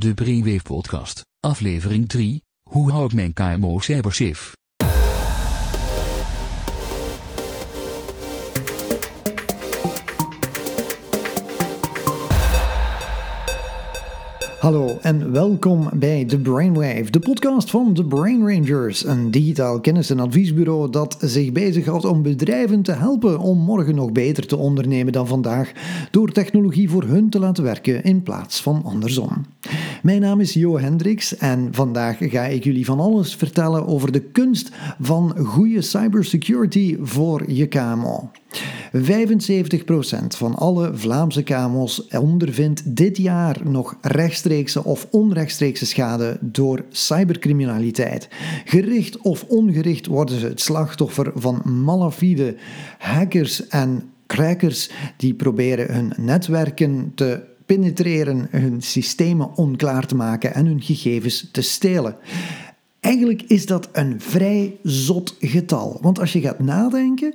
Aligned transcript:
De 0.00 0.14
Brainwave 0.14 0.62
Podcast, 0.62 1.24
aflevering 1.40 2.08
3. 2.08 2.42
Hoe 2.70 2.90
hou 2.90 3.04
ik 3.04 3.12
mijn 3.12 3.32
KMO 3.32 3.78
cybersafe? 3.78 4.63
Hallo 14.64 14.98
en 15.00 15.32
welkom 15.32 15.88
bij 15.94 16.24
The 16.24 16.38
Brainwave, 16.38 17.10
de 17.10 17.18
podcast 17.18 17.70
van 17.70 17.94
The 17.94 18.04
Brain 18.04 18.48
Rangers, 18.48 19.04
een 19.04 19.30
digitaal 19.30 19.80
kennis- 19.80 20.10
en 20.10 20.20
adviesbureau 20.20 20.90
dat 20.90 21.16
zich 21.20 21.52
bezighoudt 21.52 22.04
om 22.04 22.22
bedrijven 22.22 22.82
te 22.82 22.92
helpen 22.92 23.38
om 23.38 23.58
morgen 23.58 23.94
nog 23.94 24.12
beter 24.12 24.46
te 24.46 24.56
ondernemen 24.56 25.12
dan 25.12 25.26
vandaag, 25.26 25.72
door 26.10 26.32
technologie 26.32 26.90
voor 26.90 27.02
hun 27.02 27.30
te 27.30 27.38
laten 27.38 27.64
werken 27.64 28.02
in 28.02 28.22
plaats 28.22 28.62
van 28.62 28.82
andersom. 28.84 29.46
Mijn 30.02 30.20
naam 30.20 30.40
is 30.40 30.52
Jo 30.52 30.78
Hendricks 30.78 31.36
en 31.36 31.68
vandaag 31.70 32.16
ga 32.20 32.44
ik 32.44 32.64
jullie 32.64 32.84
van 32.84 33.00
alles 33.00 33.34
vertellen 33.34 33.86
over 33.86 34.12
de 34.12 34.20
kunst 34.20 34.70
van 35.00 35.36
goede 35.38 35.82
cybersecurity 35.82 36.96
voor 37.00 37.50
je 37.50 37.66
KMO. 37.66 38.30
75% 38.92 40.36
van 40.36 40.54
alle 40.54 40.90
Vlaamse 40.94 41.42
KMO's 41.42 42.06
ondervindt 42.08 42.96
dit 42.96 43.16
jaar 43.16 43.60
nog 43.64 43.96
rechtstreekse 44.00 44.84
of 44.84 45.06
onrechtstreekse 45.10 45.86
schade 45.86 46.38
door 46.40 46.84
cybercriminaliteit. 46.88 48.28
Gericht 48.64 49.18
of 49.18 49.44
ongericht 49.48 50.06
worden 50.06 50.38
ze 50.38 50.46
het 50.46 50.60
slachtoffer 50.60 51.32
van 51.34 51.62
malafide 51.84 52.56
hackers 52.98 53.68
en 53.68 54.02
crackers 54.26 54.90
die 55.16 55.34
proberen 55.34 55.94
hun 55.94 56.12
netwerken 56.16 57.12
te 57.14 57.52
penetreren, 57.66 58.48
hun 58.50 58.82
systemen 58.82 59.56
onklaar 59.56 60.06
te 60.06 60.14
maken 60.14 60.54
en 60.54 60.66
hun 60.66 60.82
gegevens 60.82 61.48
te 61.52 61.62
stelen. 61.62 62.16
Eigenlijk 63.04 63.42
is 63.42 63.66
dat 63.66 63.88
een 63.92 64.20
vrij 64.20 64.76
zot 64.82 65.36
getal. 65.40 65.98
Want 66.00 66.20
als 66.20 66.32
je 66.32 66.40
gaat 66.40 66.58
nadenken, 66.58 67.34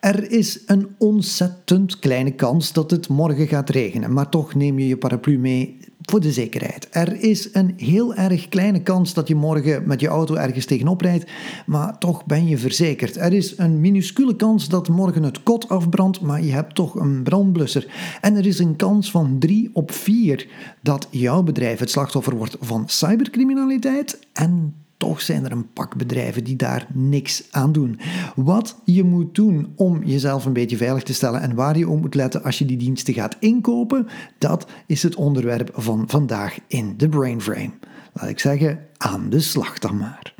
er 0.00 0.30
is 0.30 0.62
een 0.66 0.88
ontzettend 0.98 1.98
kleine 1.98 2.30
kans 2.30 2.72
dat 2.72 2.90
het 2.90 3.08
morgen 3.08 3.46
gaat 3.46 3.70
regenen. 3.70 4.12
Maar 4.12 4.28
toch 4.28 4.54
neem 4.54 4.78
je 4.78 4.86
je 4.86 4.96
paraplu 4.96 5.38
mee 5.38 5.78
voor 6.00 6.20
de 6.20 6.32
zekerheid. 6.32 6.88
Er 6.90 7.22
is 7.22 7.48
een 7.52 7.74
heel 7.76 8.14
erg 8.14 8.48
kleine 8.48 8.82
kans 8.82 9.14
dat 9.14 9.28
je 9.28 9.34
morgen 9.34 9.86
met 9.86 10.00
je 10.00 10.08
auto 10.08 10.34
ergens 10.34 10.64
tegenop 10.64 11.00
rijdt, 11.00 11.30
maar 11.66 11.98
toch 11.98 12.24
ben 12.24 12.46
je 12.46 12.58
verzekerd. 12.58 13.16
Er 13.16 13.32
is 13.32 13.58
een 13.58 13.80
minuscule 13.80 14.36
kans 14.36 14.68
dat 14.68 14.88
morgen 14.88 15.22
het 15.22 15.42
kot 15.42 15.68
afbrandt, 15.68 16.20
maar 16.20 16.42
je 16.42 16.52
hebt 16.52 16.74
toch 16.74 16.94
een 16.94 17.22
brandblusser. 17.22 17.86
En 18.20 18.36
er 18.36 18.46
is 18.46 18.58
een 18.58 18.76
kans 18.76 19.10
van 19.10 19.38
3 19.38 19.70
op 19.72 19.92
4 19.92 20.48
dat 20.82 21.08
jouw 21.10 21.42
bedrijf 21.42 21.78
het 21.78 21.90
slachtoffer 21.90 22.36
wordt 22.36 22.56
van 22.60 22.82
cybercriminaliteit 22.86 24.18
en 24.32 24.74
toch 24.96 25.20
zijn 25.20 25.44
er 25.44 25.52
een 25.52 25.72
pak 25.72 25.96
bedrijven 25.96 26.44
die 26.44 26.56
daar 26.56 26.86
niks 26.92 27.42
aan 27.50 27.72
doen. 27.72 28.00
Wat 28.34 28.76
je 28.84 29.04
moet 29.04 29.34
doen 29.34 29.72
om 29.76 30.04
jezelf 30.04 30.44
een 30.44 30.52
beetje 30.52 30.76
veilig 30.76 31.02
te 31.02 31.14
stellen 31.14 31.40
en 31.40 31.54
waar 31.54 31.78
je 31.78 31.88
op 31.88 32.00
moet 32.00 32.14
letten 32.14 32.42
als 32.42 32.58
je 32.58 32.64
die 32.64 32.76
diensten 32.76 33.14
gaat 33.14 33.36
inkopen, 33.40 34.06
dat 34.38 34.66
is 34.86 35.02
het 35.02 35.14
onderwerp 35.14 35.70
van 35.74 36.04
vandaag 36.06 36.58
in 36.66 36.94
de 36.96 37.08
Brainframe. 37.08 37.72
Laat 38.12 38.28
ik 38.28 38.38
zeggen, 38.38 38.78
aan 38.96 39.30
de 39.30 39.40
slag 39.40 39.78
dan 39.78 39.96
maar. 39.96 40.35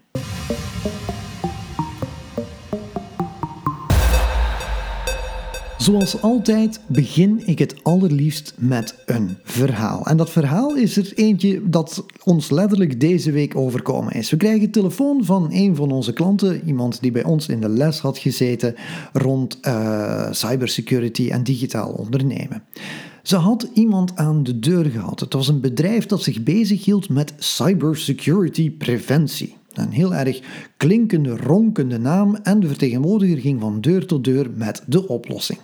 Zoals 5.87 6.23
altijd 6.23 6.81
begin 6.87 7.43
ik 7.45 7.59
het 7.59 7.75
allerliefst 7.83 8.55
met 8.59 8.95
een 9.05 9.37
verhaal. 9.43 10.07
En 10.07 10.17
dat 10.17 10.31
verhaal 10.31 10.77
is 10.77 10.97
er 10.97 11.13
eentje 11.15 11.69
dat 11.69 12.05
ons 12.25 12.51
letterlijk 12.51 13.01
deze 13.01 13.31
week 13.31 13.57
overkomen 13.57 14.13
is. 14.13 14.31
We 14.31 14.37
krijgen 14.37 14.71
telefoon 14.71 15.25
van 15.25 15.49
een 15.51 15.77
van 15.77 15.91
onze 15.91 16.13
klanten, 16.13 16.63
iemand 16.67 17.01
die 17.01 17.11
bij 17.11 17.25
ons 17.25 17.49
in 17.49 17.61
de 17.61 17.69
les 17.69 18.01
had 18.01 18.19
gezeten 18.19 18.75
rond 19.13 19.59
uh, 19.63 20.33
cybersecurity 20.33 21.29
en 21.31 21.43
digitaal 21.43 21.91
ondernemen. 21.91 22.63
Ze 23.23 23.37
had 23.37 23.69
iemand 23.75 24.17
aan 24.17 24.43
de 24.43 24.59
deur 24.59 24.85
gehad. 24.85 25.21
Het 25.21 25.33
was 25.33 25.49
een 25.49 25.61
bedrijf 25.61 26.07
dat 26.07 26.23
zich 26.23 26.43
bezighield 26.43 27.09
met 27.09 27.33
cybersecurity 27.39 28.71
preventie. 28.71 29.57
Een 29.73 29.91
heel 29.91 30.15
erg 30.15 30.41
klinkende, 30.77 31.37
ronkende 31.37 31.99
naam 31.99 32.37
en 32.43 32.61
de 32.61 32.67
vertegenwoordiger 32.67 33.39
ging 33.39 33.61
van 33.61 33.81
deur 33.81 34.07
tot 34.07 34.25
deur 34.25 34.51
met 34.55 34.83
de 34.87 35.09
oplossing. 35.09 35.59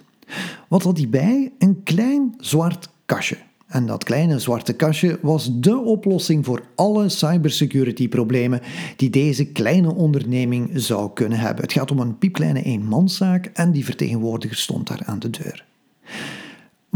Wat 0.68 0.82
had 0.82 0.96
hij 0.96 1.08
bij? 1.08 1.52
Een 1.58 1.82
klein 1.82 2.34
zwart 2.38 2.88
kastje. 3.06 3.36
En 3.66 3.86
dat 3.86 4.04
kleine 4.04 4.38
zwarte 4.38 4.72
kastje 4.72 5.18
was 5.22 5.60
dé 5.60 5.74
oplossing 5.74 6.44
voor 6.44 6.62
alle 6.74 7.08
cybersecurity-problemen 7.08 8.60
die 8.96 9.10
deze 9.10 9.46
kleine 9.46 9.94
onderneming 9.94 10.70
zou 10.74 11.10
kunnen 11.14 11.38
hebben. 11.38 11.64
Het 11.64 11.72
gaat 11.72 11.90
om 11.90 11.98
een 11.98 12.18
piepkleine 12.18 12.62
eenmanszaak 12.62 13.46
en 13.46 13.72
die 13.72 13.84
vertegenwoordiger 13.84 14.56
stond 14.56 14.88
daar 14.88 15.02
aan 15.04 15.18
de 15.18 15.30
deur. 15.30 15.64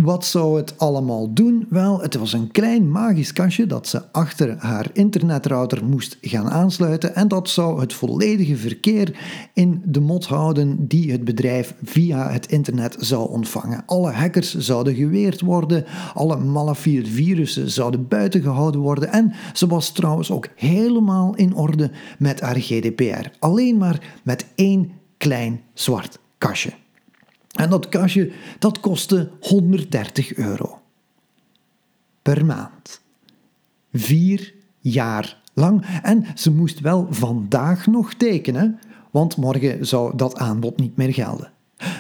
Wat 0.03 0.25
zou 0.25 0.57
het 0.57 0.79
allemaal 0.79 1.33
doen? 1.33 1.67
Wel, 1.69 2.01
het 2.01 2.15
was 2.15 2.33
een 2.33 2.51
klein 2.51 2.91
magisch 2.91 3.33
kastje 3.33 3.67
dat 3.67 3.89
ze 3.89 4.13
achter 4.13 4.57
haar 4.59 4.91
internetrouter 4.93 5.85
moest 5.85 6.19
gaan 6.21 6.51
aansluiten 6.51 7.15
en 7.15 7.29
dat 7.29 7.49
zou 7.49 7.81
het 7.81 7.93
volledige 7.93 8.57
verkeer 8.57 9.19
in 9.55 9.83
de 9.85 10.01
mot 10.01 10.27
houden 10.27 10.87
die 10.87 11.13
het 11.13 11.25
bedrijf 11.25 11.75
via 11.83 12.31
het 12.31 12.47
internet 12.47 12.97
zou 12.99 13.31
ontvangen. 13.31 13.83
Alle 13.87 14.11
hackers 14.11 14.55
zouden 14.57 14.95
geweerd 14.95 15.41
worden, 15.41 15.85
alle 16.15 16.37
malafide 16.37 17.07
virussen 17.07 17.71
zouden 17.71 18.09
buiten 18.09 18.43
gehouden 18.43 18.81
worden 18.81 19.13
en 19.13 19.33
ze 19.53 19.67
was 19.67 19.93
trouwens 19.93 20.31
ook 20.31 20.49
helemaal 20.55 21.35
in 21.35 21.55
orde 21.55 21.91
met 22.19 22.41
haar 22.41 22.61
GDPR. 22.61 23.29
Alleen 23.39 23.77
maar 23.77 24.21
met 24.23 24.47
één 24.55 24.93
klein 25.17 25.61
zwart 25.75 26.19
kastje. 26.39 26.73
En 27.57 27.71
dat 27.71 27.89
kastje, 27.89 28.33
dat 28.59 28.81
kostte 28.81 29.31
130 29.41 30.35
euro. 30.35 30.81
Per 32.23 32.45
maand. 32.45 33.01
Vier 33.93 34.55
jaar 34.81 35.41
lang. 35.55 35.85
En 36.03 36.25
ze 36.35 36.53
moest 36.53 36.81
wel 36.81 37.07
vandaag 37.11 37.87
nog 37.87 38.15
tekenen, 38.15 38.79
want 39.11 39.37
morgen 39.37 39.87
zou 39.87 40.17
dat 40.17 40.39
aanbod 40.39 40.79
niet 40.81 40.97
meer 40.97 41.15
gelden. 41.15 41.51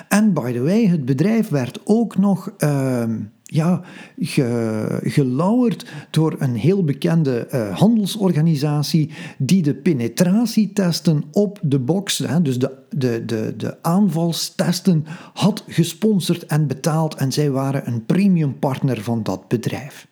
En 0.08 0.32
by 0.32 0.52
the 0.52 0.62
way, 0.62 0.86
het 0.86 1.04
bedrijf 1.04 1.48
werd 1.48 1.80
ook 1.84 2.16
nog 2.16 2.52
uh, 2.58 3.04
ja, 3.46 3.82
ge, 4.18 4.98
gelauwerd 5.02 5.86
door 6.10 6.36
een 6.38 6.54
heel 6.54 6.84
bekende 6.84 7.48
uh, 7.52 7.78
handelsorganisatie 7.78 9.10
die 9.38 9.62
de 9.62 9.74
penetratietesten 9.74 11.24
op 11.32 11.58
de 11.62 11.78
box, 11.78 12.18
hè, 12.18 12.42
dus 12.42 12.58
de, 12.58 12.70
de, 12.90 13.24
de, 13.24 13.54
de 13.56 13.82
aanvalstesten, 13.82 15.04
had 15.34 15.64
gesponsord 15.68 16.46
en 16.46 16.66
betaald. 16.66 17.14
En 17.14 17.32
zij 17.32 17.50
waren 17.50 17.86
een 17.86 18.04
premium 18.04 18.58
partner 18.58 19.02
van 19.02 19.22
dat 19.22 19.48
bedrijf. 19.48 20.06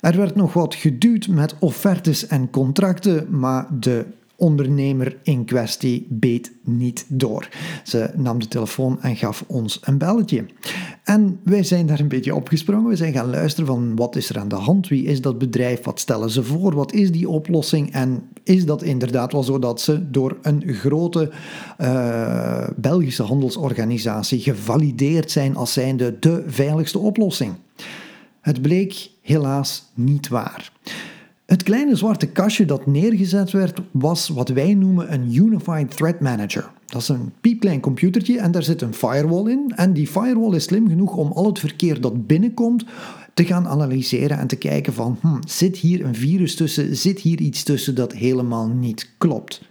Er 0.00 0.16
werd 0.16 0.34
nog 0.34 0.52
wat 0.52 0.74
geduwd 0.74 1.28
met 1.28 1.54
offertes 1.58 2.26
en 2.26 2.50
contracten, 2.50 3.38
maar 3.38 3.66
de 3.80 4.06
ondernemer 4.38 5.16
in 5.22 5.44
kwestie 5.44 6.06
beet 6.10 6.52
niet 6.62 7.04
door. 7.08 7.48
Ze 7.84 8.10
nam 8.16 8.38
de 8.38 8.48
telefoon 8.48 9.02
en 9.02 9.16
gaf 9.16 9.44
ons 9.46 9.78
een 9.82 9.98
belletje. 9.98 10.46
En 11.04 11.40
wij 11.44 11.62
zijn 11.62 11.86
daar 11.86 12.00
een 12.00 12.08
beetje 12.08 12.34
opgesprongen. 12.34 12.88
We 12.88 12.96
zijn 12.96 13.12
gaan 13.12 13.30
luisteren 13.30 13.66
van 13.66 13.96
wat 13.96 14.16
is 14.16 14.28
er 14.28 14.38
aan 14.38 14.48
de 14.48 14.54
hand? 14.54 14.88
Wie 14.88 15.04
is 15.04 15.20
dat 15.20 15.38
bedrijf? 15.38 15.84
Wat 15.84 16.00
stellen 16.00 16.30
ze 16.30 16.42
voor? 16.42 16.74
Wat 16.74 16.92
is 16.92 17.12
die 17.12 17.28
oplossing? 17.28 17.92
En 17.92 18.22
is 18.42 18.64
dat 18.64 18.82
inderdaad 18.82 19.32
wel 19.32 19.42
zo 19.42 19.58
dat 19.58 19.80
ze 19.80 20.10
door 20.10 20.38
een 20.42 20.62
grote 20.66 21.30
uh, 21.80 22.68
Belgische 22.76 23.22
handelsorganisatie 23.22 24.40
gevalideerd 24.40 25.30
zijn 25.30 25.56
als 25.56 25.72
zijnde 25.72 26.16
de 26.18 26.44
veiligste 26.46 26.98
oplossing? 26.98 27.54
Het 28.40 28.62
bleek 28.62 29.10
helaas 29.22 29.90
niet 29.94 30.28
waar. 30.28 30.72
Het 31.48 31.62
kleine 31.62 31.96
zwarte 31.96 32.26
kastje 32.26 32.64
dat 32.64 32.86
neergezet 32.86 33.50
werd, 33.50 33.80
was 33.90 34.28
wat 34.28 34.48
wij 34.48 34.74
noemen 34.74 35.12
een 35.12 35.34
Unified 35.34 35.96
Threat 35.96 36.20
Manager. 36.20 36.70
Dat 36.86 37.00
is 37.00 37.08
een 37.08 37.32
piepklein 37.40 37.80
computertje 37.80 38.38
en 38.38 38.50
daar 38.50 38.62
zit 38.62 38.82
een 38.82 38.94
firewall 38.94 39.50
in. 39.50 39.72
En 39.76 39.92
die 39.92 40.06
firewall 40.06 40.54
is 40.54 40.64
slim 40.64 40.88
genoeg 40.88 41.16
om 41.16 41.32
al 41.32 41.46
het 41.46 41.58
verkeer 41.58 42.00
dat 42.00 42.26
binnenkomt 42.26 42.84
te 43.34 43.44
gaan 43.44 43.68
analyseren 43.68 44.38
en 44.38 44.46
te 44.46 44.56
kijken 44.56 44.92
van, 44.92 45.18
hm, 45.20 45.36
zit 45.46 45.76
hier 45.76 46.04
een 46.04 46.14
virus 46.14 46.54
tussen, 46.56 46.96
zit 46.96 47.18
hier 47.18 47.40
iets 47.40 47.62
tussen 47.62 47.94
dat 47.94 48.12
helemaal 48.12 48.68
niet 48.68 49.10
klopt. 49.18 49.62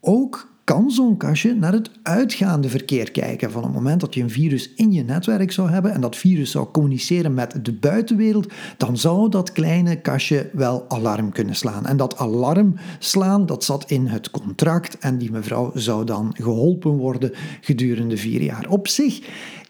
Ook 0.00 0.51
kan 0.64 0.90
zo'n 0.90 1.16
kastje 1.16 1.54
naar 1.54 1.72
het 1.72 1.90
uitgaande 2.02 2.68
verkeer 2.68 3.10
kijken. 3.10 3.50
Van 3.50 3.62
het 3.62 3.72
moment 3.72 4.00
dat 4.00 4.14
je 4.14 4.22
een 4.22 4.30
virus 4.30 4.74
in 4.74 4.92
je 4.92 5.04
netwerk 5.04 5.52
zou 5.52 5.70
hebben 5.70 5.92
en 5.92 6.00
dat 6.00 6.16
virus 6.16 6.50
zou 6.50 6.70
communiceren 6.70 7.34
met 7.34 7.64
de 7.64 7.72
buitenwereld, 7.72 8.52
dan 8.76 8.96
zou 8.96 9.28
dat 9.28 9.52
kleine 9.52 10.00
kastje 10.00 10.50
wel 10.52 10.84
alarm 10.88 11.32
kunnen 11.32 11.54
slaan. 11.54 11.86
En 11.86 11.96
dat 11.96 12.16
alarm 12.16 12.74
slaan, 12.98 13.46
dat 13.46 13.64
zat 13.64 13.90
in 13.90 14.06
het 14.06 14.30
contract 14.30 14.98
en 14.98 15.18
die 15.18 15.30
mevrouw 15.30 15.70
zou 15.74 16.04
dan 16.04 16.34
geholpen 16.38 16.90
worden 16.90 17.32
gedurende 17.60 18.16
vier 18.16 18.42
jaar. 18.42 18.68
Op 18.68 18.88
zich 18.88 19.20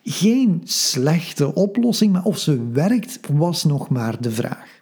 geen 0.04 0.60
slechte 0.64 1.54
oplossing, 1.54 2.12
maar 2.12 2.24
of 2.24 2.38
ze 2.38 2.70
werkt 2.72 3.20
was 3.32 3.64
nog 3.64 3.88
maar 3.88 4.20
de 4.20 4.30
vraag. 4.30 4.81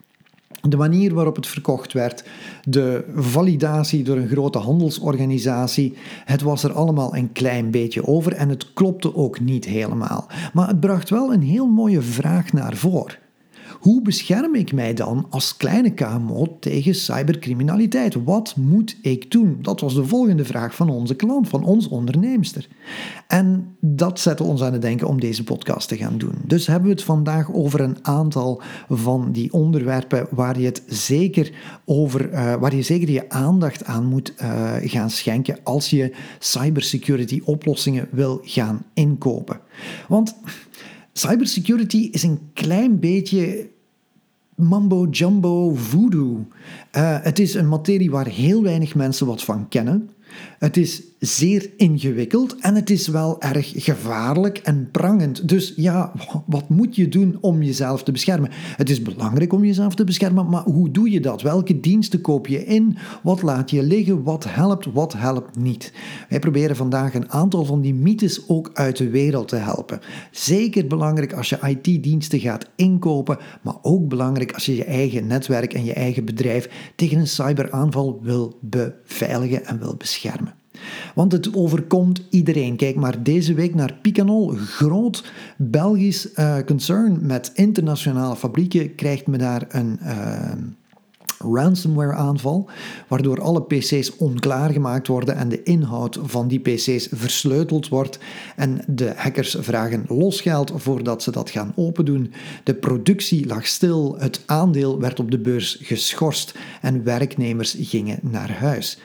De 0.68 0.76
manier 0.76 1.14
waarop 1.14 1.36
het 1.36 1.46
verkocht 1.46 1.92
werd, 1.92 2.24
de 2.64 3.04
validatie 3.14 4.02
door 4.02 4.16
een 4.16 4.28
grote 4.28 4.58
handelsorganisatie, 4.58 5.96
het 6.24 6.42
was 6.42 6.62
er 6.62 6.72
allemaal 6.72 7.16
een 7.16 7.32
klein 7.32 7.70
beetje 7.70 8.06
over 8.06 8.32
en 8.32 8.48
het 8.48 8.72
klopte 8.72 9.14
ook 9.14 9.40
niet 9.40 9.64
helemaal. 9.64 10.26
Maar 10.52 10.68
het 10.68 10.80
bracht 10.80 11.10
wel 11.10 11.32
een 11.32 11.42
heel 11.42 11.66
mooie 11.66 12.02
vraag 12.02 12.52
naar 12.52 12.76
voren. 12.76 13.18
Hoe 13.80 14.02
bescherm 14.02 14.54
ik 14.54 14.72
mij 14.72 14.94
dan 14.94 15.26
als 15.30 15.56
kleine 15.56 15.90
KMO 15.90 16.56
tegen 16.60 16.94
cybercriminaliteit? 16.94 18.24
Wat 18.24 18.56
moet 18.56 18.96
ik 19.02 19.30
doen? 19.30 19.58
Dat 19.62 19.80
was 19.80 19.94
de 19.94 20.04
volgende 20.04 20.44
vraag 20.44 20.74
van 20.74 20.90
onze 20.90 21.14
klant, 21.14 21.48
van 21.48 21.64
ons 21.64 21.88
onderneemster. 21.88 22.68
En 23.26 23.76
dat 23.80 24.20
zette 24.20 24.42
ons 24.42 24.62
aan 24.62 24.72
het 24.72 24.82
denken 24.82 25.08
om 25.08 25.20
deze 25.20 25.44
podcast 25.44 25.88
te 25.88 25.96
gaan 25.96 26.18
doen. 26.18 26.34
Dus 26.46 26.66
hebben 26.66 26.88
we 26.88 26.94
het 26.94 27.04
vandaag 27.04 27.52
over 27.52 27.80
een 27.80 27.98
aantal 28.02 28.62
van 28.88 29.32
die 29.32 29.52
onderwerpen 29.52 30.26
waar 30.30 30.60
je 30.60 30.66
het 30.66 30.82
zeker 30.86 31.52
over, 31.84 32.30
uh, 32.30 32.54
waar 32.54 32.74
je 32.74 32.82
zeker 32.82 33.10
je 33.10 33.28
aandacht 33.28 33.84
aan 33.84 34.06
moet 34.06 34.34
uh, 34.42 34.72
gaan 34.80 35.10
schenken 35.10 35.58
als 35.62 35.90
je 35.90 36.14
cybersecurity 36.38 37.40
oplossingen 37.44 38.08
wil 38.10 38.40
gaan 38.42 38.84
inkopen. 38.94 39.60
Want 40.08 40.34
Cybersecurity 41.20 42.08
is 42.10 42.22
een 42.22 42.50
klein 42.52 42.98
beetje 42.98 43.70
mambo 44.54 45.06
jumbo 45.10 45.74
voodoo. 45.74 46.46
Uh, 46.96 47.18
het 47.22 47.38
is 47.38 47.54
een 47.54 47.68
materie 47.68 48.10
waar 48.10 48.26
heel 48.26 48.62
weinig 48.62 48.94
mensen 48.94 49.26
wat 49.26 49.42
van 49.42 49.68
kennen. 49.68 50.10
Het 50.58 50.76
is 50.76 51.02
zeer 51.20 51.70
ingewikkeld 51.76 52.56
en 52.60 52.74
het 52.74 52.90
is 52.90 53.08
wel 53.08 53.40
erg 53.40 53.72
gevaarlijk 53.76 54.58
en 54.58 54.88
prangend. 54.90 55.48
Dus 55.48 55.72
ja, 55.76 56.12
wat 56.46 56.68
moet 56.68 56.96
je 56.96 57.08
doen 57.08 57.38
om 57.40 57.62
jezelf 57.62 58.02
te 58.02 58.12
beschermen? 58.12 58.50
Het 58.52 58.90
is 58.90 59.02
belangrijk 59.02 59.52
om 59.52 59.64
jezelf 59.64 59.94
te 59.94 60.04
beschermen, 60.04 60.48
maar 60.48 60.62
hoe 60.62 60.90
doe 60.90 61.10
je 61.10 61.20
dat? 61.20 61.42
Welke 61.42 61.80
diensten 61.80 62.20
koop 62.20 62.46
je 62.46 62.64
in? 62.64 62.96
Wat 63.22 63.42
laat 63.42 63.70
je 63.70 63.82
liggen? 63.82 64.22
Wat 64.22 64.44
helpt? 64.48 64.92
Wat 64.92 65.12
helpt 65.12 65.56
niet? 65.56 65.92
Wij 66.28 66.38
proberen 66.38 66.76
vandaag 66.76 67.14
een 67.14 67.30
aantal 67.30 67.64
van 67.64 67.80
die 67.80 67.94
mythes 67.94 68.48
ook 68.48 68.70
uit 68.74 68.96
de 68.96 69.10
wereld 69.10 69.48
te 69.48 69.56
helpen. 69.56 70.00
Zeker 70.30 70.86
belangrijk 70.86 71.32
als 71.32 71.48
je 71.48 71.58
IT-diensten 71.66 72.40
gaat 72.40 72.70
inkopen, 72.76 73.38
maar 73.62 73.76
ook 73.82 74.08
belangrijk 74.08 74.52
als 74.52 74.66
je 74.66 74.76
je 74.76 74.84
eigen 74.84 75.26
netwerk 75.26 75.74
en 75.74 75.84
je 75.84 75.94
eigen 75.94 76.24
bedrijf 76.24 76.92
tegen 76.96 77.18
een 77.18 77.26
cyberaanval 77.26 78.20
wil 78.22 78.58
beveiligen 78.60 79.64
en 79.64 79.78
wil 79.78 79.94
beschermen. 79.96 80.58
Want 81.14 81.32
het 81.32 81.54
overkomt 81.54 82.22
iedereen. 82.30 82.76
Kijk 82.76 82.96
maar 82.96 83.22
deze 83.22 83.54
week 83.54 83.74
naar 83.74 83.94
Picanol, 84.02 84.48
groot 84.48 85.32
Belgisch 85.56 86.28
uh, 86.34 86.56
concern 86.66 87.18
met 87.26 87.50
internationale 87.54 88.36
fabrieken, 88.36 88.94
krijgt 88.94 89.26
me 89.26 89.38
daar 89.38 89.66
een. 89.68 89.98
Uh, 90.02 90.52
ransomware 91.40 92.12
aanval, 92.12 92.68
waardoor 93.08 93.40
alle 93.40 93.62
PC's 93.62 94.16
onklaargemaakt 94.16 95.06
worden 95.06 95.36
en 95.36 95.48
de 95.48 95.62
inhoud 95.62 96.18
van 96.22 96.48
die 96.48 96.60
PC's 96.60 97.08
versleuteld 97.12 97.88
wordt 97.88 98.18
en 98.56 98.84
de 98.86 99.12
hackers 99.16 99.56
vragen 99.60 100.04
losgeld 100.08 100.72
voordat 100.74 101.22
ze 101.22 101.30
dat 101.30 101.50
gaan 101.50 101.72
opendoen. 101.76 102.32
De 102.64 102.74
productie 102.74 103.46
lag 103.46 103.66
stil, 103.66 104.16
het 104.18 104.42
aandeel 104.46 105.00
werd 105.00 105.20
op 105.20 105.30
de 105.30 105.38
beurs 105.38 105.78
geschorst 105.82 106.54
en 106.80 107.04
werknemers 107.04 107.76
gingen 107.78 108.18
naar 108.22 108.50
huis. 108.50 108.98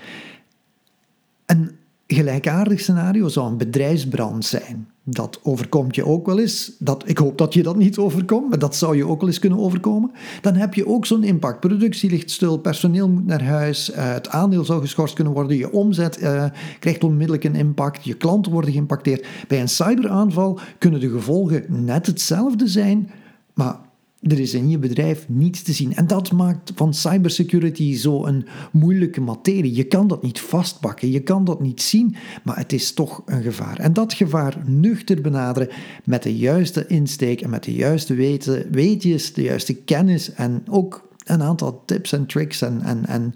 Een 1.46 1.72
gelijkaardig 2.08 2.80
scenario 2.80 3.28
zou 3.28 3.52
een 3.52 3.58
bedrijfsbrand 3.58 4.46
zijn. 4.46 4.88
Dat 5.04 5.40
overkomt 5.44 5.96
je 5.96 6.06
ook 6.06 6.26
wel 6.26 6.40
eens. 6.40 6.72
Dat, 6.80 7.04
ik 7.08 7.18
hoop 7.18 7.38
dat 7.38 7.54
je 7.54 7.64
dat 7.64 7.76
niet 7.76 7.98
overkomt, 7.98 8.50
maar 8.50 8.60
dat 8.60 8.76
zou 8.76 8.98
je 8.98 9.08
ook 9.08 9.20
wel 9.20 9.30
eens 9.30 9.40
kunnen 9.40 9.60
overkomen. 9.60 10.12
Dan 10.42 10.54
heb 10.54 10.74
je 10.74 10.88
ook 10.88 11.06
zo'n 11.06 11.24
impact. 11.24 11.60
Productie 11.60 12.10
ligt 12.10 12.32
stil, 12.32 12.58
personeel 12.58 13.10
moet 13.10 13.26
naar 13.26 13.44
huis, 13.44 13.92
uh, 13.92 14.14
het 14.14 14.30
aandeel 14.30 14.66
zou 14.66 14.82
geschorst 14.82 15.14
kunnen 15.14 15.34
worden, 15.34 15.58
je 15.58 15.72
omzet 15.72 16.22
uh, 16.22 16.46
krijgt 16.80 17.04
onmiddellijk 17.04 17.44
een 17.44 17.56
impact, 17.56 18.04
je 18.04 18.14
klanten 18.14 18.52
worden 18.52 18.72
geïmpacteerd. 18.72 19.28
Bij 19.48 19.62
een 19.62 19.70
cyberaanval 19.70 20.60
kunnen 20.78 21.00
de 21.00 21.10
gevolgen 21.10 21.66
net 21.68 22.06
hetzelfde 22.06 22.68
zijn, 22.68 23.12
maar 23.54 23.85
er 24.32 24.40
is 24.40 24.54
in 24.54 24.70
je 24.70 24.78
bedrijf 24.78 25.26
niets 25.28 25.62
te 25.62 25.74
zien. 25.74 25.96
En 25.96 26.08
dat 26.08 26.32
maakt 26.32 26.72
van 26.76 26.94
cybersecurity 26.94 27.96
zo 27.96 28.26
een 28.26 28.46
moeilijke 28.72 29.22
materie. 29.22 29.76
Je 29.76 29.84
kan 29.84 30.08
dat 30.08 30.24
niet 30.24 30.40
vastpakken, 30.40 31.12
je 31.12 31.20
kan 31.20 31.44
dat 31.44 31.62
niet 31.62 31.82
zien, 31.82 32.16
maar 32.44 32.58
het 32.58 32.74
is 32.74 32.94
toch 32.94 33.22
een 33.26 33.42
gevaar. 33.42 33.80
En 33.80 33.94
dat 33.94 34.14
gevaar 34.14 34.58
nuchter 34.66 35.22
benaderen 35.22 35.70
met 36.04 36.24
de 36.24 36.38
juiste 36.38 36.88
insteek 36.88 37.42
en 37.42 37.50
met 37.50 37.64
de 37.64 37.74
juiste 37.74 38.14
weten, 38.14 38.72
weetjes, 38.72 39.34
de 39.34 39.42
juiste 39.42 39.76
kennis 39.76 40.34
en 40.34 40.64
ook 40.70 41.10
een 41.26 41.42
aantal 41.42 41.84
tips 41.86 42.12
en 42.12 42.26
tricks 42.26 42.62
en, 42.62 42.82
en, 42.82 43.06
en 43.06 43.36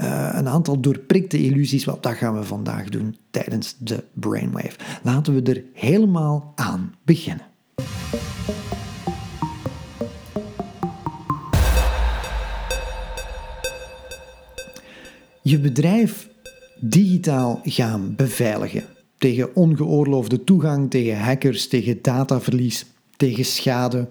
uh, 0.00 0.28
een 0.32 0.48
aantal 0.48 0.80
doorprikte 0.80 1.38
illusies. 1.38 1.84
Wat 1.84 2.02
dat 2.02 2.14
gaan 2.14 2.38
we 2.38 2.44
vandaag 2.44 2.88
doen 2.88 3.16
tijdens 3.30 3.76
de 3.78 4.04
Brainwave. 4.12 4.76
Laten 5.02 5.34
we 5.34 5.52
er 5.52 5.64
helemaal 5.72 6.52
aan 6.54 6.94
beginnen. 7.04 7.55
Je 15.48 15.58
bedrijf 15.58 16.28
digitaal 16.80 17.60
gaan 17.62 18.14
beveiligen. 18.16 18.84
Tegen 19.18 19.54
ongeoorloofde 19.56 20.44
toegang, 20.44 20.90
tegen 20.90 21.18
hackers, 21.18 21.68
tegen 21.68 22.02
dataverlies, 22.02 22.86
tegen 23.16 23.44
schade, 23.44 24.08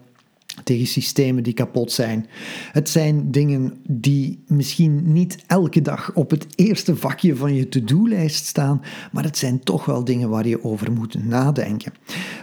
tegen 0.63 0.87
systemen 0.87 1.43
die 1.43 1.53
kapot 1.53 1.91
zijn. 1.91 2.25
Het 2.71 2.89
zijn 2.89 3.31
dingen 3.31 3.73
die 3.87 4.43
misschien 4.47 5.11
niet 5.11 5.37
elke 5.47 5.81
dag 5.81 6.11
op 6.13 6.29
het 6.29 6.47
eerste 6.55 6.95
vakje 6.95 7.35
van 7.35 7.55
je 7.55 7.69
to-do-lijst 7.69 8.45
staan, 8.45 8.81
maar 9.11 9.23
het 9.23 9.37
zijn 9.37 9.59
toch 9.59 9.85
wel 9.85 10.03
dingen 10.03 10.29
waar 10.29 10.47
je 10.47 10.63
over 10.63 10.91
moet 10.91 11.25
nadenken. 11.25 11.93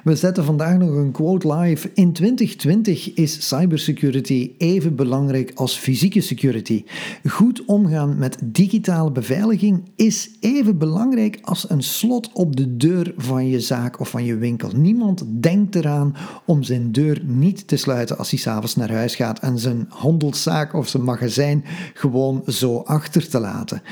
We 0.04 0.16
zetten 0.16 0.44
vandaag 0.44 0.78
nog 0.78 0.90
een 0.90 1.10
quote 1.10 1.54
live. 1.54 1.90
In 1.94 2.12
2020 2.12 3.14
is 3.14 3.48
cybersecurity 3.48 4.50
even 4.58 4.94
belangrijk 4.94 5.52
als 5.54 5.76
fysieke 5.76 6.20
security. 6.20 6.84
Goed 7.28 7.64
omgaan 7.64 8.18
met 8.18 8.38
digitale 8.42 9.12
beveiliging 9.12 9.82
is 9.96 10.30
even 10.40 10.78
belangrijk 10.78 11.38
als 11.42 11.70
een 11.70 11.82
slot 11.82 12.30
op 12.32 12.56
de 12.56 12.76
deur 12.76 13.14
van 13.16 13.48
je 13.48 13.60
zaak 13.60 14.00
of 14.00 14.08
van 14.08 14.24
je 14.24 14.36
winkel. 14.36 14.70
Niemand 14.76 15.24
denkt 15.26 15.74
eraan 15.74 16.16
om 16.46 16.62
zijn 16.62 16.92
deur 16.92 17.22
niet 17.24 17.66
te 17.66 17.76
sluiten 17.76 18.01
als 18.10 18.30
hij 18.30 18.38
s'avonds 18.38 18.76
naar 18.76 18.92
huis 18.92 19.14
gaat 19.14 19.38
en 19.38 19.58
zijn 19.58 19.86
handelszaak 19.88 20.74
of 20.74 20.88
zijn 20.88 21.04
magazijn 21.04 21.64
gewoon 21.94 22.42
zo 22.46 22.78
achter 22.78 23.28
te 23.28 23.38
laten. 23.38 23.82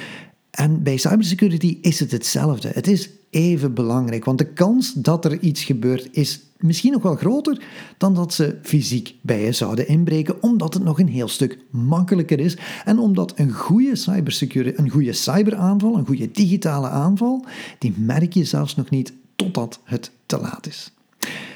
En 0.50 0.82
bij 0.82 0.96
cybersecurity 0.96 1.78
is 1.80 2.00
het 2.00 2.11
hetzelfde. 2.11 2.70
Het 2.75 2.87
is 2.87 3.11
even 3.30 3.75
belangrijk, 3.75 4.25
want 4.25 4.38
de 4.38 4.52
kans 4.52 4.92
dat 4.92 5.25
er 5.25 5.38
iets 5.38 5.64
gebeurt 5.64 6.08
is 6.11 6.40
misschien 6.58 6.92
nog 6.92 7.02
wel 7.02 7.16
groter 7.16 7.62
dan 7.99 8.14
dat 8.14 8.35
ze 8.35 8.58
fysiek 8.62 9.14
bij 9.20 9.44
je 9.44 9.52
zouden 9.52 9.88
inbreken, 9.88 10.42
omdat 10.42 10.75
het 10.75 10.82
nog 10.82 10.99
een 10.99 11.08
heel 11.08 11.28
stuk 11.28 11.58
makkelijker 11.70 12.40
is 12.40 12.56
en 12.85 12.99
omdat 12.99 13.32
een 13.37 13.52
goede 13.52 13.96
cybersecurity, 13.96 14.80
een 14.80 14.90
goede 14.90 15.12
cyberaanval, 15.12 15.96
een 15.96 16.06
goede 16.06 16.30
digitale 16.30 16.88
aanval, 16.88 17.44
die 17.78 17.94
merk 17.96 18.32
je 18.32 18.44
zelfs 18.44 18.76
nog 18.76 18.90
niet 18.90 19.12
totdat 19.37 19.80
het 19.85 20.11
te 20.26 20.38
laat 20.38 20.66
is. 20.66 20.92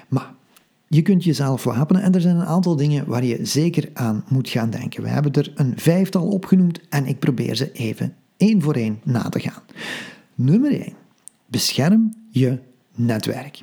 Maar 0.08 0.34
je 0.94 1.02
kunt 1.02 1.24
jezelf 1.24 1.64
wapenen 1.64 2.02
en 2.02 2.14
er 2.14 2.20
zijn 2.20 2.36
een 2.36 2.46
aantal 2.46 2.76
dingen 2.76 3.06
waar 3.06 3.24
je 3.24 3.38
zeker 3.42 3.90
aan 3.92 4.24
moet 4.28 4.48
gaan 4.48 4.70
denken. 4.70 5.02
We 5.02 5.08
hebben 5.08 5.32
er 5.32 5.52
een 5.54 5.72
vijftal 5.76 6.28
opgenoemd 6.28 6.80
en 6.88 7.06
ik 7.06 7.18
probeer 7.18 7.54
ze 7.54 7.72
even 7.72 8.14
één 8.36 8.62
voor 8.62 8.74
één 8.74 9.00
na 9.04 9.28
te 9.28 9.40
gaan. 9.40 9.62
Nummer 10.34 10.72
1. 10.72 10.92
Bescherm 11.46 12.14
je 12.30 12.58
netwerk. 12.94 13.62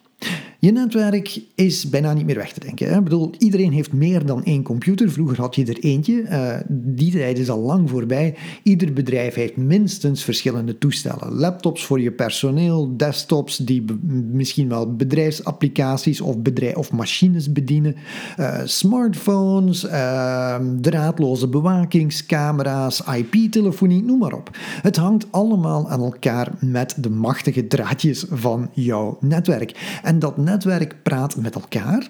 Je 0.62 0.72
netwerk 0.72 1.42
is 1.56 1.90
bijna 1.90 2.14
niet 2.14 2.26
meer 2.26 2.36
weg 2.36 2.54
te 2.54 2.60
denken. 2.60 2.90
Hè? 2.90 2.98
Ik 2.98 3.04
bedoel, 3.04 3.32
iedereen 3.38 3.72
heeft 3.72 3.94
meer 3.94 4.26
dan 4.26 4.44
één 4.44 4.64
computer. 4.64 5.12
Vroeger 5.12 5.40
had 5.40 5.56
je 5.56 5.66
er 5.66 5.80
eentje. 5.80 6.22
Uh, 6.22 6.56
die 6.70 7.12
tijd 7.12 7.38
is 7.38 7.50
al 7.50 7.60
lang 7.60 7.90
voorbij. 7.90 8.36
Ieder 8.64 8.94
bedrijf 8.94 9.34
heeft 9.34 9.58
minstens 9.58 10.24
verschillende 10.24 10.78
toestellen. 10.78 11.34
Laptops 11.34 11.86
voor 11.86 12.02
je 12.02 12.12
personeel, 12.12 12.98
desktops 12.98 13.58
die 13.58 13.86
misschien 14.32 14.70
wel 14.70 14.96
bedrijfsapplicaties 14.96 16.22
of, 16.22 16.38
bedrijf 16.38 16.76
of 16.76 16.92
machines 16.92 17.52
bedienen, 17.52 17.96
uh, 18.40 18.60
smartphones, 18.64 19.86
uh, 19.86 20.56
draadloze 20.82 21.48
bewakingscamera's, 21.48 23.04
IP-telefonie, 23.16 24.04
noem 24.04 24.20
maar 24.20 24.34
op. 24.34 24.58
Het 24.82 24.96
hangt 24.96 25.28
allemaal 25.32 25.90
aan 25.90 26.04
elkaar 26.04 26.52
met 26.60 26.96
de 26.98 27.10
machtige 27.10 27.68
draadjes 27.68 28.26
van 28.30 28.70
jouw 28.74 29.18
netwerk. 29.20 30.00
Dat 30.20 30.38
netwerk 30.38 30.96
praat 31.04 31.36
met 31.36 31.56
elkaar. 31.56 32.10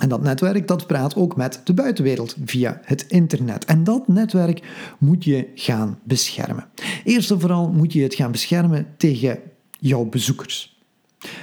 En 0.00 0.08
dat 0.08 0.22
netwerk 0.22 0.68
dat 0.68 0.86
praat 0.86 1.16
ook 1.16 1.36
met 1.36 1.60
de 1.64 1.74
buitenwereld 1.74 2.36
via 2.44 2.80
het 2.84 3.04
internet. 3.08 3.64
En 3.64 3.84
dat 3.84 4.08
netwerk 4.08 4.62
moet 4.98 5.24
je 5.24 5.48
gaan 5.54 5.98
beschermen. 6.02 6.66
Eerst 7.04 7.30
en 7.30 7.40
vooral 7.40 7.68
moet 7.68 7.92
je 7.92 8.02
het 8.02 8.14
gaan 8.14 8.30
beschermen 8.30 8.86
tegen 8.96 9.38
jouw 9.78 10.04
bezoekers. 10.04 10.82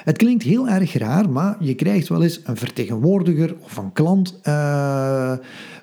Het 0.03 0.17
klinkt 0.17 0.43
heel 0.43 0.67
erg 0.67 0.93
raar, 0.93 1.29
maar 1.29 1.55
je 1.59 1.75
krijgt 1.75 2.07
wel 2.07 2.23
eens 2.23 2.39
een 2.43 2.57
vertegenwoordiger 2.57 3.55
of 3.61 3.77
een 3.77 3.93
klant 3.93 4.39
uh, 4.43 5.33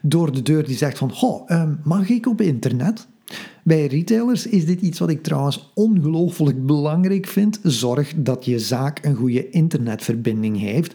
door 0.02 0.32
de 0.32 0.42
deur 0.42 0.64
die 0.64 0.76
zegt 0.76 0.98
van, 0.98 1.12
oh, 1.20 1.62
mag 1.84 2.08
ik 2.08 2.26
op 2.26 2.40
internet? 2.40 3.06
Bij 3.68 3.86
retailers 3.86 4.46
is 4.46 4.66
dit 4.66 4.80
iets 4.80 4.98
wat 4.98 5.10
ik 5.10 5.22
trouwens 5.22 5.70
ongelooflijk 5.74 6.66
belangrijk 6.66 7.26
vind. 7.26 7.60
Zorg 7.62 8.14
dat 8.16 8.44
je 8.44 8.58
zaak 8.58 9.04
een 9.04 9.14
goede 9.14 9.50
internetverbinding 9.50 10.58
heeft 10.58 10.94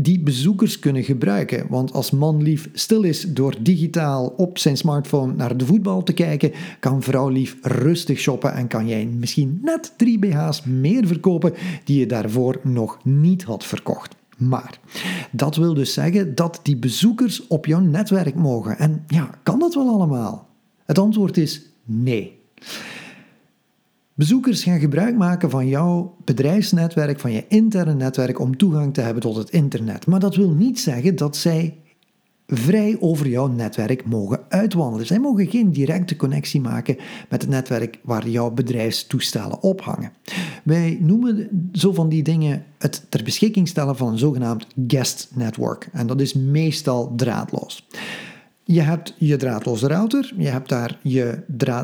die 0.00 0.20
bezoekers 0.20 0.78
kunnen 0.78 1.04
gebruiken. 1.04 1.66
Want 1.68 1.92
als 1.92 2.10
man 2.10 2.42
lief 2.42 2.68
stil 2.72 3.02
is 3.02 3.20
door 3.20 3.54
digitaal 3.60 4.26
op 4.36 4.58
zijn 4.58 4.76
smartphone 4.76 5.34
naar 5.34 5.56
de 5.56 5.66
voetbal 5.66 6.02
te 6.02 6.12
kijken, 6.12 6.52
kan 6.80 7.02
vrouw 7.02 7.28
lief 7.28 7.56
rustig 7.62 8.18
shoppen 8.18 8.54
en 8.54 8.66
kan 8.66 8.88
jij 8.88 9.06
misschien 9.06 9.58
net 9.62 9.92
drie 9.96 10.18
BH's 10.18 10.62
meer 10.62 11.06
verkopen 11.06 11.52
die 11.84 11.98
je 11.98 12.06
daarvoor 12.06 12.60
nog 12.62 12.98
niet 13.02 13.42
had 13.42 13.64
verkocht. 13.64 14.14
Maar 14.36 14.78
dat 15.30 15.56
wil 15.56 15.74
dus 15.74 15.92
zeggen 15.92 16.34
dat 16.34 16.60
die 16.62 16.76
bezoekers 16.76 17.46
op 17.46 17.66
jouw 17.66 17.80
netwerk 17.80 18.34
mogen. 18.34 18.78
En 18.78 19.04
ja, 19.06 19.30
kan 19.42 19.58
dat 19.58 19.74
wel 19.74 19.88
allemaal? 19.88 20.48
Het 20.84 20.98
antwoord 20.98 21.36
is 21.36 21.73
Nee. 21.84 22.42
Bezoekers 24.14 24.62
gaan 24.62 24.78
gebruik 24.78 25.16
maken 25.16 25.50
van 25.50 25.68
jouw 25.68 26.16
bedrijfsnetwerk, 26.24 27.20
van 27.20 27.32
je 27.32 27.44
interne 27.48 27.94
netwerk 27.94 28.40
om 28.40 28.56
toegang 28.56 28.94
te 28.94 29.00
hebben 29.00 29.22
tot 29.22 29.36
het 29.36 29.50
internet. 29.50 30.06
Maar 30.06 30.20
dat 30.20 30.36
wil 30.36 30.50
niet 30.50 30.80
zeggen 30.80 31.16
dat 31.16 31.36
zij 31.36 31.78
vrij 32.46 32.96
over 33.00 33.28
jouw 33.28 33.46
netwerk 33.46 34.04
mogen 34.04 34.40
uitwandelen. 34.48 35.06
Zij 35.06 35.18
mogen 35.18 35.46
geen 35.46 35.72
directe 35.72 36.16
connectie 36.16 36.60
maken 36.60 36.96
met 37.28 37.42
het 37.42 37.50
netwerk 37.50 37.98
waar 38.02 38.28
jouw 38.28 38.50
bedrijfstoestellen 38.50 39.62
ophangen. 39.62 40.12
Wij 40.64 40.98
noemen 41.00 41.68
zo 41.72 41.92
van 41.92 42.08
die 42.08 42.22
dingen 42.22 42.64
het 42.78 43.06
ter 43.08 43.22
beschikking 43.24 43.68
stellen 43.68 43.96
van 43.96 44.12
een 44.12 44.18
zogenaamd 44.18 44.66
guest 44.86 45.30
network. 45.34 45.88
En 45.92 46.06
dat 46.06 46.20
is 46.20 46.34
meestal 46.34 47.12
draadloos. 47.16 47.86
Je 48.66 48.80
hebt 48.80 49.14
je 49.18 49.36
draadloze 49.36 49.86
router, 49.86 50.32
je 50.36 50.48
hebt 50.48 50.68
daar 50.68 50.98
je 51.02 51.38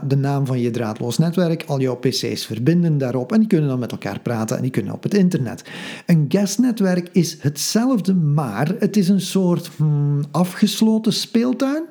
de 0.06 0.16
naam 0.16 0.46
van 0.46 0.60
je 0.60 0.70
draadloos 0.70 1.18
netwerk, 1.18 1.64
al 1.66 1.80
jouw 1.80 1.96
PC's 1.96 2.46
verbinden 2.46 2.98
daarop 2.98 3.32
en 3.32 3.38
die 3.38 3.48
kunnen 3.48 3.68
dan 3.68 3.78
met 3.78 3.92
elkaar 3.92 4.20
praten 4.20 4.56
en 4.56 4.62
die 4.62 4.70
kunnen 4.70 4.92
op 4.92 5.02
het 5.02 5.14
internet. 5.14 5.64
Een 6.06 6.24
guestnetwerk 6.28 7.08
is 7.12 7.36
hetzelfde, 7.40 8.14
maar 8.14 8.74
het 8.78 8.96
is 8.96 9.08
een 9.08 9.20
soort 9.20 9.70
hmm, 9.76 10.24
afgesloten 10.30 11.12
speeltuin 11.12 11.84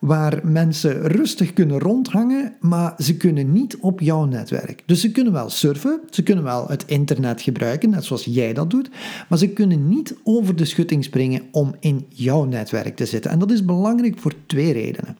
waar 0.00 0.40
mensen 0.42 1.02
rustig 1.02 1.52
kunnen 1.52 1.78
rondhangen, 1.78 2.52
maar 2.60 2.94
ze 2.98 3.16
kunnen 3.16 3.52
niet 3.52 3.76
op 3.76 4.00
jouw 4.00 4.24
netwerk. 4.24 4.82
Dus 4.86 5.00
ze 5.00 5.10
kunnen 5.10 5.32
wel 5.32 5.50
surfen, 5.50 6.00
ze 6.10 6.22
kunnen 6.22 6.44
wel 6.44 6.68
het 6.68 6.84
internet 6.86 7.42
gebruiken, 7.42 7.90
net 7.90 8.04
zoals 8.04 8.24
jij 8.24 8.52
dat 8.52 8.70
doet, 8.70 8.90
maar 9.28 9.38
ze 9.38 9.48
kunnen 9.48 9.88
niet 9.88 10.16
over 10.24 10.56
de 10.56 10.64
schutting 10.64 11.04
springen 11.04 11.42
om 11.50 11.74
in 11.80 12.06
jouw 12.08 12.44
netwerk 12.44 12.96
te 12.96 13.06
zitten. 13.06 13.30
En 13.30 13.38
dat 13.38 13.50
is 13.50 13.64
belangrijk 13.64 14.18
voor 14.18 14.34
twee 14.46 14.72
redenen. 14.72 15.16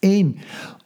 Eén, 0.00 0.38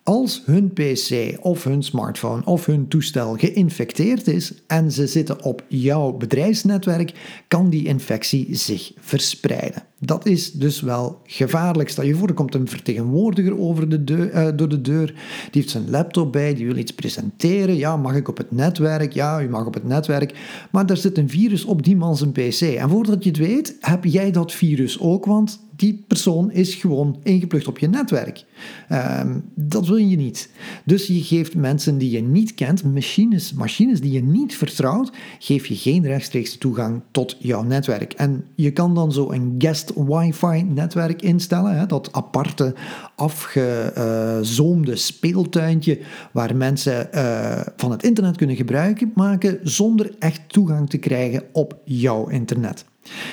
als 0.03 0.43
hun 0.45 0.73
PC 0.73 1.39
of 1.41 1.65
hun 1.65 1.83
smartphone 1.83 2.45
of 2.45 2.67
hun 2.67 2.89
toestel 2.89 3.37
geïnfecteerd 3.37 4.27
is 4.27 4.53
en 4.67 4.93
ze 4.93 5.07
zitten 5.07 5.45
op 5.45 5.65
jouw 5.69 6.13
bedrijfsnetwerk, 6.13 7.43
kan 7.49 7.71
die 7.71 7.87
infectie 7.87 8.55
zich 8.57 8.93
verspreiden. 9.01 9.83
Dat 9.99 10.27
is 10.27 10.53
dus 10.53 10.81
wel 10.81 11.21
gevaarlijk. 11.25 11.89
Stel 11.89 12.05
je 12.05 12.15
voor, 12.15 12.29
er 12.29 12.35
komt 12.35 12.55
een 12.55 12.69
vertegenwoordiger 12.69 13.59
over 13.59 14.05
de 14.05 14.31
uh, 14.35 14.49
door 14.57 14.69
de 14.69 14.81
deur. 14.81 15.07
Die 15.07 15.15
heeft 15.51 15.71
zijn 15.71 15.91
laptop 15.91 16.33
bij, 16.33 16.55
die 16.55 16.67
wil 16.67 16.77
iets 16.77 16.95
presenteren. 16.95 17.77
Ja, 17.77 17.97
mag 17.97 18.15
ik 18.15 18.29
op 18.29 18.37
het 18.37 18.51
netwerk? 18.51 19.13
Ja, 19.13 19.43
u 19.43 19.49
mag 19.49 19.67
op 19.67 19.75
het 19.75 19.85
netwerk. 19.85 20.35
Maar 20.71 20.87
er 20.87 20.97
zit 20.97 21.19
een 21.19 21.29
virus 21.29 21.65
op 21.65 21.83
die 21.83 21.97
man 21.97 22.17
zijn 22.17 22.33
PC. 22.33 22.61
En 22.61 22.89
voordat 22.89 23.25
je 23.25 23.31
het 23.31 23.39
weet, 23.39 23.77
heb 23.81 24.05
jij 24.05 24.31
dat 24.31 24.53
virus 24.53 25.01
ook, 25.01 25.25
want 25.25 25.61
die 25.77 26.05
persoon 26.07 26.51
is 26.51 26.75
gewoon 26.75 27.19
ingeplucht 27.23 27.67
op 27.67 27.79
je 27.79 27.89
netwerk. 27.89 28.45
Ehm, 28.89 29.39
dat 29.55 29.87
wil 29.87 29.97
je 29.97 30.17
niet. 30.17 30.51
Dus 30.85 31.07
je 31.07 31.23
geeft 31.23 31.55
mensen 31.55 31.99
die 31.99 32.11
je 32.11 32.23
niet 32.23 32.55
kent, 32.55 32.85
machines, 32.85 33.53
machines 33.53 34.01
die 34.01 34.13
je 34.13 34.23
niet 34.23 34.57
vertrouwt, 34.57 35.13
geef 35.39 35.67
je 35.67 35.77
geen 35.77 36.07
rechtstreeks 36.07 36.59
toegang 36.59 37.03
tot 37.11 37.37
jouw 37.39 37.63
netwerk. 37.63 38.13
En 38.13 38.45
je 38.55 38.71
kan 38.71 38.95
dan 38.95 39.13
zo 39.13 39.31
een 39.31 39.55
guest 39.59 39.93
wifi-netwerk 39.95 41.23
instellen, 41.23 41.79
hè, 41.79 41.87
dat 41.87 42.13
aparte, 42.13 42.75
afgezoomde 43.17 44.97
speeltuintje 44.97 45.99
waar 46.33 46.57
mensen 46.57 47.09
uh, 47.15 47.61
van 47.77 47.91
het 47.91 48.03
internet 48.03 48.37
kunnen 48.37 48.57
gebruik 48.57 49.07
maken 49.15 49.59
zonder 49.63 50.15
echt 50.19 50.41
toegang 50.47 50.91
te 50.91 50.99
krijgen 50.99 51.43
op 51.53 51.79
jouw 51.85 52.29
internet. 52.29 52.85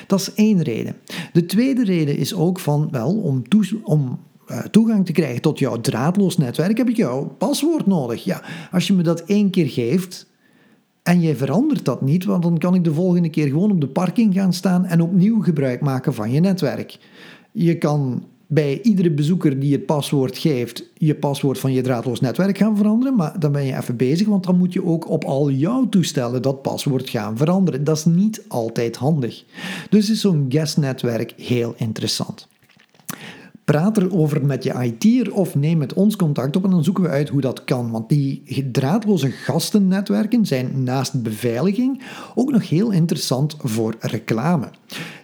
Dat 0.07 0.19
is 0.19 0.33
één 0.33 0.61
reden. 0.61 0.95
De 1.33 1.45
tweede 1.45 1.83
reden 1.83 2.17
is 2.17 2.33
ook 2.33 2.59
van, 2.59 2.87
wel, 2.91 3.15
om, 3.15 3.41
om 3.83 4.19
uh, 4.47 4.59
toegang 4.59 5.05
te 5.05 5.11
krijgen 5.11 5.41
tot 5.41 5.59
jouw 5.59 5.81
draadloos 5.81 6.37
netwerk 6.37 6.77
heb 6.77 6.89
ik 6.89 6.95
jouw 6.95 7.35
paswoord 7.37 7.85
nodig. 7.85 8.23
Ja, 8.23 8.43
als 8.71 8.87
je 8.87 8.93
me 8.93 9.03
dat 9.03 9.21
één 9.21 9.49
keer 9.49 9.67
geeft, 9.67 10.27
en 11.03 11.21
jij 11.21 11.35
verandert 11.35 11.85
dat 11.85 12.01
niet, 12.01 12.25
want 12.25 12.43
dan 12.43 12.57
kan 12.57 12.75
ik 12.75 12.83
de 12.83 12.93
volgende 12.93 13.29
keer 13.29 13.47
gewoon 13.47 13.71
op 13.71 13.81
de 13.81 13.87
parking 13.87 14.33
gaan 14.33 14.53
staan 14.53 14.85
en 14.85 15.01
opnieuw 15.01 15.41
gebruik 15.41 15.81
maken 15.81 16.13
van 16.13 16.31
je 16.31 16.39
netwerk. 16.39 16.97
Je 17.51 17.77
kan 17.77 18.23
bij 18.51 18.81
iedere 18.81 19.11
bezoeker 19.11 19.59
die 19.59 19.73
het 19.73 19.85
paswoord 19.85 20.37
geeft, 20.37 20.83
je 20.93 21.15
paswoord 21.15 21.59
van 21.59 21.73
je 21.73 21.81
draadloos 21.81 22.19
netwerk 22.19 22.57
gaan 22.57 22.77
veranderen, 22.77 23.15
maar 23.15 23.39
dan 23.39 23.51
ben 23.51 23.65
je 23.65 23.75
even 23.75 23.95
bezig, 23.95 24.27
want 24.27 24.43
dan 24.43 24.57
moet 24.57 24.73
je 24.73 24.85
ook 24.85 25.09
op 25.09 25.23
al 25.23 25.51
jouw 25.51 25.89
toestellen 25.89 26.41
dat 26.41 26.61
paswoord 26.61 27.09
gaan 27.09 27.37
veranderen. 27.37 27.83
Dat 27.83 27.97
is 27.97 28.05
niet 28.05 28.43
altijd 28.47 28.95
handig. 28.95 29.43
Dus 29.89 30.09
is 30.09 30.21
zo'n 30.21 30.45
guest-netwerk 30.49 31.33
heel 31.37 31.73
interessant. 31.77 32.47
Praat 33.69 33.97
erover 33.97 34.45
met 34.45 34.63
je 34.63 34.73
IT'er 34.99 35.33
of 35.33 35.55
neem 35.55 35.77
met 35.77 35.93
ons 35.93 36.15
contact 36.15 36.55
op 36.55 36.63
en 36.63 36.69
dan 36.69 36.83
zoeken 36.83 37.03
we 37.03 37.09
uit 37.09 37.29
hoe 37.29 37.41
dat 37.41 37.63
kan. 37.63 37.91
Want 37.91 38.09
die 38.09 38.69
draadloze 38.71 39.31
gastennetwerken 39.31 40.45
zijn 40.45 40.83
naast 40.83 41.21
beveiliging 41.21 42.01
ook 42.35 42.51
nog 42.51 42.69
heel 42.69 42.91
interessant 42.91 43.55
voor 43.59 43.95
reclame. 43.99 44.69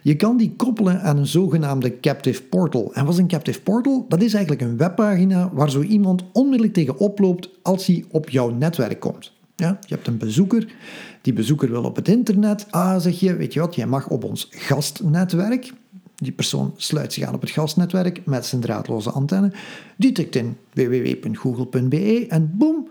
Je 0.02 0.16
kan 0.16 0.36
die 0.36 0.54
koppelen 0.56 1.02
aan 1.02 1.16
een 1.16 1.26
zogenaamde 1.26 2.00
captive 2.00 2.42
portal. 2.42 2.94
En 2.94 3.04
wat 3.04 3.14
is 3.14 3.20
een 3.20 3.28
captive 3.28 3.62
portal? 3.62 4.04
Dat 4.08 4.22
is 4.22 4.34
eigenlijk 4.34 4.64
een 4.64 4.76
webpagina 4.76 5.50
waar 5.52 5.70
zo 5.70 5.82
iemand 5.82 6.24
onmiddellijk 6.32 6.74
tegen 6.74 6.98
oploopt 6.98 7.48
als 7.62 7.86
hij 7.86 8.04
op 8.10 8.28
jouw 8.28 8.50
netwerk 8.50 9.00
komt. 9.00 9.32
Ja, 9.56 9.78
je 9.86 9.94
hebt 9.94 10.06
een 10.06 10.18
bezoeker, 10.18 10.74
die 11.22 11.32
bezoeker 11.32 11.70
wil 11.70 11.84
op 11.84 11.96
het 11.96 12.08
internet. 12.08 12.66
Ah, 12.70 13.00
zeg 13.00 13.20
je, 13.20 13.36
weet 13.36 13.52
je 13.52 13.60
wat, 13.60 13.74
jij 13.74 13.86
mag 13.86 14.08
op 14.08 14.24
ons 14.24 14.48
gastnetwerk. 14.50 15.72
Die 16.16 16.32
persoon 16.32 16.74
sluit 16.76 17.12
zich 17.12 17.24
aan 17.24 17.34
op 17.34 17.40
het 17.40 17.50
gastnetwerk 17.50 18.20
met 18.24 18.46
zijn 18.46 18.60
draadloze 18.60 19.10
antenne. 19.10 19.52
Die 19.96 20.12
tikt 20.12 20.34
in 20.34 20.56
www.google.be 20.72 22.26
en 22.28 22.50
boem, 22.54 22.88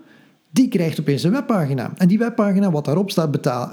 die 0.55 0.67
krijgt 0.67 0.99
opeens 0.99 1.23
een 1.23 1.31
webpagina. 1.31 1.93
En 1.97 2.07
die 2.07 2.17
webpagina, 2.17 2.71
wat 2.71 2.85
daarop 2.85 3.11
staat, 3.11 3.69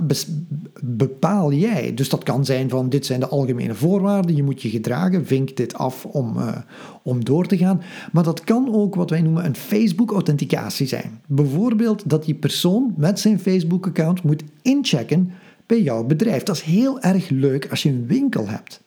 bepaal 0.83 1.53
jij. 1.53 1.95
Dus 1.95 2.09
dat 2.09 2.23
kan 2.23 2.45
zijn 2.45 2.69
van, 2.69 2.89
dit 2.89 3.07
zijn 3.07 3.21
de 3.21 3.29
algemene 3.29 3.75
voorwaarden, 3.75 4.37
je 4.37 4.43
moet 4.43 4.63
je 4.63 4.69
gedragen, 4.71 5.27
vink 5.27 5.57
dit 5.57 5.75
af 5.75 6.05
om, 6.05 6.37
uh, 6.37 6.57
om 7.03 7.25
door 7.25 7.47
te 7.47 7.57
gaan. 7.57 7.83
Maar 8.13 8.25
dat 8.25 8.45
kan 8.45 8.75
ook 8.75 8.95
wat 8.95 9.11
wij 9.11 9.23
noemen 9.23 9.45
een 9.45 9.57
Facebook-authenticatie 9.57 10.87
zijn. 10.87 11.21
Bijvoorbeeld 11.27 12.11
dat 12.11 12.25
die 12.25 12.35
persoon 12.35 12.95
met 12.97 13.21
zijn 13.21 13.41
Facebook-account 13.41 14.23
moet 14.23 14.43
inchecken 14.63 15.31
bij 15.67 15.83
jouw 15.83 16.05
bedrijf. 16.05 16.43
Dat 16.43 16.57
is 16.57 16.63
heel 16.63 17.01
erg 17.01 17.29
leuk 17.29 17.71
als 17.71 17.83
je 17.83 17.89
een 17.89 18.07
winkel 18.07 18.49
hebt 18.49 18.81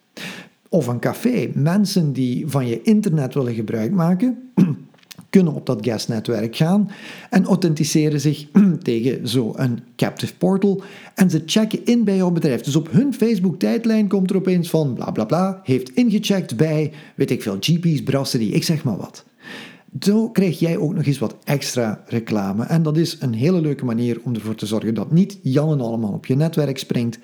of 0.68 0.86
een 0.86 0.98
café. 0.98 1.50
Mensen 1.54 2.12
die 2.12 2.46
van 2.46 2.66
je 2.66 2.82
internet 2.82 3.34
willen 3.34 3.54
gebruik 3.54 3.92
maken, 3.92 4.38
kunnen 5.30 5.54
op 5.54 5.66
dat 5.66 5.78
guestnetwerk 5.86 6.56
gaan 6.56 6.90
en 7.30 7.44
authenticeren 7.44 8.20
zich 8.20 8.46
tegen 8.82 9.28
zo'n 9.28 9.80
captive 9.96 10.36
portal. 10.36 10.82
En 11.14 11.30
ze 11.30 11.42
checken 11.46 11.84
in 11.84 12.04
bij 12.04 12.16
jouw 12.16 12.30
bedrijf. 12.30 12.60
Dus 12.60 12.76
op 12.76 12.90
hun 12.90 13.14
Facebook-tijdlijn 13.14 14.08
komt 14.08 14.30
er 14.30 14.36
opeens 14.36 14.70
van 14.70 14.94
bla 14.94 15.10
bla 15.10 15.24
bla, 15.24 15.60
heeft 15.62 15.90
ingecheckt 15.90 16.56
bij, 16.56 16.92
weet 17.14 17.30
ik 17.30 17.42
veel, 17.42 17.56
GP's 17.60 18.02
Brasserie, 18.02 18.52
ik 18.52 18.64
zeg 18.64 18.84
maar 18.84 18.96
wat. 18.96 19.24
Zo 20.00 20.30
krijg 20.30 20.58
jij 20.58 20.76
ook 20.76 20.94
nog 20.94 21.04
eens 21.04 21.18
wat 21.18 21.36
extra 21.44 22.02
reclame. 22.06 22.64
En 22.64 22.82
dat 22.82 22.96
is 22.96 23.16
een 23.20 23.34
hele 23.34 23.60
leuke 23.60 23.84
manier 23.84 24.20
om 24.22 24.34
ervoor 24.34 24.54
te 24.54 24.66
zorgen 24.66 24.94
dat 24.94 25.12
niet 25.12 25.38
Jan 25.42 25.72
en 25.72 25.80
allemaal 25.80 26.12
op 26.12 26.26
je 26.26 26.36
netwerk 26.36 26.78
springt 26.78 27.18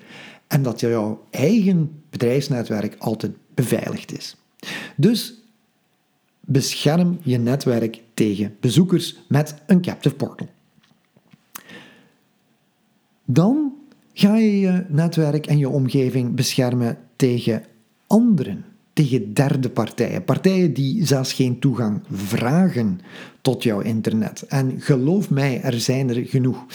en 0.53 0.63
dat 0.63 0.79
jouw 0.79 1.25
eigen 1.29 2.03
bedrijfsnetwerk 2.09 2.95
altijd 2.97 3.31
beveiligd 3.53 4.17
is. 4.17 4.35
Dus 4.95 5.33
bescherm 6.39 7.19
je 7.23 7.37
netwerk 7.37 8.01
tegen 8.13 8.55
bezoekers 8.59 9.19
met 9.27 9.55
een 9.65 9.81
captive 9.81 10.15
portal. 10.15 10.47
Dan 13.25 13.73
ga 14.13 14.35
je 14.35 14.59
je 14.59 14.85
netwerk 14.87 15.47
en 15.47 15.57
je 15.57 15.69
omgeving 15.69 16.35
beschermen 16.35 16.97
tegen 17.15 17.63
anderen, 18.07 18.65
tegen 18.93 19.33
derde 19.33 19.69
partijen. 19.69 20.23
Partijen 20.23 20.73
die 20.73 21.05
zelfs 21.05 21.33
geen 21.33 21.59
toegang 21.59 22.01
vragen 22.11 22.99
tot 23.41 23.63
jouw 23.63 23.79
internet. 23.79 24.41
En 24.47 24.81
geloof 24.81 25.29
mij, 25.29 25.61
er 25.61 25.79
zijn 25.79 26.09
er 26.09 26.25
genoeg. 26.25 26.65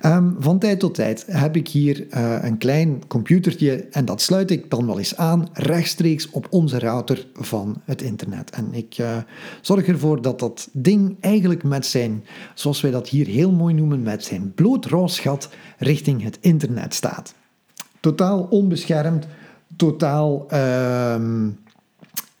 Ehm, 0.00 0.30
van 0.38 0.58
tijd 0.58 0.80
tot 0.80 0.94
tijd 0.94 1.24
heb 1.26 1.56
ik 1.56 1.68
hier 1.68 2.06
uh, 2.10 2.38
een 2.42 2.58
klein 2.58 3.02
computertje 3.06 3.86
en 3.90 4.04
dat 4.04 4.20
sluit 4.22 4.50
ik 4.50 4.70
dan 4.70 4.86
wel 4.86 4.98
eens 4.98 5.16
aan 5.16 5.48
rechtstreeks 5.52 6.30
op 6.30 6.46
onze 6.50 6.78
router 6.78 7.26
van 7.34 7.80
het 7.84 8.02
internet. 8.02 8.50
En 8.50 8.68
ik 8.74 8.98
uh, 8.98 9.16
zorg 9.60 9.86
ervoor 9.86 10.22
dat 10.22 10.38
dat 10.38 10.68
ding 10.72 11.16
eigenlijk 11.20 11.62
met 11.62 11.86
zijn, 11.86 12.24
zoals 12.54 12.80
wij 12.80 12.90
dat 12.90 13.08
hier 13.08 13.26
heel 13.26 13.52
mooi 13.52 13.74
noemen, 13.74 14.02
met 14.02 14.24
zijn 14.24 14.52
bloot 14.54 14.86
gat 15.18 15.48
richting 15.78 16.22
het 16.22 16.38
internet 16.40 16.94
staat. 16.94 17.34
Totaal 18.00 18.46
onbeschermd, 18.50 19.26
totaal. 19.76 20.46
Uh, 20.52 21.14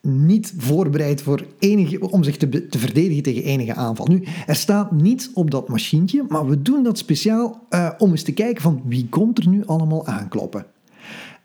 niet 0.06 0.54
voorbereid 0.56 1.22
voor 1.22 1.46
enige, 1.58 2.10
om 2.10 2.24
zich 2.24 2.36
te, 2.36 2.68
te, 2.68 2.78
verdedigen 2.78 3.22
tegen 3.22 3.42
enige 3.42 3.74
aanval. 3.74 4.06
Nu, 4.06 4.24
er 4.46 4.56
staat 4.56 4.92
niets 4.92 5.30
op 5.32 5.50
dat 5.50 5.68
machientje, 5.68 6.24
maar 6.28 6.46
we 6.46 6.62
doen 6.62 6.82
dat 6.82 6.98
speciaal 6.98 7.66
uh, 7.70 7.90
om 7.98 8.10
eens 8.10 8.22
te 8.22 8.32
kijken 8.32 8.62
van 8.62 8.82
wie 8.84 9.08
komt 9.08 9.38
er 9.38 9.48
nu 9.48 9.66
allemaal 9.66 10.06
aankloppen. 10.06 10.66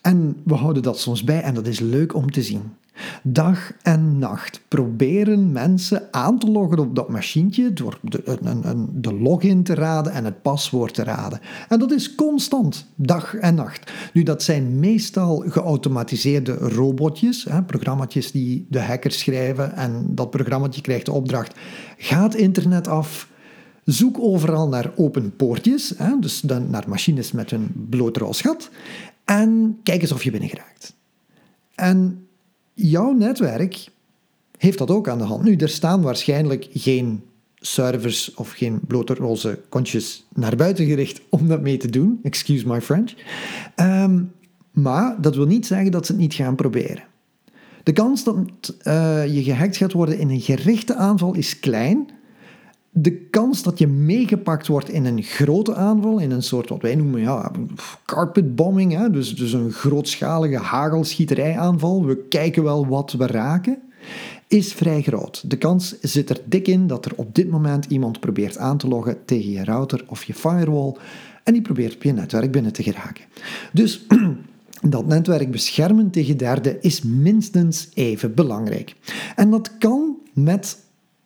En 0.02 0.36
we 0.44 0.54
houden 0.54 0.84
dat 0.84 1.00
soms 1.00 1.24
bij 1.24 1.42
en 1.42 1.54
dat 1.54 1.68
is 1.68 1.80
leuk 1.80 2.16
om 2.16 2.32
te 2.32 2.42
zien. 2.42 2.62
Dag 3.24 3.72
en 3.82 4.20
nacht 4.20 4.62
proberen 4.68 5.52
mensen 5.52 6.08
aan 6.12 6.40
te 6.40 6.52
loggen 6.52 6.80
op 6.80 6.96
dat 6.96 7.10
machientje 7.10 7.74
door 7.74 8.00
de, 8.02 8.38
de, 8.94 9.14
login 9.14 9.64
te 9.64 9.74
raden 9.74 10.14
en 10.14 10.26
het 10.26 10.42
paswoord 10.42 10.94
te 10.94 11.04
raden. 11.04 11.40
En 11.70 11.80
dat 11.80 11.92
is 11.92 12.16
constant, 12.16 12.88
dag 12.96 13.36
en 13.36 13.56
nacht. 13.56 13.92
Nu, 14.14 14.24
dat 14.24 14.44
zijn 14.44 14.80
meestal 14.80 15.44
geautomatiseerde 15.48 16.54
robotjes, 16.54 17.44
hè, 17.44 17.64
programma's 17.64 18.32
die 18.32 18.66
de 18.70 18.82
hackers 18.82 19.20
schrijven 19.20 19.76
en 19.76 20.06
dat 20.16 20.30
programma 20.30 20.68
krijgt 20.82 21.06
de 21.06 21.12
opdracht, 21.12 21.56
gaat 21.98 22.36
internet 22.36 22.88
af, 22.88 23.30
Zoek 23.84 24.20
overal 24.20 24.68
naar 24.68 24.92
open 24.96 25.36
poortjes, 25.36 25.94
hè, 25.98 26.20
dus 26.20 26.42
dan 26.42 26.70
naar 26.70 26.84
machines 26.88 27.32
met 27.32 27.52
een 27.52 27.88
bloot 27.90 28.18
gat, 28.22 28.70
en 29.26 29.80
kijk 29.84 30.02
eens 30.02 30.12
of 30.12 30.24
je 30.24 30.32
binnen 30.32 30.50
geraakt. 30.50 30.96
En 31.76 32.28
jouw 32.74 33.12
netwerk 33.12 33.88
heeft 34.58 34.78
dat 34.78 34.92
ook 34.92 35.10
aan 35.10 35.18
de 35.18 35.24
hand. 35.24 35.44
Nu, 35.44 35.56
er 35.56 35.70
staan 35.70 36.02
waarschijnlijk 36.02 36.68
geen 36.74 37.24
servers 37.56 38.34
of 38.34 38.52
geen 38.52 38.80
blote 38.88 39.14
roze 39.14 39.60
kontjes 39.70 40.26
naar 40.34 40.56
buiten 40.56 40.86
gericht 40.86 41.22
om 41.30 41.48
dat 41.48 41.62
mee 41.62 41.78
te 41.78 41.90
doen. 41.90 42.20
Excuse 42.24 42.68
my 42.68 42.82
French. 42.82 43.14
Um, 43.76 44.32
maar 44.72 45.22
dat 45.22 45.36
wil 45.36 45.46
niet 45.46 45.66
zeggen 45.66 45.92
dat 45.92 46.06
ze 46.06 46.12
het 46.12 46.22
niet 46.22 46.34
gaan 46.34 46.56
proberen. 46.56 47.04
De 47.84 47.94
kans 47.94 48.24
dat 48.24 48.36
uh, 48.84 49.36
je 49.36 49.44
gehackt 49.44 49.78
gaat 49.78 49.92
worden 49.92 50.18
in 50.18 50.30
een 50.30 50.42
gerichte 50.42 50.96
aanval 50.96 51.34
is 51.34 51.60
klein, 51.60 52.10
de 52.94 53.18
kans 53.30 53.64
dat 53.64 53.80
je 53.80 53.88
meegepakt 53.88 54.68
wordt 54.68 54.90
in 54.90 55.06
een 55.06 55.24
grote 55.24 55.76
aanval, 55.76 56.20
in 56.20 56.32
een 56.32 56.44
soort 56.44 56.70
wat 56.70 56.82
wij 56.82 56.96
noemen 56.96 57.22
ja, 57.22 57.52
carpetbombing, 58.06 58.94
hè? 58.94 59.10
Dus, 59.10 59.36
dus 59.36 59.54
een 59.54 59.72
grootschalige 59.72 60.58
hagelschieterayaanval, 60.58 62.06
we 62.06 62.18
kijken 62.28 62.64
wel 62.64 62.88
wat 62.88 63.12
we 63.12 63.28
raken, 63.28 63.78
is 64.48 64.74
vrij 64.74 65.02
groot. 65.02 65.50
De 65.50 65.58
kans 65.58 66.00
zit 66.02 66.30
er 66.30 66.42
dik 66.46 66.68
in 66.68 66.88
dat 66.88 67.06
er 67.06 67.12
op 67.16 67.36
dit 67.36 67.50
moment 67.50 67.86
iemand 67.86 68.20
probeert 68.20 68.58
aan 68.58 68.78
te 68.78 68.88
loggen 68.88 69.26
tegen 69.26 69.52
je 69.52 69.64
router 69.64 70.04
of 70.08 70.24
je 70.24 70.34
firewall 70.34 70.96
en 71.44 71.54
die 71.54 71.62
probeert 71.62 71.96
op 71.96 72.04
je 72.04 72.14
netwerk 72.14 72.52
binnen 72.52 72.74
te 72.74 72.84
geraken. 72.84 73.26
Dus 73.74 74.06
dat 74.82 75.06
netwerk 75.06 75.52
beschermen 75.52 76.10
tegen 76.10 76.38
derden 76.38 76.82
is 76.82 77.02
minstens 77.02 77.90
even 77.94 78.34
belangrijk. 78.34 78.96
En 79.36 79.50
dat 79.50 79.78
kan 79.78 80.16
met 80.34 80.78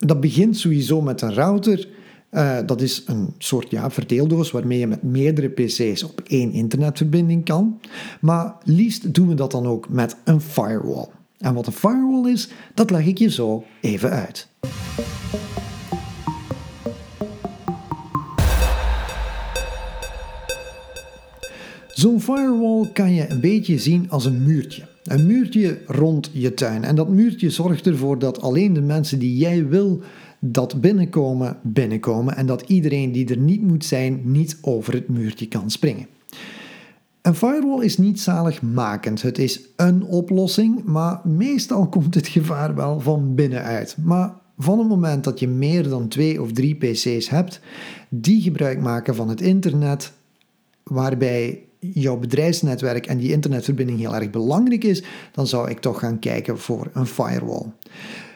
dat 0.07 0.19
begint 0.19 0.57
sowieso 0.57 1.01
met 1.01 1.21
een 1.21 1.33
router. 1.33 1.88
Uh, 2.31 2.57
dat 2.65 2.81
is 2.81 3.03
een 3.05 3.33
soort 3.38 3.71
ja, 3.71 3.91
verdeeldoos 3.91 4.51
waarmee 4.51 4.79
je 4.79 4.88
met 4.88 5.03
meerdere 5.03 5.50
PC's 5.50 6.03
op 6.03 6.21
één 6.27 6.51
internetverbinding 6.51 7.45
kan. 7.45 7.79
Maar 8.21 8.55
liefst 8.63 9.13
doen 9.13 9.27
we 9.27 9.33
dat 9.33 9.51
dan 9.51 9.65
ook 9.65 9.89
met 9.89 10.15
een 10.24 10.41
firewall. 10.41 11.07
En 11.38 11.53
wat 11.53 11.67
een 11.67 11.74
firewall 11.74 12.31
is, 12.31 12.50
dat 12.74 12.89
leg 12.89 13.05
ik 13.05 13.17
je 13.17 13.29
zo 13.29 13.63
even 13.81 14.09
uit. 14.09 14.47
Zo'n 21.87 22.22
firewall 22.22 22.89
kan 22.94 23.13
je 23.13 23.29
een 23.29 23.39
beetje 23.39 23.79
zien 23.79 24.09
als 24.09 24.25
een 24.25 24.44
muurtje. 24.44 24.95
Een 25.05 25.25
muurtje 25.25 25.81
rond 25.87 26.29
je 26.33 26.53
tuin. 26.53 26.83
En 26.83 26.96
dat 26.96 27.09
muurtje 27.09 27.50
zorgt 27.50 27.87
ervoor 27.87 28.20
dat 28.20 28.41
alleen 28.41 28.74
de 28.74 28.81
mensen 28.81 29.20
die 29.20 29.37
jij 29.37 29.68
wil 29.68 30.01
dat 30.39 30.81
binnenkomen, 30.81 31.57
binnenkomen. 31.63 32.35
En 32.35 32.46
dat 32.46 32.61
iedereen 32.61 33.11
die 33.11 33.29
er 33.29 33.37
niet 33.37 33.61
moet 33.61 33.85
zijn, 33.85 34.22
niet 34.24 34.57
over 34.61 34.94
het 34.94 35.09
muurtje 35.09 35.48
kan 35.48 35.72
springen. 35.72 36.07
Een 37.22 37.35
firewall 37.35 37.83
is 37.83 37.98
niet 37.98 38.20
zaligmakend. 38.20 39.22
Het 39.22 39.37
is 39.37 39.61
een 39.75 40.03
oplossing, 40.03 40.83
maar 40.83 41.22
meestal 41.24 41.87
komt 41.87 42.15
het 42.15 42.27
gevaar 42.27 42.75
wel 42.75 43.00
van 43.00 43.35
binnenuit. 43.35 43.98
Maar 44.03 44.33
van 44.57 44.79
het 44.79 44.87
moment 44.87 45.24
dat 45.24 45.39
je 45.39 45.48
meer 45.48 45.89
dan 45.89 46.07
twee 46.07 46.41
of 46.41 46.51
drie 46.51 46.75
PC's 46.75 47.29
hebt 47.29 47.59
die 48.09 48.41
gebruik 48.41 48.81
maken 48.81 49.15
van 49.15 49.29
het 49.29 49.41
internet, 49.41 50.13
waarbij 50.83 51.63
jouw 51.93 52.17
bedrijfsnetwerk 52.17 53.05
en 53.05 53.17
die 53.17 53.31
internetverbinding 53.31 54.00
heel 54.00 54.15
erg 54.15 54.29
belangrijk 54.29 54.83
is, 54.83 55.03
dan 55.31 55.48
zou 55.48 55.69
ik 55.69 55.79
toch 55.79 56.00
gaan 56.00 56.19
kijken 56.19 56.59
voor 56.59 56.89
een 56.93 57.05
firewall. 57.05 57.65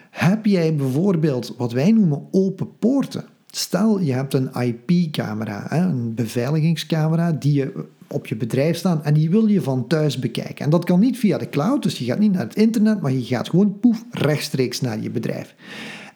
Heb 0.10 0.46
jij 0.46 0.76
bijvoorbeeld 0.76 1.54
wat 1.58 1.72
wij 1.72 1.92
noemen 1.92 2.28
open 2.32 2.78
poorten? 2.80 3.26
Stel 3.48 4.00
je 4.00 4.14
hebt 4.14 4.34
een 4.34 4.50
IP-camera, 4.54 5.74
een 5.74 6.14
beveiligingscamera 6.14 7.32
die 7.32 7.54
je 7.54 7.86
op 8.08 8.28
je 8.28 8.36
bedrijf 8.36 8.78
staan 8.78 9.04
en 9.04 9.14
die 9.14 9.30
wil 9.30 9.48
je 9.48 9.62
van 9.62 9.88
thuis 9.88 10.20
bekijken. 10.20 10.66
En 10.66 10.70
dat 10.70 10.86
kan 10.86 11.00
niet 11.00 11.18
via 11.18 11.38
de 11.38 11.50
cloud, 11.50 11.84
dus 11.84 11.98
je 11.98 12.06
gaat 12.06 12.20
niet 12.20 12.32
naar 12.32 12.44
het 12.44 12.56
internet, 12.56 13.02
maar 13.02 13.12
je 13.12 13.24
gaat 13.24 13.50
gewoon 13.50 13.80
poef 13.80 14.04
rechtstreeks 14.12 14.82
naar 14.82 15.02
je 15.02 15.10
bedrijf. 15.10 15.56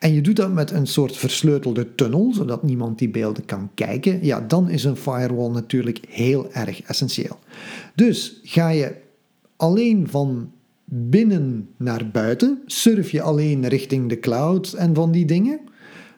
En 0.03 0.13
je 0.13 0.21
doet 0.21 0.35
dat 0.35 0.53
met 0.53 0.71
een 0.71 0.87
soort 0.87 1.17
versleutelde 1.17 1.95
tunnel, 1.95 2.33
zodat 2.33 2.63
niemand 2.63 2.99
die 2.99 3.09
beelden 3.09 3.45
kan 3.45 3.69
kijken. 3.73 4.25
Ja, 4.25 4.41
dan 4.41 4.69
is 4.69 4.83
een 4.83 4.95
firewall 4.95 5.49
natuurlijk 5.49 5.99
heel 6.09 6.51
erg 6.51 6.81
essentieel. 6.81 7.39
Dus 7.95 8.39
ga 8.43 8.69
je 8.69 8.95
alleen 9.55 10.07
van 10.09 10.51
binnen 10.85 11.69
naar 11.77 12.09
buiten, 12.11 12.61
surf 12.65 13.11
je 13.11 13.21
alleen 13.21 13.67
richting 13.67 14.09
de 14.09 14.19
cloud 14.19 14.73
en 14.73 14.95
van 14.95 15.11
die 15.11 15.25
dingen, 15.25 15.59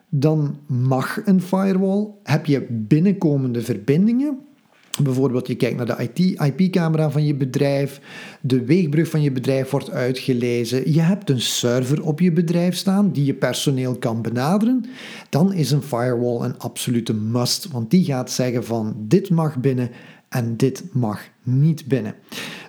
dan 0.08 0.58
mag 0.66 1.26
een 1.26 1.42
firewall. 1.42 2.06
Heb 2.22 2.46
je 2.46 2.66
binnenkomende 2.70 3.62
verbindingen, 3.62 4.38
Bijvoorbeeld, 5.02 5.46
je 5.46 5.54
kijkt 5.54 5.76
naar 5.76 5.86
de 5.86 6.08
IP-camera 6.46 7.10
van 7.10 7.24
je 7.26 7.34
bedrijf, 7.34 8.00
de 8.40 8.64
weegbrug 8.64 9.08
van 9.08 9.22
je 9.22 9.32
bedrijf 9.32 9.70
wordt 9.70 9.90
uitgelezen, 9.90 10.92
je 10.92 11.00
hebt 11.00 11.30
een 11.30 11.40
server 11.40 12.02
op 12.02 12.20
je 12.20 12.32
bedrijf 12.32 12.76
staan 12.76 13.12
die 13.12 13.24
je 13.24 13.34
personeel 13.34 13.98
kan 13.98 14.22
benaderen, 14.22 14.84
dan 15.28 15.52
is 15.52 15.70
een 15.70 15.82
firewall 15.82 16.44
een 16.44 16.58
absolute 16.58 17.14
must, 17.14 17.68
want 17.70 17.90
die 17.90 18.04
gaat 18.04 18.30
zeggen 18.30 18.64
van 18.64 18.94
dit 18.98 19.30
mag 19.30 19.56
binnen 19.56 19.90
en 20.36 20.56
dit 20.56 20.84
mag 20.92 21.28
niet 21.42 21.86
binnen. 21.86 22.14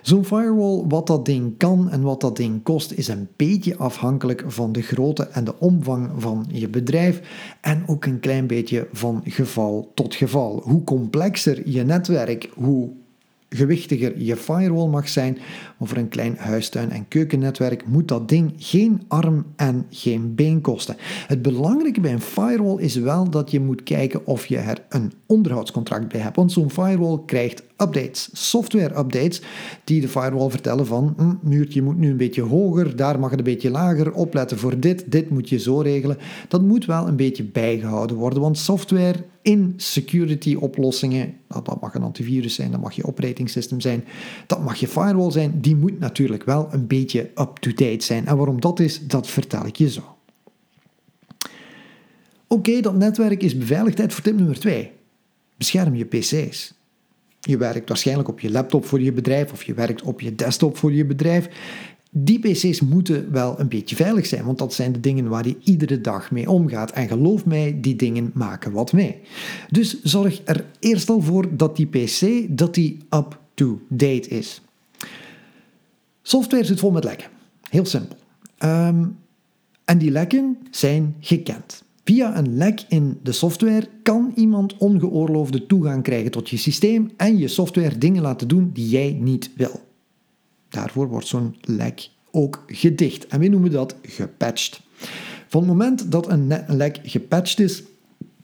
Zo'n 0.02 0.24
firewall, 0.24 0.84
wat 0.88 1.06
dat 1.06 1.24
ding 1.24 1.56
kan 1.56 1.90
en 1.90 2.02
wat 2.02 2.20
dat 2.20 2.36
ding 2.36 2.62
kost, 2.62 2.92
is 2.92 3.08
een 3.08 3.28
beetje 3.36 3.76
afhankelijk 3.76 4.44
van 4.46 4.72
de 4.72 4.82
grootte 4.82 5.22
en 5.22 5.44
de 5.44 5.58
omvang 5.58 6.10
van 6.16 6.46
je 6.52 6.68
bedrijf 6.68 7.20
en 7.60 7.82
ook 7.86 8.04
een 8.04 8.20
klein 8.20 8.46
beetje 8.46 8.88
van 8.92 9.20
geval 9.24 9.92
tot 9.94 10.14
geval. 10.14 10.60
Hoe 10.64 10.84
complexer 10.84 11.68
je 11.68 11.84
netwerk, 11.84 12.50
hoe 12.54 12.90
gewichtiger 13.48 14.20
je 14.20 14.36
firewall 14.36 14.88
mag 14.88 15.08
zijn. 15.08 15.38
Maar 15.78 15.88
voor 15.88 15.98
een 15.98 16.08
klein 16.08 16.36
huistuin- 16.36 16.90
en 16.90 17.08
keukennetwerk 17.08 17.86
moet 17.86 18.08
dat 18.08 18.28
ding 18.28 18.52
geen 18.56 19.02
arm 19.08 19.46
en 19.56 19.86
geen 19.90 20.34
been 20.34 20.60
kosten. 20.60 20.96
Het 21.26 21.42
belangrijke 21.42 22.00
bij 22.00 22.12
een 22.12 22.20
firewall 22.20 22.82
is 22.82 22.94
wel 22.96 23.30
dat 23.30 23.50
je 23.50 23.60
moet 23.60 23.82
kijken 23.82 24.26
of 24.26 24.46
je 24.46 24.56
er 24.56 24.84
een 24.88 25.12
onderhoudscontract 25.26 26.08
bij 26.08 26.20
hebt. 26.20 26.36
Want 26.36 26.52
zo'n 26.52 26.70
firewall 26.70 27.18
krijgt 27.26 27.62
updates, 27.76 28.28
software 28.32 28.98
updates, 28.98 29.42
die 29.84 30.00
de 30.00 30.08
firewall 30.08 30.50
vertellen 30.50 30.86
van 30.86 31.14
hm, 31.16 31.48
muurtje 31.48 31.82
moet 31.82 31.98
nu 31.98 32.10
een 32.10 32.16
beetje 32.16 32.42
hoger, 32.42 32.96
daar 32.96 33.18
mag 33.18 33.30
het 33.30 33.38
een 33.38 33.44
beetje 33.44 33.70
lager, 33.70 34.12
opletten 34.12 34.58
voor 34.58 34.80
dit, 34.80 35.04
dit 35.10 35.30
moet 35.30 35.48
je 35.48 35.58
zo 35.58 35.80
regelen. 35.80 36.18
Dat 36.48 36.62
moet 36.62 36.84
wel 36.84 37.08
een 37.08 37.16
beetje 37.16 37.44
bijgehouden 37.44 38.16
worden, 38.16 38.40
want 38.40 38.58
software 38.58 39.24
in 39.42 39.74
security 39.76 40.54
oplossingen, 40.54 41.34
nou, 41.48 41.64
dat 41.64 41.80
mag 41.80 41.94
een 41.94 42.02
antivirus 42.02 42.54
zijn, 42.54 42.70
dat 42.70 42.80
mag 42.80 42.92
je 42.92 43.04
operating 43.04 43.50
system 43.50 43.80
zijn, 43.80 44.04
dat 44.46 44.64
mag 44.64 44.76
je 44.76 44.88
firewall 44.88 45.30
zijn, 45.30 45.54
die 45.68 45.76
moet 45.76 45.98
natuurlijk 45.98 46.44
wel 46.44 46.68
een 46.70 46.86
beetje 46.86 47.30
up-to-date 47.34 48.04
zijn. 48.04 48.26
En 48.26 48.36
waarom 48.36 48.60
dat 48.60 48.80
is, 48.80 49.06
dat 49.06 49.26
vertel 49.28 49.66
ik 49.66 49.76
je 49.76 49.90
zo. 49.90 50.16
Oké, 52.46 52.80
dat 52.80 52.94
netwerk 52.94 53.42
is 53.42 53.58
beveiligd. 53.58 54.12
Voor 54.12 54.22
tip 54.22 54.36
nummer 54.36 54.60
2. 54.60 54.90
Bescherm 55.56 55.94
je 55.94 56.04
PC's. 56.04 56.74
Je 57.40 57.56
werkt 57.56 57.88
waarschijnlijk 57.88 58.28
op 58.28 58.40
je 58.40 58.50
laptop 58.50 58.84
voor 58.84 59.00
je 59.00 59.12
bedrijf 59.12 59.52
of 59.52 59.62
je 59.62 59.74
werkt 59.74 60.02
op 60.02 60.20
je 60.20 60.34
desktop 60.34 60.76
voor 60.76 60.92
je 60.92 61.04
bedrijf. 61.04 61.48
die 62.10 62.38
PC's 62.38 62.80
moeten 62.80 63.32
wel 63.32 63.60
een 63.60 63.68
beetje 63.68 63.96
veilig 63.96 64.26
zijn, 64.26 64.44
want 64.44 64.58
dat 64.58 64.74
zijn 64.74 64.92
de 64.92 65.00
dingen 65.00 65.28
waar 65.28 65.46
je 65.46 65.56
iedere 65.64 66.00
dag 66.00 66.30
mee 66.30 66.50
omgaat. 66.50 66.90
En 66.90 67.08
geloof 67.08 67.44
mij, 67.44 67.78
die 67.80 67.96
dingen 67.96 68.30
maken 68.34 68.72
wat 68.72 68.92
mee. 68.92 69.20
Dus 69.70 70.02
zorg 70.02 70.40
er 70.44 70.64
eerst 70.80 71.10
al 71.10 71.20
voor 71.20 71.56
dat 71.56 71.76
die 71.76 71.86
PC 71.86 72.46
dat 72.58 72.74
die 72.74 72.98
up-to-date 73.10 74.28
is. 74.28 74.62
Software 76.28 76.64
zit 76.64 76.80
vol 76.80 76.90
met 76.90 77.04
lekken. 77.04 77.28
Heel 77.70 77.86
simpel. 77.86 78.16
Ehm, 78.58 79.04
en 79.84 79.98
die 79.98 80.10
lekken 80.10 80.58
zijn 80.70 81.16
gekend. 81.20 81.82
Via 82.04 82.36
een 82.36 82.56
lek 82.56 82.84
in 82.88 83.18
de 83.22 83.32
software 83.32 83.88
kan 84.02 84.32
iemand 84.34 84.76
ongeoorloofde 84.76 85.66
toegang 85.66 86.02
krijgen 86.02 86.30
tot 86.30 86.50
je 86.50 86.56
systeem 86.56 87.10
en 87.16 87.38
je 87.38 87.48
software 87.48 87.98
dingen 87.98 88.22
laten 88.22 88.48
doen 88.48 88.70
die 88.72 88.88
jij 88.88 89.16
niet 89.20 89.50
wil. 89.56 89.80
Daarvoor 90.68 91.08
wordt 91.08 91.26
zo'n 91.26 91.56
lek 91.60 92.08
ook 92.30 92.64
gedicht 92.66 93.26
en 93.26 93.40
we 93.40 93.48
noemen 93.48 93.70
dat 93.70 93.94
gepatcht. 94.02 94.80
Van 95.46 95.60
het 95.60 95.70
moment 95.70 96.12
dat 96.12 96.28
een 96.28 96.64
lek 96.66 97.00
gepatcht 97.02 97.60
is, 97.60 97.82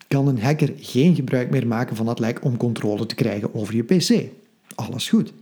kan 0.08 0.28
een 0.28 0.40
hacker 0.40 0.72
geen 0.76 1.14
gebruik 1.14 1.50
meer 1.50 1.66
maken 1.66 1.96
van 1.96 2.06
dat 2.06 2.18
lek 2.18 2.44
om 2.44 2.56
controle 2.56 3.06
te 3.06 3.14
krijgen 3.14 3.54
over 3.54 3.74
je 3.74 3.82
PC. 3.82 4.28
Alles 4.74 5.08
goed. 5.08 5.32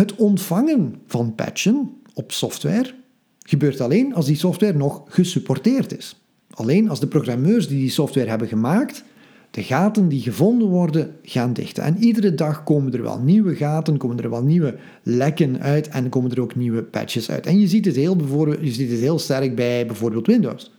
Het 0.00 0.14
ontvangen 0.14 0.94
van 1.06 1.34
patchen 1.34 1.90
op 2.14 2.32
software 2.32 2.94
gebeurt 3.38 3.80
alleen 3.80 4.14
als 4.14 4.26
die 4.26 4.36
software 4.36 4.76
nog 4.76 5.02
gesupporteerd 5.06 5.96
is. 5.96 6.20
Alleen 6.50 6.88
als 6.88 7.00
de 7.00 7.06
programmeurs 7.06 7.68
die 7.68 7.78
die 7.78 7.90
software 7.90 8.28
hebben 8.28 8.48
gemaakt 8.48 9.04
de 9.50 9.62
gaten 9.62 10.08
die 10.08 10.20
gevonden 10.20 10.68
worden 10.68 11.16
gaan 11.22 11.52
dichten. 11.52 11.82
En 11.82 11.96
iedere 11.96 12.34
dag 12.34 12.64
komen 12.64 12.92
er 12.92 13.02
wel 13.02 13.18
nieuwe 13.18 13.54
gaten, 13.54 13.96
komen 13.96 14.18
er 14.18 14.30
wel 14.30 14.42
nieuwe 14.42 14.76
lekken 15.02 15.60
uit 15.60 15.88
en 15.88 16.08
komen 16.08 16.30
er 16.30 16.40
ook 16.40 16.54
nieuwe 16.54 16.82
patches 16.82 17.30
uit. 17.30 17.46
En 17.46 17.60
je 17.60 17.68
ziet 17.68 17.84
het 17.84 17.96
heel, 17.96 18.16
je 18.60 18.72
ziet 18.72 18.90
het 18.90 19.00
heel 19.00 19.18
sterk 19.18 19.56
bij 19.56 19.86
bijvoorbeeld 19.86 20.26
Windows. 20.26 20.72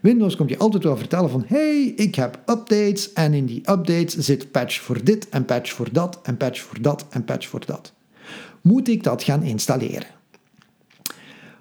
Windows 0.00 0.36
komt 0.36 0.50
je 0.50 0.58
altijd 0.58 0.84
wel 0.84 0.96
vertellen 0.96 1.30
van 1.30 1.44
hey, 1.46 1.92
ik 1.96 2.14
heb 2.14 2.42
updates 2.46 3.12
en 3.12 3.34
in 3.34 3.46
die 3.46 3.70
updates 3.70 4.16
zit 4.16 4.50
patch 4.50 4.80
voor 4.80 5.04
dit 5.04 5.28
en 5.28 5.44
patch 5.44 5.72
voor 5.72 5.88
dat 5.92 6.20
en 6.22 6.36
patch 6.36 6.60
voor 6.60 6.82
dat 6.82 7.06
en 7.10 7.24
patch 7.24 7.48
voor 7.48 7.66
dat. 7.66 7.96
Moet 8.62 8.88
ik 8.88 9.02
dat 9.02 9.22
gaan 9.22 9.42
installeren? 9.42 10.06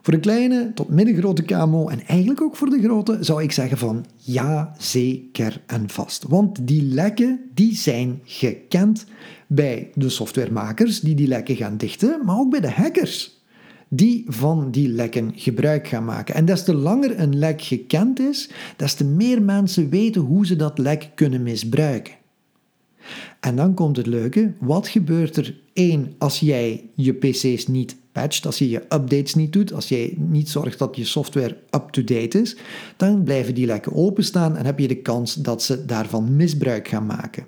Voor 0.07 0.15
de 0.15 0.21
kleine 0.21 0.71
tot 0.73 0.89
middengrote 0.89 1.43
KMO 1.43 1.87
en 1.87 2.07
eigenlijk 2.07 2.41
ook 2.41 2.55
voor 2.55 2.69
de 2.69 2.81
grote 2.81 3.17
zou 3.19 3.43
ik 3.43 3.51
zeggen 3.51 3.77
van 3.77 4.05
ja, 4.17 4.73
zeker 4.77 5.61
en 5.65 5.89
vast. 5.89 6.23
Want 6.27 6.67
die 6.67 6.83
lekken 6.83 7.39
die 7.53 7.75
zijn 7.75 8.19
gekend 8.23 9.05
bij 9.47 9.91
de 9.93 10.09
softwaremakers 10.09 10.99
die 10.99 11.15
die 11.15 11.27
lekken 11.27 11.55
gaan 11.55 11.77
dichten, 11.77 12.21
maar 12.25 12.37
ook 12.37 12.49
bij 12.49 12.59
de 12.59 12.71
hackers 12.71 13.41
die 13.87 14.25
van 14.27 14.71
die 14.71 14.89
lekken 14.89 15.31
gebruik 15.35 15.87
gaan 15.87 16.05
maken. 16.05 16.35
En 16.35 16.45
des 16.45 16.63
te 16.63 16.75
langer 16.75 17.19
een 17.19 17.37
lek 17.37 17.61
gekend 17.61 18.19
is, 18.19 18.49
des 18.75 18.93
te 18.93 19.05
meer 19.05 19.41
mensen 19.41 19.89
weten 19.89 20.21
hoe 20.21 20.45
ze 20.45 20.55
dat 20.55 20.77
lek 20.77 21.09
kunnen 21.15 21.43
misbruiken. 21.43 22.13
En 23.39 23.55
dan 23.55 23.73
komt 23.73 23.97
het 23.97 24.07
leuke, 24.07 24.53
wat 24.59 24.87
gebeurt 24.87 25.37
er 25.37 25.59
één 25.73 26.15
als 26.17 26.39
jij 26.39 26.89
je 26.95 27.13
PC's 27.13 27.67
niet 27.67 27.95
patcht, 28.11 28.45
als 28.45 28.57
je 28.57 28.69
je 28.69 28.81
updates 28.81 29.35
niet 29.35 29.53
doet, 29.53 29.73
als 29.73 29.89
jij 29.89 30.13
niet 30.17 30.49
zorgt 30.49 30.79
dat 30.79 30.95
je 30.95 31.05
software 31.05 31.57
up-to-date 31.71 32.41
is, 32.41 32.57
dan 32.95 33.23
blijven 33.23 33.53
die 33.53 33.65
lekken 33.65 33.93
openstaan 33.93 34.57
en 34.57 34.65
heb 34.65 34.79
je 34.79 34.87
de 34.87 35.01
kans 35.01 35.33
dat 35.33 35.63
ze 35.63 35.85
daarvan 35.85 36.35
misbruik 36.35 36.87
gaan 36.87 37.05
maken. 37.05 37.47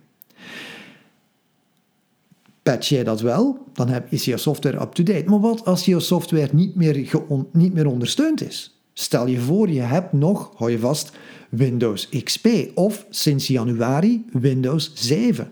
Patch 2.63 2.89
jij 2.89 3.03
dat 3.03 3.21
wel, 3.21 3.57
dan 3.73 4.03
is 4.09 4.25
je 4.25 4.37
software 4.37 4.81
up-to-date. 4.81 5.29
Maar 5.29 5.39
wat 5.39 5.65
als 5.65 5.85
je 5.85 5.99
software 5.99 6.49
niet 6.51 6.75
meer, 6.75 7.09
niet 7.51 7.73
meer 7.73 7.87
ondersteund 7.87 8.47
is? 8.47 8.79
Stel 8.93 9.27
je 9.27 9.39
voor, 9.39 9.69
je 9.69 9.81
hebt 9.81 10.13
nog, 10.13 10.51
hou 10.55 10.71
je 10.71 10.79
vast, 10.79 11.11
Windows 11.49 12.09
XP 12.23 12.47
of 12.73 13.05
sinds 13.09 13.47
januari 13.47 14.25
Windows 14.31 14.91
7. 14.93 15.51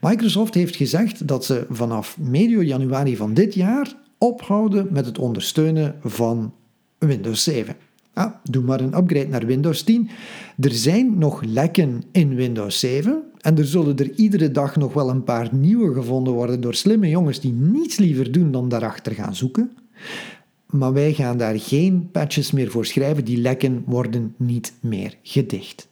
Microsoft 0.00 0.54
heeft 0.54 0.76
gezegd 0.76 1.28
dat 1.28 1.44
ze 1.44 1.66
vanaf 1.70 2.18
medio 2.18 2.62
januari 2.62 3.16
van 3.16 3.34
dit 3.34 3.54
jaar 3.54 3.96
ophouden 4.18 4.88
met 4.90 5.06
het 5.06 5.18
ondersteunen 5.18 5.94
van 6.02 6.54
Windows 6.98 7.42
7. 7.42 7.76
Ah, 8.14 8.34
doe 8.42 8.62
maar 8.62 8.80
een 8.80 8.96
upgrade 8.96 9.28
naar 9.28 9.46
Windows 9.46 9.82
10. 9.82 10.10
Er 10.58 10.72
zijn 10.72 11.18
nog 11.18 11.42
lekken 11.44 12.02
in 12.12 12.34
Windows 12.34 12.78
7 12.78 13.22
en 13.40 13.58
er 13.58 13.66
zullen 13.66 13.96
er 13.96 14.14
iedere 14.14 14.50
dag 14.50 14.76
nog 14.76 14.92
wel 14.92 15.10
een 15.10 15.24
paar 15.24 15.48
nieuwe 15.54 15.94
gevonden 15.94 16.32
worden 16.32 16.60
door 16.60 16.74
slimme 16.74 17.08
jongens 17.08 17.40
die 17.40 17.52
niets 17.52 17.96
liever 17.96 18.32
doen 18.32 18.50
dan 18.50 18.68
daarachter 18.68 19.12
gaan 19.12 19.34
zoeken. 19.34 19.70
Maar 20.66 20.92
wij 20.92 21.12
gaan 21.12 21.38
daar 21.38 21.60
geen 21.60 22.08
patches 22.10 22.50
meer 22.50 22.70
voor 22.70 22.86
schrijven, 22.86 23.24
die 23.24 23.38
lekken 23.38 23.82
worden 23.86 24.34
niet 24.36 24.72
meer 24.80 25.16
gedicht. 25.22 25.88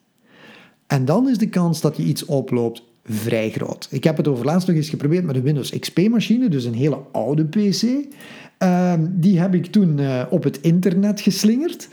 En 0.87 1.05
dan 1.05 1.29
is 1.29 1.39
de 1.39 1.49
kans 1.49 1.81
dat 1.81 1.97
je 1.97 2.03
iets 2.03 2.25
oploopt 2.25 2.83
vrij 3.13 3.51
groot. 3.51 3.89
Ik 3.91 4.05
heb 4.05 4.17
het 4.17 4.29
over 4.29 4.45
laatst 4.45 4.69
nog 4.69 4.77
eens 4.77 4.89
geprobeerd 4.89 5.25
met 5.25 5.37
een 5.37 5.43
Windows 5.43 5.79
XP-machine, 5.79 6.49
dus 6.49 6.65
een 6.65 6.75
hele 6.75 6.99
oude 7.13 7.45
PC. 7.45 8.07
Ehm, 8.59 9.07
die 9.11 9.39
heb 9.39 9.55
ik 9.55 9.67
toen 9.67 9.99
eh, 9.99 10.23
op 10.31 10.45
het 10.45 10.61
internet 10.61 11.21
geslingerd. 11.21 11.89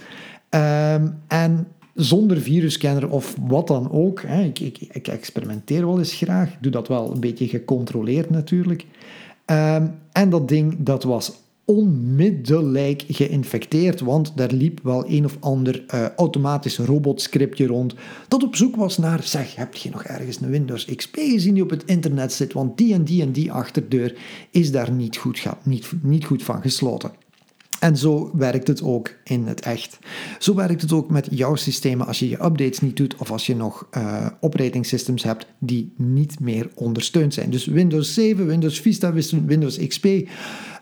Ehm, 0.50 1.08
en 1.28 1.68
zonder 1.94 2.38
virusscanner 2.38 3.10
of 3.10 3.36
wat 3.42 3.68
dan 3.68 3.92
ook. 3.92 4.22
Hè. 4.22 4.44
Ik, 4.44 4.60
ik, 4.60 4.78
ik, 4.92 5.08
experimenteer 5.08 5.86
wel 5.86 5.98
eens 5.98 6.14
graag. 6.14 6.56
Doe 6.62 6.72
dat 6.72 6.88
wel 6.88 7.12
een 7.12 7.20
beetje 7.20 7.48
gecontroleerd 7.48 8.30
natuurlijk. 8.30 8.86
Ehm, 9.46 9.88
en 10.12 10.30
dat 10.30 10.48
ding 10.48 10.76
dat 10.80 11.04
was 11.04 11.32
onmiddellijk 11.70 13.04
geïnfecteerd, 13.08 14.00
want 14.00 14.32
daar 14.36 14.52
liep 14.52 14.80
wel 14.84 15.10
een 15.10 15.26
of 15.26 15.38
ander 15.40 15.86
uh, 15.94 16.06
automatisch 16.16 16.78
robotscriptje 16.78 17.68
rond 17.68 17.96
dat 18.28 18.44
op 18.44 18.56
zoek 18.56 18.76
was 18.76 18.98
naar, 18.98 19.24
zeg, 19.24 19.56
heb 19.56 19.76
je 19.76 19.90
nog 19.90 20.04
ergens 20.04 20.42
een 20.42 20.50
Windows 20.50 20.86
XP 20.96 21.16
gezien 21.16 21.54
die 21.54 21.64
op 21.64 21.70
het 21.70 21.86
internet 21.86 22.34
zit, 22.34 22.54
want 22.54 22.78
die 22.78 22.94
en 22.94 23.04
die 23.04 23.22
en 23.22 23.32
die 23.32 23.52
achterdeur 23.52 24.16
is 24.52 24.72
daar 24.72 24.92
niet 24.92 25.18
goed, 25.18 25.44
niet, 25.64 25.92
niet 26.02 26.26
goed 26.26 26.44
van 26.44 26.62
gesloten. 26.62 27.12
En 27.80 27.98
zo 27.98 28.32
werkt 28.34 28.68
het 28.68 28.84
ook 28.84 29.14
in 29.24 29.46
het 29.46 29.62
echt. 29.62 30.00
Zo 30.40 30.56
werkt 30.56 30.82
het 30.82 30.92
ook 30.92 31.10
met 31.10 31.28
jouw 31.32 31.56
systemen 31.56 32.08
als 32.08 32.20
je 32.20 32.30
je 32.30 32.44
updates 32.44 32.80
niet 32.80 32.98
doet 32.98 33.16
of 33.16 33.32
als 33.32 33.46
je 33.46 33.56
nog 33.56 33.88
uh, 33.98 34.28
operating 34.40 34.86
systems 34.86 35.24
hebt 35.24 35.46
die 35.60 35.94
niet 35.96 36.40
meer 36.40 36.70
ondersteund 36.76 37.34
zijn. 37.34 37.50
Dus 37.50 37.66
Windows 37.66 38.14
7, 38.14 38.48
Windows 38.48 38.80
Vista, 38.80 39.14
Windows 39.46 39.88
XP, 39.88 40.08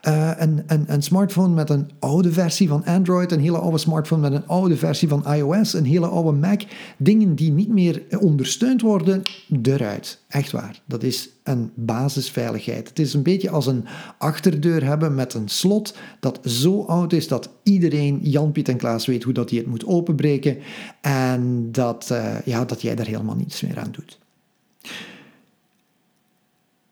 uh, 0.08 0.32
een, 0.38 0.64
een, 0.68 0.84
een, 0.88 1.02
smartphone 1.02 1.54
met 1.54 1.70
een 1.70 1.90
oude 2.00 2.32
versie 2.32 2.68
van 2.68 2.86
Android, 2.86 3.32
een 3.32 3.40
hele 3.40 3.58
oude 3.58 3.78
smartphone 3.78 4.22
met 4.22 4.34
een 4.34 4.48
oude 4.48 4.78
versie 4.78 5.08
van 5.08 5.34
iOS, 5.34 5.74
een 5.74 5.86
hele 5.86 6.08
oude 6.08 6.32
Mac. 6.32 6.62
Dingen 6.98 7.36
die 7.36 7.52
niet 7.52 7.70
meer 7.70 8.04
ondersteund 8.20 8.82
worden, 8.82 9.22
eruit. 9.62 10.24
Echt 10.28 10.52
waar. 10.52 10.82
Dat 10.86 11.04
is 11.04 11.30
een 11.44 11.72
basisveiligheid. 11.76 12.90
Het 12.90 13.00
is 13.00 13.14
een 13.14 13.24
beetje 13.24 13.50
als 13.50 13.68
een 13.68 13.86
achterdeur 14.18 14.84
hebben 14.84 15.16
met 15.16 15.34
een 15.34 15.48
slot 15.48 15.96
dat 16.20 16.40
zo 16.44 16.84
oud 16.84 17.14
is 17.14 17.28
dat 17.28 17.50
iedereen, 17.64 18.20
Jan, 18.22 18.52
Piet 18.52 18.70
en 18.70 18.78
Klaas, 18.78 19.06
weet 19.06 19.24
hoe 19.24 19.34
dat 19.34 19.50
hij 19.50 19.60
het 19.60 19.68
moet 19.68 19.86
openbreken 19.86 20.58
en 21.02 21.72
dat, 21.72 22.10
uh, 22.12 22.42
ja, 22.46 22.66
dat 22.66 22.82
jij 22.82 22.96
daar 22.96 23.06
helemaal 23.06 23.36
niets 23.36 23.62
meer 23.62 23.80
aan 23.80 23.92
doet. 23.92 24.20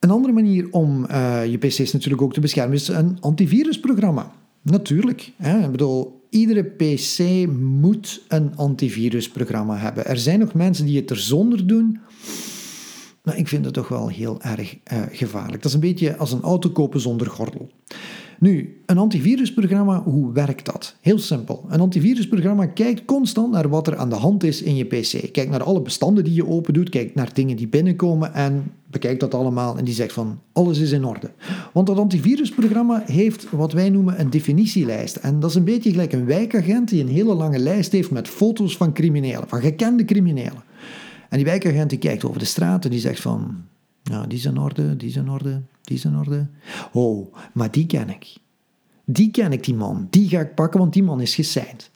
Een 0.04 0.12
andere 0.12 0.34
manier 0.34 0.68
om 0.72 1.06
uh, 1.12 1.46
je 1.46 1.58
PC's 1.58 1.92
natuurlijk 1.92 2.22
ook 2.22 2.34
te 2.34 2.40
beschermen 2.40 2.76
is 2.76 2.88
een 2.88 3.18
antivirusprogramma. 3.20 4.32
Natuurlijk. 4.62 5.32
Hè? 5.38 5.60
Ik 5.60 5.72
bedoel, 5.72 6.22
iedere 6.30 6.64
PC 6.64 7.48
moet 7.60 8.22
een 8.28 8.56
antivirusprogramma 8.56 9.78
hebben. 9.78 10.06
Er 10.06 10.18
zijn 10.18 10.40
nog 10.40 10.54
mensen 10.54 10.86
die 10.86 11.00
het 11.00 11.10
er 11.10 11.18
zonder 11.18 11.68
doen. 11.68 12.00
Maar 13.24 13.38
ik 13.38 13.48
vind 13.48 13.66
het 13.66 13.74
toch 13.74 13.88
wel 13.88 14.08
heel 14.08 14.42
erg 14.42 14.78
uh, 14.94 15.02
gevaarlijk. 15.12 15.62
Dat 15.62 15.66
is 15.66 15.74
een 15.74 15.80
beetje 15.80 16.18
als 16.18 16.32
een 16.32 16.42
auto 16.42 16.70
kopen 16.70 17.00
zonder 17.00 17.28
gordel. 17.28 17.70
Nu, 18.40 18.82
een 18.86 18.98
antivirusprogramma, 18.98 20.04
hoe 20.04 20.32
werkt 20.32 20.66
dat? 20.66 20.96
Heel 21.02 21.20
simpel. 21.20 21.66
Een 21.70 21.80
antivirusprogramma 21.80 22.66
kijkt 22.66 23.06
constant 23.06 23.52
naar 23.52 23.70
wat 23.70 23.88
er 23.88 23.98
aan 23.98 24.10
de 24.10 24.16
hand 24.16 24.44
is 24.44 24.62
in 24.62 24.76
je 24.76 24.86
PC. 24.86 25.32
Kijkt 25.32 25.50
naar 25.52 25.64
alle 25.64 25.82
bestanden 25.82 26.24
die 26.24 26.34
je 26.34 26.48
open 26.48 26.74
doet, 26.74 26.90
kijkt 26.90 27.16
naar 27.16 27.34
dingen 27.34 27.58
die 27.58 27.68
binnenkomen 27.68 28.34
en 28.34 28.72
bekijkt 28.94 29.20
dat 29.20 29.34
allemaal 29.34 29.78
en 29.78 29.86
die 29.86 29.94
zegt 29.94 30.14
van 30.14 30.40
alles 30.52 30.80
is 30.80 30.92
in 30.92 31.06
orde. 31.06 31.32
Want 31.74 31.88
dat 31.88 31.98
antivirusprogramma 31.98 33.04
heeft 33.06 33.50
wat 33.50 33.74
wij 33.74 33.90
noemen 33.90 34.20
een 34.20 34.30
definitielijst. 34.30 35.16
En 35.16 35.40
dat 35.40 35.50
is 35.50 35.56
een 35.56 35.64
beetje 35.64 35.90
gelijk 35.90 36.14
een 36.14 36.26
wijkagent 36.26 36.90
die 36.90 37.02
een 37.02 37.10
hele 37.10 37.34
lange 37.34 37.60
lijst 37.60 37.92
heeft 37.92 38.12
met 38.12 38.28
foto's 38.28 38.78
van 38.78 38.94
criminelen, 38.94 39.48
van 39.48 39.62
gekende 39.62 40.06
criminelen. 40.06 40.64
En 41.30 41.38
die 41.38 41.46
wijkagent 41.46 41.90
die 41.90 42.00
kijkt 42.00 42.26
over 42.26 42.40
de 42.40 42.46
straat 42.46 42.86
en 42.86 42.92
die 42.92 43.00
zegt 43.00 43.22
van 43.22 43.56
ja, 44.04 44.26
die 44.28 44.38
is 44.38 44.46
in 44.46 44.58
orde, 44.58 44.96
die 44.98 45.10
is 45.10 45.16
in 45.16 45.30
orde, 45.30 45.62
die 45.82 45.98
is 45.98 46.06
in 46.06 46.18
orde. 46.18 46.48
Oh, 46.92 47.36
maar 47.54 47.72
die 47.72 47.86
ken 47.86 48.10
ik. 48.10 48.36
Die 49.06 49.32
ken 49.32 49.52
ik, 49.52 49.64
die 49.64 49.76
man. 49.76 50.08
Die 50.10 50.30
ga 50.30 50.40
ik 50.40 50.56
pakken, 50.56 50.80
want 50.80 50.94
die 50.94 51.04
man 51.04 51.22
is 51.22 51.36
gesigned. 51.36 51.92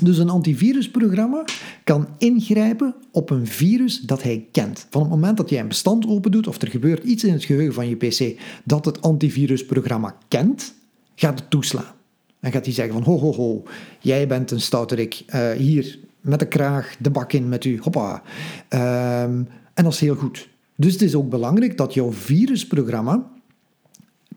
Dus 0.00 0.18
een 0.18 0.30
antivirusprogramma 0.30 1.44
kan 1.84 2.08
ingrijpen 2.18 2.94
op 3.10 3.30
een 3.30 3.46
virus 3.46 4.00
dat 4.00 4.22
hij 4.22 4.46
kent. 4.52 4.86
Van 4.90 5.00
het 5.00 5.10
moment 5.10 5.36
dat 5.36 5.50
jij 5.50 5.60
een 5.60 5.68
bestand 5.68 6.06
opendoet 6.06 6.46
of 6.46 6.62
er 6.62 6.68
gebeurt 6.68 7.04
iets 7.04 7.24
in 7.24 7.32
het 7.32 7.44
geheugen 7.44 7.74
van 7.74 7.88
je 7.88 7.96
PC 7.96 8.40
dat 8.64 8.84
het 8.84 9.02
antivirusprogramma 9.02 10.16
kent, 10.28 10.74
gaat 11.14 11.38
het 11.38 11.50
toeslaan. 11.50 11.94
En 12.40 12.52
gaat 12.52 12.64
hij 12.64 12.74
zeggen 12.74 12.94
van, 12.94 13.02
ho, 13.02 13.18
ho, 13.18 13.32
ho, 13.32 13.62
jij 14.00 14.26
bent 14.26 14.50
een 14.50 14.60
stouterik, 14.60 15.24
uh, 15.34 15.50
hier, 15.50 15.98
met 16.20 16.38
de 16.38 16.48
kraag, 16.48 16.96
de 16.98 17.10
bak 17.10 17.32
in 17.32 17.48
met 17.48 17.64
u, 17.64 17.78
hoppa. 17.80 18.22
Ehm, 18.68 19.42
en 19.74 19.84
dat 19.84 19.92
is 19.92 20.00
heel 20.00 20.14
goed. 20.14 20.48
Dus 20.76 20.92
het 20.92 21.02
is 21.02 21.14
ook 21.14 21.28
belangrijk 21.28 21.76
dat 21.76 21.94
jouw 21.94 22.12
virusprogramma 22.12 23.30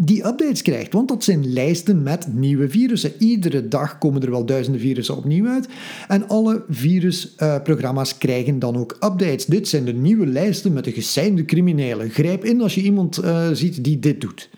die 0.01 0.25
updates 0.25 0.61
krijgt. 0.61 0.93
Want 0.93 1.07
dat 1.07 1.23
zijn 1.23 1.53
lijsten 1.53 2.03
met 2.03 2.33
nieuwe 2.33 2.69
virussen. 2.69 3.11
Iedere 3.17 3.67
dag 3.67 3.97
komen 3.97 4.21
er 4.21 4.31
wel 4.31 4.45
duizenden 4.45 4.81
virussen 4.81 5.17
opnieuw 5.17 5.47
uit. 5.47 5.67
En 6.07 6.27
alle 6.27 6.63
virusprogramma's 6.69 8.17
krijgen 8.17 8.59
dan 8.59 8.75
ook 8.77 8.91
updates. 8.93 9.45
Dit 9.45 9.67
zijn 9.67 9.85
de 9.85 9.93
nieuwe 9.93 10.25
lijsten 10.25 10.73
met 10.73 10.83
de 10.83 10.91
geseinde 10.91 11.45
criminelen. 11.45 12.09
Grijp 12.09 12.45
in 12.45 12.61
als 12.61 12.75
je 12.75 12.81
iemand 12.81 13.23
uh, 13.23 13.47
ziet 13.51 13.83
die 13.83 13.99
dit 13.99 14.21
doet. 14.21 14.49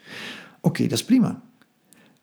Oké, 0.61 0.83
dat 0.83 0.91
is 0.91 1.05
prima. 1.05 1.41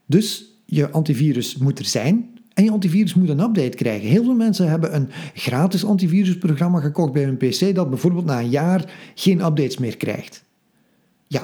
Dus 0.07 0.45
je 0.65 0.91
antivirus 0.91 1.57
moet 1.57 1.79
er 1.79 1.85
zijn. 1.85 2.31
En 2.55 2.65
je 2.65 2.71
antivirus 2.71 3.15
moet 3.15 3.29
een 3.29 3.41
update 3.41 3.77
krijgen. 3.77 4.09
Heel 4.09 4.25
veel 4.25 4.35
mensen 4.35 4.69
hebben 4.69 4.95
een 4.95 5.09
gratis 5.35 5.85
antivirusprogramma 5.85 6.81
gekocht 6.81 7.13
bij 7.13 7.25
hun 7.25 7.37
PC 7.37 7.75
dat 7.75 7.91
bijvoorbeeld 7.91 8.25
na 8.25 8.41
een 8.41 8.51
jaar 8.51 8.93
geen 9.15 9.45
updates 9.45 9.79
meer 9.79 9.97
krijgt. 9.97 10.45
Ja, 11.27 11.43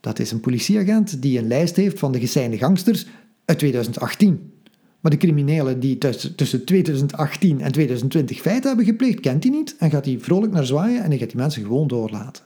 dat 0.00 0.18
is 0.18 0.30
een 0.30 0.40
politieagent 0.40 1.22
die 1.22 1.38
een 1.38 1.48
lijst 1.48 1.76
heeft 1.76 1.98
van 1.98 2.12
de 2.12 2.20
geseinde 2.20 2.58
gangsters 2.58 3.06
uit 3.44 3.58
2018. 3.58 4.52
Maar 5.00 5.10
de 5.10 5.16
criminelen 5.16 5.80
die 5.80 5.98
tussen 6.34 6.64
2018 6.64 7.60
en 7.60 7.72
2020 7.72 8.40
feiten 8.40 8.68
hebben 8.68 8.86
gepleegd, 8.86 9.20
kent 9.20 9.42
hij 9.42 9.52
niet 9.52 9.76
en 9.78 9.90
gaat 9.90 10.04
hij 10.04 10.18
vrolijk 10.20 10.52
naar 10.52 10.66
zwaaien 10.66 11.02
en 11.02 11.10
dan 11.10 11.18
gaat 11.18 11.28
die 11.28 11.36
mensen 11.36 11.62
gewoon 11.62 11.88
doorlaten. 11.88 12.44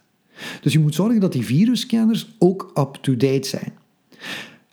Dus 0.60 0.72
je 0.72 0.78
moet 0.78 0.94
zorgen 0.94 1.20
dat 1.20 1.32
die 1.32 1.44
virusscanners 1.44 2.34
ook 2.38 2.70
up-to-date 2.74 3.48
zijn. 3.48 3.72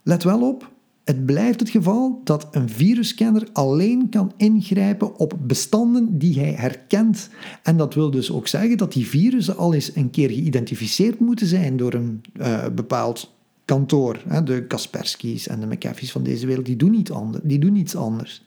Let 0.03 0.23
wel 0.23 0.47
op, 0.47 0.70
het 1.03 1.25
blijft 1.25 1.59
het 1.59 1.69
geval 1.69 2.21
dat 2.23 2.47
een 2.51 2.69
virusscanner 2.69 3.47
alleen 3.53 4.09
kan 4.09 4.33
ingrijpen 4.37 5.17
op 5.17 5.37
bestanden 5.41 6.17
die 6.17 6.39
hij 6.39 6.51
herkent. 6.51 7.29
En 7.63 7.77
dat 7.77 7.93
wil 7.93 8.11
dus 8.11 8.31
ook 8.31 8.47
zeggen 8.47 8.77
dat 8.77 8.93
die 8.93 9.07
virussen 9.07 9.57
al 9.57 9.73
eens 9.73 9.95
een 9.95 10.09
keer 10.09 10.29
geïdentificeerd 10.29 11.19
moeten 11.19 11.47
zijn 11.47 11.77
door 11.77 11.93
een 11.93 12.21
uh, 12.39 12.65
bepaald 12.75 13.33
kantoor. 13.65 14.23
De 14.43 14.65
Kaspersky's 14.67 15.47
en 15.47 15.59
de 15.59 15.67
McAfee's 15.67 16.11
van 16.11 16.23
deze 16.23 16.45
wereld, 16.45 16.65
die 16.65 16.75
doen, 16.75 16.91
niet 16.91 17.11
ander, 17.11 17.39
die 17.43 17.59
doen 17.59 17.75
iets 17.75 17.95
anders. 17.95 18.45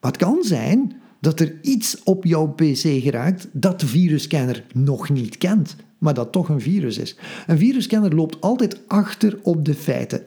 Maar 0.00 0.10
het 0.10 0.20
kan 0.20 0.38
zijn 0.42 0.92
dat 1.20 1.40
er 1.40 1.58
iets 1.62 2.02
op 2.02 2.24
jouw 2.24 2.46
PC 2.46 3.02
geraakt 3.02 3.48
dat 3.52 3.80
de 3.80 3.86
virusscanner 3.86 4.64
nog 4.74 5.10
niet 5.10 5.38
kent, 5.38 5.76
maar 5.98 6.14
dat 6.14 6.32
toch 6.32 6.48
een 6.48 6.60
virus 6.60 6.98
is. 6.98 7.16
Een 7.46 7.58
virusscanner 7.58 8.14
loopt 8.14 8.40
altijd 8.40 8.80
achter 8.86 9.38
op 9.42 9.64
de 9.64 9.74
feiten. 9.74 10.22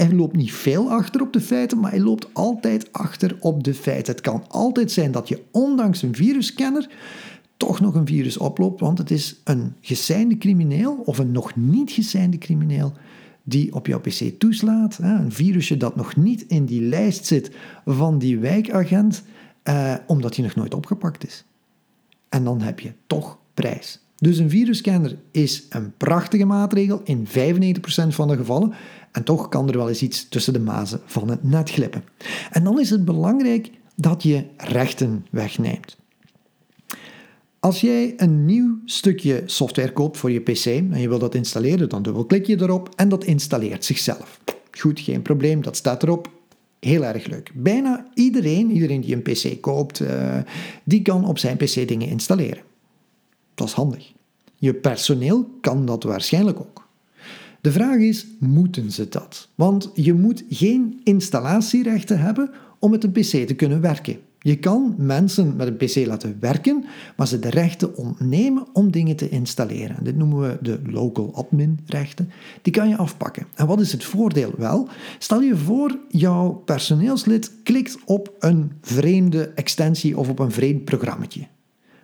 Hij 0.00 0.12
loopt 0.12 0.36
niet 0.36 0.52
veel 0.52 0.90
achter 0.90 1.20
op 1.20 1.32
de 1.32 1.40
feiten, 1.40 1.80
maar 1.80 1.90
hij 1.90 2.00
loopt 2.00 2.28
altijd 2.32 2.92
achter 2.92 3.36
op 3.40 3.64
de 3.64 3.74
feiten. 3.74 4.12
Het 4.12 4.22
kan 4.22 4.44
altijd 4.48 4.92
zijn 4.92 5.12
dat 5.12 5.28
je 5.28 5.42
ondanks 5.50 6.02
een 6.02 6.14
virusscanner 6.14 6.88
toch 7.56 7.80
nog 7.80 7.94
een 7.94 8.06
virus 8.06 8.36
oploopt, 8.36 8.80
want 8.80 8.98
het 8.98 9.10
is 9.10 9.40
een 9.44 9.74
geseinde 9.80 10.38
crimineel 10.38 10.94
of 11.04 11.18
een 11.18 11.32
nog 11.32 11.56
niet 11.56 11.90
geseinde 11.90 12.38
crimineel 12.38 12.92
die 13.42 13.74
op 13.74 13.86
jouw 13.86 14.00
PC 14.00 14.38
toeslaat. 14.38 14.98
Een 15.00 15.32
virusje 15.32 15.76
dat 15.76 15.96
nog 15.96 16.16
niet 16.16 16.42
in 16.42 16.64
die 16.64 16.82
lijst 16.82 17.26
zit 17.26 17.50
van 17.84 18.18
die 18.18 18.38
wijkagent, 18.38 19.22
eh, 19.62 19.94
omdat 20.06 20.36
hij 20.36 20.44
nog 20.44 20.54
nooit 20.54 20.74
opgepakt 20.74 21.26
is. 21.26 21.44
En 22.28 22.44
dan 22.44 22.60
heb 22.60 22.80
je 22.80 22.92
toch 23.06 23.38
prijs. 23.54 23.99
Dus 24.20 24.38
een 24.38 24.50
virusscanner 24.50 25.16
is 25.30 25.66
een 25.68 25.92
prachtige 25.96 26.44
maatregel 26.44 27.00
in 27.04 27.26
95% 27.26 27.30
van 28.08 28.28
de 28.28 28.36
gevallen. 28.36 28.72
En 29.12 29.24
toch 29.24 29.48
kan 29.48 29.68
er 29.68 29.76
wel 29.76 29.88
eens 29.88 30.02
iets 30.02 30.28
tussen 30.28 30.52
de 30.52 30.60
mazen 30.60 31.00
van 31.04 31.30
het 31.30 31.42
net 31.42 31.70
glippen. 31.70 32.04
En 32.50 32.64
dan 32.64 32.80
is 32.80 32.90
het 32.90 33.04
belangrijk 33.04 33.70
dat 33.96 34.22
je 34.22 34.44
rechten 34.56 35.26
wegneemt. 35.30 35.96
Als 37.60 37.80
jij 37.80 38.14
een 38.16 38.44
nieuw 38.44 38.78
stukje 38.84 39.42
software 39.46 39.92
koopt 39.92 40.16
voor 40.16 40.30
je 40.30 40.40
PC 40.40 40.64
en 40.64 41.00
je 41.00 41.08
wilt 41.08 41.20
dat 41.20 41.34
installeren, 41.34 41.88
dan 41.88 42.02
dubbelklik 42.02 42.46
je 42.46 42.60
erop 42.60 42.88
en 42.96 43.08
dat 43.08 43.24
installeert 43.24 43.84
zichzelf. 43.84 44.40
Goed, 44.70 45.00
geen 45.00 45.22
probleem, 45.22 45.62
dat 45.62 45.76
staat 45.76 46.02
erop. 46.02 46.30
Heel 46.80 47.04
erg 47.04 47.26
leuk. 47.26 47.50
Bijna 47.54 48.06
iedereen, 48.14 48.70
iedereen 48.70 49.00
die 49.00 49.14
een 49.14 49.22
PC 49.22 49.60
koopt, 49.60 50.00
uh, 50.00 50.38
die 50.84 51.02
kan 51.02 51.26
op 51.26 51.38
zijn 51.38 51.56
PC 51.56 51.88
dingen 51.88 52.08
installeren. 52.08 52.62
Dat 53.60 53.68
is 53.68 53.74
handig. 53.74 54.12
Je 54.56 54.74
personeel 54.74 55.50
kan 55.60 55.86
dat 55.86 56.02
waarschijnlijk 56.02 56.60
ook. 56.60 56.88
De 57.60 57.72
vraag 57.72 57.96
is, 57.96 58.26
moeten 58.38 58.90
ze 58.90 59.08
dat? 59.08 59.48
Want 59.54 59.90
je 59.94 60.14
moet 60.14 60.44
geen 60.48 61.00
installatierechten 61.04 62.20
hebben 62.20 62.50
om 62.78 62.90
met 62.90 63.04
een 63.04 63.12
PC 63.12 63.46
te 63.46 63.54
kunnen 63.54 63.80
werken. 63.80 64.18
Je 64.38 64.58
kan 64.58 64.94
mensen 64.98 65.56
met 65.56 65.66
een 65.66 65.76
PC 65.76 66.06
laten 66.06 66.36
werken, 66.40 66.84
maar 67.16 67.26
ze 67.26 67.38
de 67.38 67.50
rechten 67.50 67.96
ontnemen 67.96 68.66
om 68.72 68.90
dingen 68.90 69.16
te 69.16 69.28
installeren. 69.28 70.04
Dit 70.04 70.16
noemen 70.16 70.40
we 70.40 70.58
de 70.62 70.80
local 70.86 71.34
admin 71.34 71.78
rechten. 71.86 72.30
Die 72.62 72.72
kan 72.72 72.88
je 72.88 72.96
afpakken. 72.96 73.46
En 73.54 73.66
wat 73.66 73.80
is 73.80 73.92
het 73.92 74.04
voordeel? 74.04 74.52
Wel, 74.56 74.88
stel 75.18 75.40
je 75.40 75.56
voor, 75.56 75.98
jouw 76.08 76.50
personeelslid 76.52 77.52
klikt 77.62 77.98
op 78.04 78.34
een 78.38 78.72
vreemde 78.80 79.48
extensie 79.48 80.18
of 80.18 80.28
op 80.28 80.38
een 80.38 80.52
vreemd 80.52 80.84
programmaatje. 80.84 81.46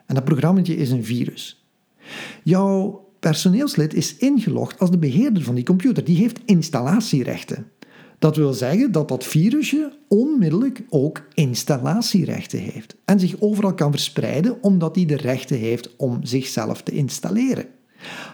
En 0.07 0.14
dat 0.14 0.25
programmaatje 0.25 0.77
is 0.77 0.90
een 0.90 1.05
virus. 1.05 1.66
Jouw 2.42 3.09
personeelslid 3.21 3.95
is 3.95 4.16
ingelogd 4.16 4.79
als 4.79 4.90
de 4.90 4.99
beheerder 4.99 5.42
van 5.42 5.55
die 5.55 5.64
computer. 5.64 6.05
Die 6.05 6.16
heeft 6.16 6.40
installatierechten. 6.45 7.71
Dat 8.19 8.37
wil 8.37 8.53
zeggen 8.53 8.92
dat 8.92 9.09
dat 9.09 9.25
virusje 9.25 9.92
onmiddellijk 10.09 10.83
ook 10.88 11.23
installatierechten 11.35 12.59
heeft 12.59 12.97
en 13.05 13.21
zich 13.21 13.40
overal 13.40 13.75
kan 13.75 13.90
verspreiden 13.90 14.62
omdat 14.62 14.97
hij 14.97 15.05
de 15.05 15.16
rechten 15.16 15.59
heeft 15.59 15.97
om 15.97 16.19
zichzelf 16.23 16.83
te 16.83 16.92
installeren. 16.92 17.66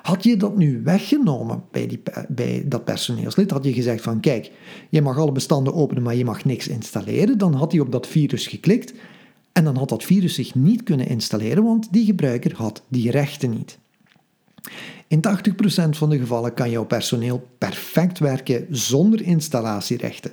Had 0.03 0.25
je 0.25 0.37
dat 0.37 0.57
nu 0.57 0.81
weggenomen 0.85 1.65
bij, 1.71 1.87
die, 1.87 2.03
bij 2.29 2.65
dat 2.67 2.85
personeelslid, 2.85 3.51
had 3.51 3.65
je 3.65 3.73
gezegd 3.73 4.03
van 4.03 4.21
kijk, 4.21 4.51
je 4.91 5.03
mag 5.03 5.19
alle 5.19 5.33
bestanden 5.33 5.75
openen, 5.75 6.03
maar 6.03 6.15
je 6.15 6.25
mag 6.25 6.45
niks 6.45 6.69
installeren, 6.69 7.39
dan 7.39 7.55
had 7.55 7.73
hij 7.73 7.81
op 7.81 7.93
dat 7.93 8.07
virus 8.07 8.47
geklikt 8.47 8.95
en 9.53 9.65
dan 9.65 9.77
had 9.77 9.89
dat 9.89 10.05
virus 10.05 10.35
zich 10.35 10.55
niet 10.55 10.83
kunnen 10.83 11.09
installeren, 11.09 11.65
want 11.65 11.89
die 11.91 12.05
gebruiker 12.05 12.55
had 12.57 12.83
die 12.89 13.11
rechten 13.11 13.51
niet. 13.51 13.79
In 15.09 15.21
80% 15.21 15.89
van 15.89 16.11
de 16.11 16.19
gevallen 16.19 16.55
kan 16.55 16.71
jouw 16.71 16.85
personeel 16.85 17.49
perfect 17.59 18.19
werken 18.19 18.67
zonder 18.71 19.23
installatierechten. 19.23 20.33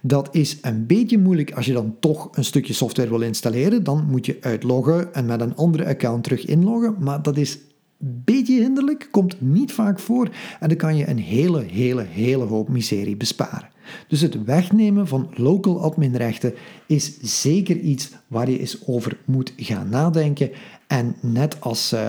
Dat 0.00 0.28
is 0.34 0.58
een 0.62 0.86
beetje 0.86 1.18
moeilijk 1.18 1.52
als 1.52 1.66
je 1.66 1.72
dan 1.72 1.96
toch 2.00 2.28
een 2.32 2.44
stukje 2.44 2.72
software 2.72 3.08
wil 3.08 3.20
installeren. 3.20 3.84
Dan 3.84 4.06
moet 4.10 4.26
je 4.26 4.36
uitloggen 4.40 5.14
en 5.14 5.26
met 5.26 5.40
een 5.40 5.56
andere 5.56 5.86
account 5.86 6.24
terug 6.24 6.44
inloggen. 6.44 6.96
Maar 7.00 7.22
dat 7.22 7.36
is 7.36 7.58
een 8.00 8.22
beetje 8.24 8.60
hinderlijk, 8.60 9.08
komt 9.10 9.40
niet 9.40 9.72
vaak 9.72 9.98
voor 9.98 10.28
en 10.60 10.68
dan 10.68 10.76
kan 10.76 10.96
je 10.96 11.08
een 11.08 11.18
hele, 11.18 11.62
hele, 11.62 12.02
hele 12.02 12.44
hoop 12.44 12.68
miserie 12.68 13.16
besparen. 13.16 13.68
Dus 14.08 14.20
het 14.20 14.44
wegnemen 14.44 15.08
van 15.08 15.30
local 15.34 15.80
adminrechten 15.80 16.54
is 16.86 17.18
zeker 17.20 17.76
iets 17.76 18.10
waar 18.26 18.50
je 18.50 18.58
eens 18.58 18.86
over 18.86 19.18
moet 19.24 19.52
gaan 19.56 19.88
nadenken. 19.88 20.50
En 20.86 21.16
net 21.20 21.60
als, 21.60 21.92
uh, 21.92 22.00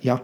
ja, 0.00 0.22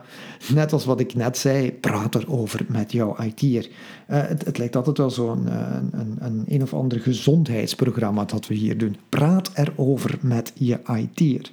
net 0.55 0.73
als 0.73 0.85
wat 0.85 1.01
ik 1.01 1.15
net 1.15 1.39
zei, 1.39 1.73
praat 1.73 2.15
erover 2.15 2.65
met 2.69 2.93
jouw 2.93 3.17
IT'er. 3.21 3.69
Uh, 3.69 4.29
het, 4.29 4.45
het, 4.45 4.59
lijkt 4.59 4.77
altijd 4.77 4.99
wel 4.99 5.11
zo'n 5.11 5.47
een, 5.47 5.91
een, 5.93 6.17
een, 6.19 6.45
een 6.49 6.63
of 6.63 6.75
ander 6.75 7.01
gezondheidsprogramma 7.01 8.25
dat 8.25 8.47
we 8.47 8.55
hier 8.55 8.79
doen. 8.79 8.97
Praat 9.09 9.51
erover 9.55 10.19
met 10.21 10.53
je 10.55 10.81
IT'er. 10.97 11.51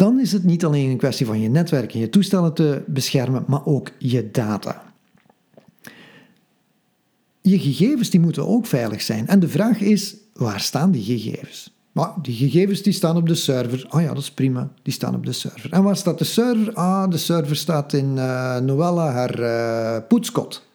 Dan 0.00 0.20
is 0.20 0.32
het 0.32 0.44
niet 0.44 0.64
alleen 0.64 0.90
een 0.90 0.96
kwestie 0.96 1.26
van 1.26 1.40
je 1.40 1.48
netwerk 1.48 1.94
en 1.94 2.00
je 2.00 2.08
toestellen 2.08 2.54
te 2.54 2.82
beschermen, 2.86 3.44
maar 3.46 3.66
ook 3.66 3.90
je 3.98 4.30
data. 4.30 4.89
Je 7.40 7.58
gegevens 7.58 8.10
die 8.10 8.20
moeten 8.20 8.46
ook 8.46 8.66
veilig 8.66 9.02
zijn. 9.02 9.26
En 9.26 9.40
de 9.40 9.48
vraag 9.48 9.80
is, 9.80 10.16
waar 10.32 10.60
staan 10.60 10.90
die 10.90 11.02
gegevens? 11.02 11.72
Maar 11.92 12.12
die 12.22 12.34
gegevens 12.34 12.82
die 12.82 12.92
staan 12.92 13.16
op 13.16 13.28
de 13.28 13.34
server. 13.34 13.86
Oh 13.90 14.00
ja, 14.00 14.08
dat 14.08 14.22
is 14.22 14.30
prima. 14.30 14.70
Die 14.82 14.92
staan 14.92 15.14
op 15.14 15.26
de 15.26 15.32
server. 15.32 15.72
En 15.72 15.82
waar 15.82 15.96
staat 15.96 16.18
de 16.18 16.24
server? 16.24 16.74
Ah, 16.74 17.10
de 17.10 17.16
server 17.16 17.56
staat 17.56 17.92
in 17.92 18.16
uh, 18.16 18.58
Noella, 18.58 19.10
haar 19.10 19.40
uh, 19.40 20.06
poetskot. 20.08 20.66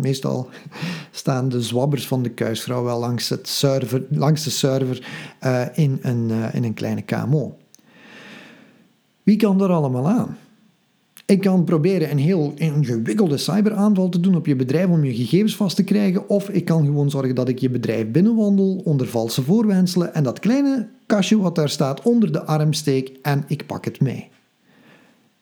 meestal 0.00 0.48
staan 1.10 1.48
de 1.48 1.62
zwabbers 1.62 2.06
van 2.06 2.22
de 2.22 2.30
kuisvrouw 2.30 2.84
wel 2.84 2.98
langs, 2.98 3.28
het 3.28 3.48
server, 3.48 4.04
langs 4.10 4.44
de 4.44 4.50
server 4.50 5.08
uh, 5.44 5.62
in, 5.74 5.98
een, 6.02 6.30
in 6.52 6.64
een 6.64 6.74
kleine 6.74 7.02
KMO. 7.02 7.56
Wie 9.22 9.36
kan 9.36 9.62
er 9.62 9.70
allemaal 9.70 10.08
aan? 10.08 10.36
Ik 11.30 11.40
kan 11.40 11.64
proberen 11.64 12.10
een 12.10 12.18
heel 12.18 12.52
ingewikkelde 12.56 13.36
cyberaanval 13.36 14.08
te 14.08 14.20
doen 14.20 14.34
op 14.36 14.46
je 14.46 14.56
bedrijf 14.56 14.88
om 14.88 15.04
je 15.04 15.14
gegevens 15.14 15.56
vast 15.56 15.76
te 15.76 15.82
krijgen, 15.82 16.28
of 16.28 16.48
ik 16.48 16.64
kan 16.64 16.84
gewoon 16.84 17.10
zorgen 17.10 17.34
dat 17.34 17.48
ik 17.48 17.58
je 17.58 17.70
bedrijf 17.70 18.06
binnenwandel 18.06 18.80
onder 18.84 19.06
valse 19.06 19.42
voorwenselen 19.42 20.14
en 20.14 20.22
dat 20.22 20.38
kleine 20.38 20.88
kastje 21.06 21.38
wat 21.38 21.54
daar 21.54 21.68
staat 21.68 22.02
onder 22.02 22.32
de 22.32 22.44
arm 22.44 22.72
steek 22.72 23.18
en 23.22 23.44
ik 23.46 23.66
pak 23.66 23.84
het 23.84 24.00
mee. 24.00 24.28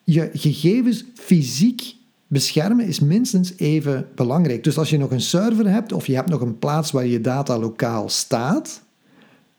Je 0.05 0.31
gegevens 0.33 1.05
fysiek 1.14 1.94
beschermen 2.27 2.87
is 2.87 3.01
minstens 3.01 3.53
even 3.57 4.09
belangrijk. 4.14 4.64
Dus 4.64 4.79
als 4.79 4.90
je 4.90 4.98
nog 4.98 5.11
een 5.11 5.20
server 5.20 5.70
hebt 5.70 5.92
of 5.92 6.07
je 6.07 6.14
hebt 6.14 6.31
nog 6.31 6.40
een 6.40 6.59
plaats 6.59 6.90
waar 6.90 7.07
je 7.07 7.20
data 7.20 7.59
lokaal 7.59 8.09
staat, 8.09 8.83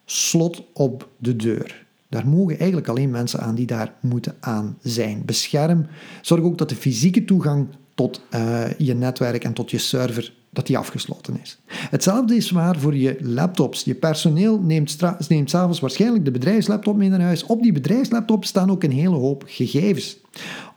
slot 0.06 0.64
op 0.74 1.10
de 1.18 1.36
deur. 1.36 1.88
Daar 2.10 2.28
mogen 2.28 2.58
eigenlijk 2.58 2.88
alleen 2.88 3.10
mensen 3.10 3.40
aan 3.40 3.56
die 3.56 3.66
daar 3.66 3.94
moeten 4.02 4.36
aan 4.40 4.78
zijn. 4.82 5.22
Bescherm. 5.26 5.88
Zorg 6.22 6.42
ook 6.42 6.58
dat 6.58 6.70
de 6.70 6.76
fysieke 6.76 7.26
toegang 7.26 7.68
tot 7.96 8.22
uh, 8.36 8.72
je 8.78 8.94
netwerk 8.94 9.44
en 9.44 9.54
tot 9.54 9.72
je 9.72 9.78
server 9.78 10.34
dat 10.50 10.68
die 10.68 10.78
afgesloten 10.78 11.40
is. 11.42 11.60
Hetzelfde 11.68 12.36
is 12.36 12.52
waar 12.52 12.80
voor 12.80 12.96
je 12.96 13.18
laptops. 13.20 13.84
Je 13.84 13.96
personeel 13.96 14.60
neemt, 14.60 14.98
neemt 15.28 15.50
s'avonds 15.50 15.80
waarschijnlijk 15.80 16.26
de 16.26 16.32
bedrijfslaptop 16.32 16.98
mee 16.98 17.10
naar 17.10 17.22
huis. 17.22 17.44
Op 17.44 17.62
die 17.62 17.72
bedrijfslaptop 17.72 18.46
staan 18.46 18.72
ook 18.72 18.84
een 18.84 18.92
hele 18.92 19.16
hoop 19.16 19.44
gegevens. 19.48 20.18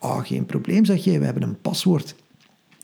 Oh, 0.01 0.25
geen 0.25 0.47
probleem, 0.47 0.85
zeg 0.85 1.05
je, 1.05 1.19
we 1.19 1.25
hebben 1.25 1.43
een 1.43 1.61
paswoord. 1.61 2.15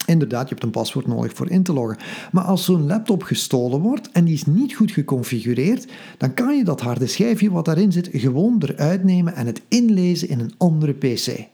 Inderdaad, 0.05 0.43
je 0.43 0.49
hebt 0.49 0.63
een 0.63 0.71
paswoord 0.71 1.07
nodig 1.07 1.33
voor 1.33 1.49
in 1.49 1.63
te 1.63 1.73
loggen. 1.73 1.97
Maar 2.31 2.43
als 2.43 2.65
zo'n 2.65 2.85
laptop 2.85 3.23
gestolen 3.23 3.79
wordt 3.79 4.11
en 4.11 4.25
die 4.25 4.33
is 4.33 4.45
niet 4.45 4.75
goed 4.75 4.91
geconfigureerd, 4.91 5.87
dan 6.17 6.33
kan 6.33 6.57
je 6.57 6.63
dat 6.63 6.81
harde 6.81 7.07
schijfje 7.07 7.51
wat 7.51 7.65
daarin 7.65 7.91
zit 7.91 8.09
gewoon 8.11 8.61
eruit 8.65 9.03
nemen 9.03 9.35
en 9.35 9.45
het 9.45 9.61
inlezen 9.67 10.29
in 10.29 10.39
een 10.39 10.53
andere 10.57 10.93
PC. 10.93 11.47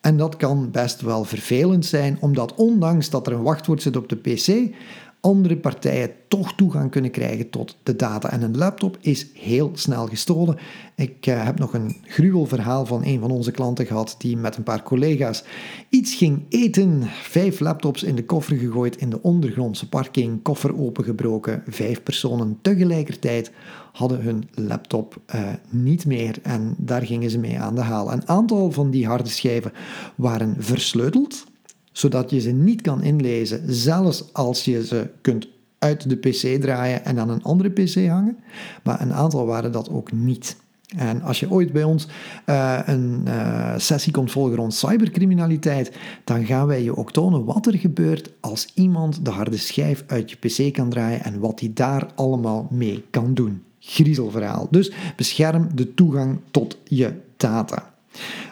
En 0.00 0.16
dat 0.16 0.36
kan 0.36 0.70
best 0.70 1.00
wel 1.00 1.24
vervelend 1.24 1.86
zijn, 1.86 2.16
omdat 2.20 2.54
ondanks 2.54 3.10
dat 3.10 3.26
er 3.26 3.32
een 3.32 3.42
wachtwoord 3.42 3.82
zit 3.82 3.96
op 3.96 4.08
de 4.08 4.16
PC, 4.16 4.74
andere 5.22 5.56
partijen 5.56 6.10
toch 6.28 6.54
toegang 6.54 6.90
kunnen 6.90 7.10
krijgen 7.10 7.50
tot 7.50 7.76
de 7.82 7.96
data. 7.96 8.30
En 8.30 8.42
een 8.42 8.56
laptop 8.56 8.96
is 9.00 9.26
heel 9.34 9.70
snel 9.74 10.06
gestolen. 10.06 10.58
Ik 10.96 11.26
uh, 11.26 11.44
heb 11.44 11.58
nog 11.58 11.74
een 11.74 11.96
gruwelverhaal 12.02 12.86
van 12.86 13.04
een 13.04 13.20
van 13.20 13.30
onze 13.30 13.50
klanten 13.50 13.86
gehad 13.86 14.14
die 14.18 14.36
met 14.36 14.56
een 14.56 14.62
paar 14.62 14.82
collega's 14.82 15.44
iets 15.88 16.14
ging 16.14 16.42
eten. 16.48 17.02
Vijf 17.22 17.60
laptops 17.60 18.02
in 18.02 18.14
de 18.14 18.24
koffer 18.24 18.56
gegooid 18.56 18.96
in 18.96 19.10
de 19.10 19.22
ondergrondse 19.22 19.88
parking, 19.88 20.42
koffer 20.42 20.78
opengebroken. 20.78 21.62
Vijf 21.66 22.02
personen 22.02 22.58
tegelijkertijd 22.62 23.52
hadden 23.92 24.20
hun 24.20 24.48
laptop 24.54 25.20
uh, 25.34 25.40
niet 25.70 26.06
meer 26.06 26.38
en 26.42 26.74
daar 26.78 27.02
gingen 27.02 27.30
ze 27.30 27.38
mee 27.38 27.60
aan 27.60 27.74
de 27.74 27.80
haal. 27.80 28.12
Een 28.12 28.28
aantal 28.28 28.70
van 28.70 28.90
die 28.90 29.06
harde 29.06 29.30
schijven 29.30 29.72
waren 30.16 30.56
versleuteld 30.58 31.50
zodat 31.92 32.30
je 32.30 32.40
ze 32.40 32.50
niet 32.50 32.80
kan 32.80 33.02
inlezen, 33.02 33.74
zelfs 33.74 34.32
als 34.32 34.64
je 34.64 34.86
ze 34.86 35.10
kunt 35.20 35.48
uit 35.78 36.08
de 36.08 36.16
PC 36.16 36.60
draaien 36.62 37.04
en 37.04 37.18
aan 37.18 37.30
een 37.30 37.42
andere 37.42 37.70
PC 37.70 38.06
hangen. 38.06 38.38
Maar 38.82 39.00
een 39.00 39.12
aantal 39.12 39.46
waren 39.46 39.72
dat 39.72 39.90
ook 39.90 40.12
niet. 40.12 40.56
En 40.96 41.22
als 41.22 41.40
je 41.40 41.50
ooit 41.50 41.72
bij 41.72 41.84
ons 41.84 42.08
uh, 42.46 42.78
een 42.84 43.22
uh, 43.26 43.74
sessie 43.76 44.12
komt 44.12 44.30
volgen 44.30 44.56
rond 44.56 44.74
cybercriminaliteit, 44.74 45.92
dan 46.24 46.44
gaan 46.44 46.66
wij 46.66 46.82
je 46.82 46.96
ook 46.96 47.12
tonen 47.12 47.44
wat 47.44 47.66
er 47.66 47.78
gebeurt 47.78 48.32
als 48.40 48.70
iemand 48.74 49.24
de 49.24 49.30
harde 49.30 49.56
schijf 49.56 50.04
uit 50.06 50.30
je 50.30 50.36
PC 50.36 50.74
kan 50.74 50.90
draaien 50.90 51.24
en 51.24 51.38
wat 51.38 51.60
hij 51.60 51.70
daar 51.74 52.06
allemaal 52.14 52.68
mee 52.70 53.04
kan 53.10 53.34
doen. 53.34 53.62
Griezelverhaal. 53.78 54.66
Dus 54.70 54.92
bescherm 55.16 55.68
de 55.74 55.94
toegang 55.94 56.40
tot 56.50 56.78
je 56.84 57.12
data. 57.36 57.91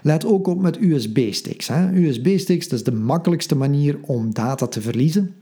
Let 0.02 0.24
ook 0.24 0.46
op 0.46 0.60
met 0.60 0.80
USB-sticks. 0.80 1.70
USB-sticks 1.94 2.66
is 2.66 2.84
de 2.84 2.92
makkelijkste 2.92 3.56
manier 3.56 3.98
om 4.02 4.34
data 4.34 4.66
te 4.66 4.80
verliezen. 4.80 5.34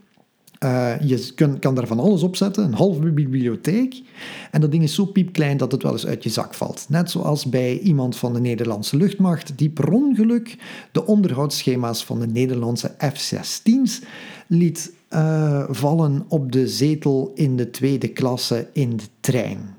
Uh, 0.65 1.01
je 1.01 1.33
kan 1.61 1.75
daar 1.75 1.87
van 1.87 2.01
alles 2.01 2.23
op 2.23 2.37
zetten, 2.37 2.65
een 2.65 2.75
halve 2.75 3.13
bibliotheek. 3.13 4.03
En 4.51 4.61
dat 4.61 4.71
ding 4.71 4.83
is 4.83 4.95
zo 4.95 5.05
piepklein 5.05 5.57
dat 5.57 5.73
het 5.73 5.83
wel 5.83 5.93
eens 5.93 6.07
uit 6.07 6.23
je 6.23 6.31
zak 6.31 6.55
valt. 6.55 6.87
Net 6.89 7.11
zoals 7.11 7.49
bij 7.49 7.79
iemand 7.79 8.17
van 8.17 8.33
de 8.33 8.41
Nederlandse 8.41 8.97
luchtmacht 8.97 9.59
die 9.59 9.71
per 9.71 9.93
ongeluk 9.93 10.57
de 10.93 11.07
onderhoudsschema's 11.07 12.05
van 12.05 12.21
de 12.21 12.27
Nederlandse 12.27 12.95
F-16's 12.99 14.01
liet 14.47 14.93
uh, 15.11 15.65
vallen 15.69 16.25
op 16.29 16.53
de 16.53 16.69
zetel 16.69 17.33
in 17.35 17.57
de 17.57 17.71
tweede 17.71 18.09
klasse 18.09 18.69
in 18.73 18.97
de 18.97 19.05
trein. 19.21 19.78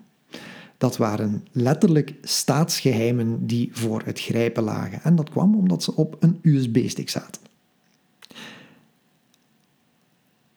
Dat 0.80 0.98
waren 0.98 1.48
letterlijk 1.52 2.14
staatsgeheimen 2.22 3.46
die 3.48 3.70
voor 3.72 4.02
het 4.06 4.20
grijpen 4.20 4.64
lagen. 4.64 5.02
En 5.04 5.16
dat 5.16 5.30
kwam 5.30 5.56
omdat 5.56 5.84
ze 5.84 5.96
op 5.96 6.16
een 6.20 6.40
USB-stick 6.42 7.10
zaten. 7.10 7.42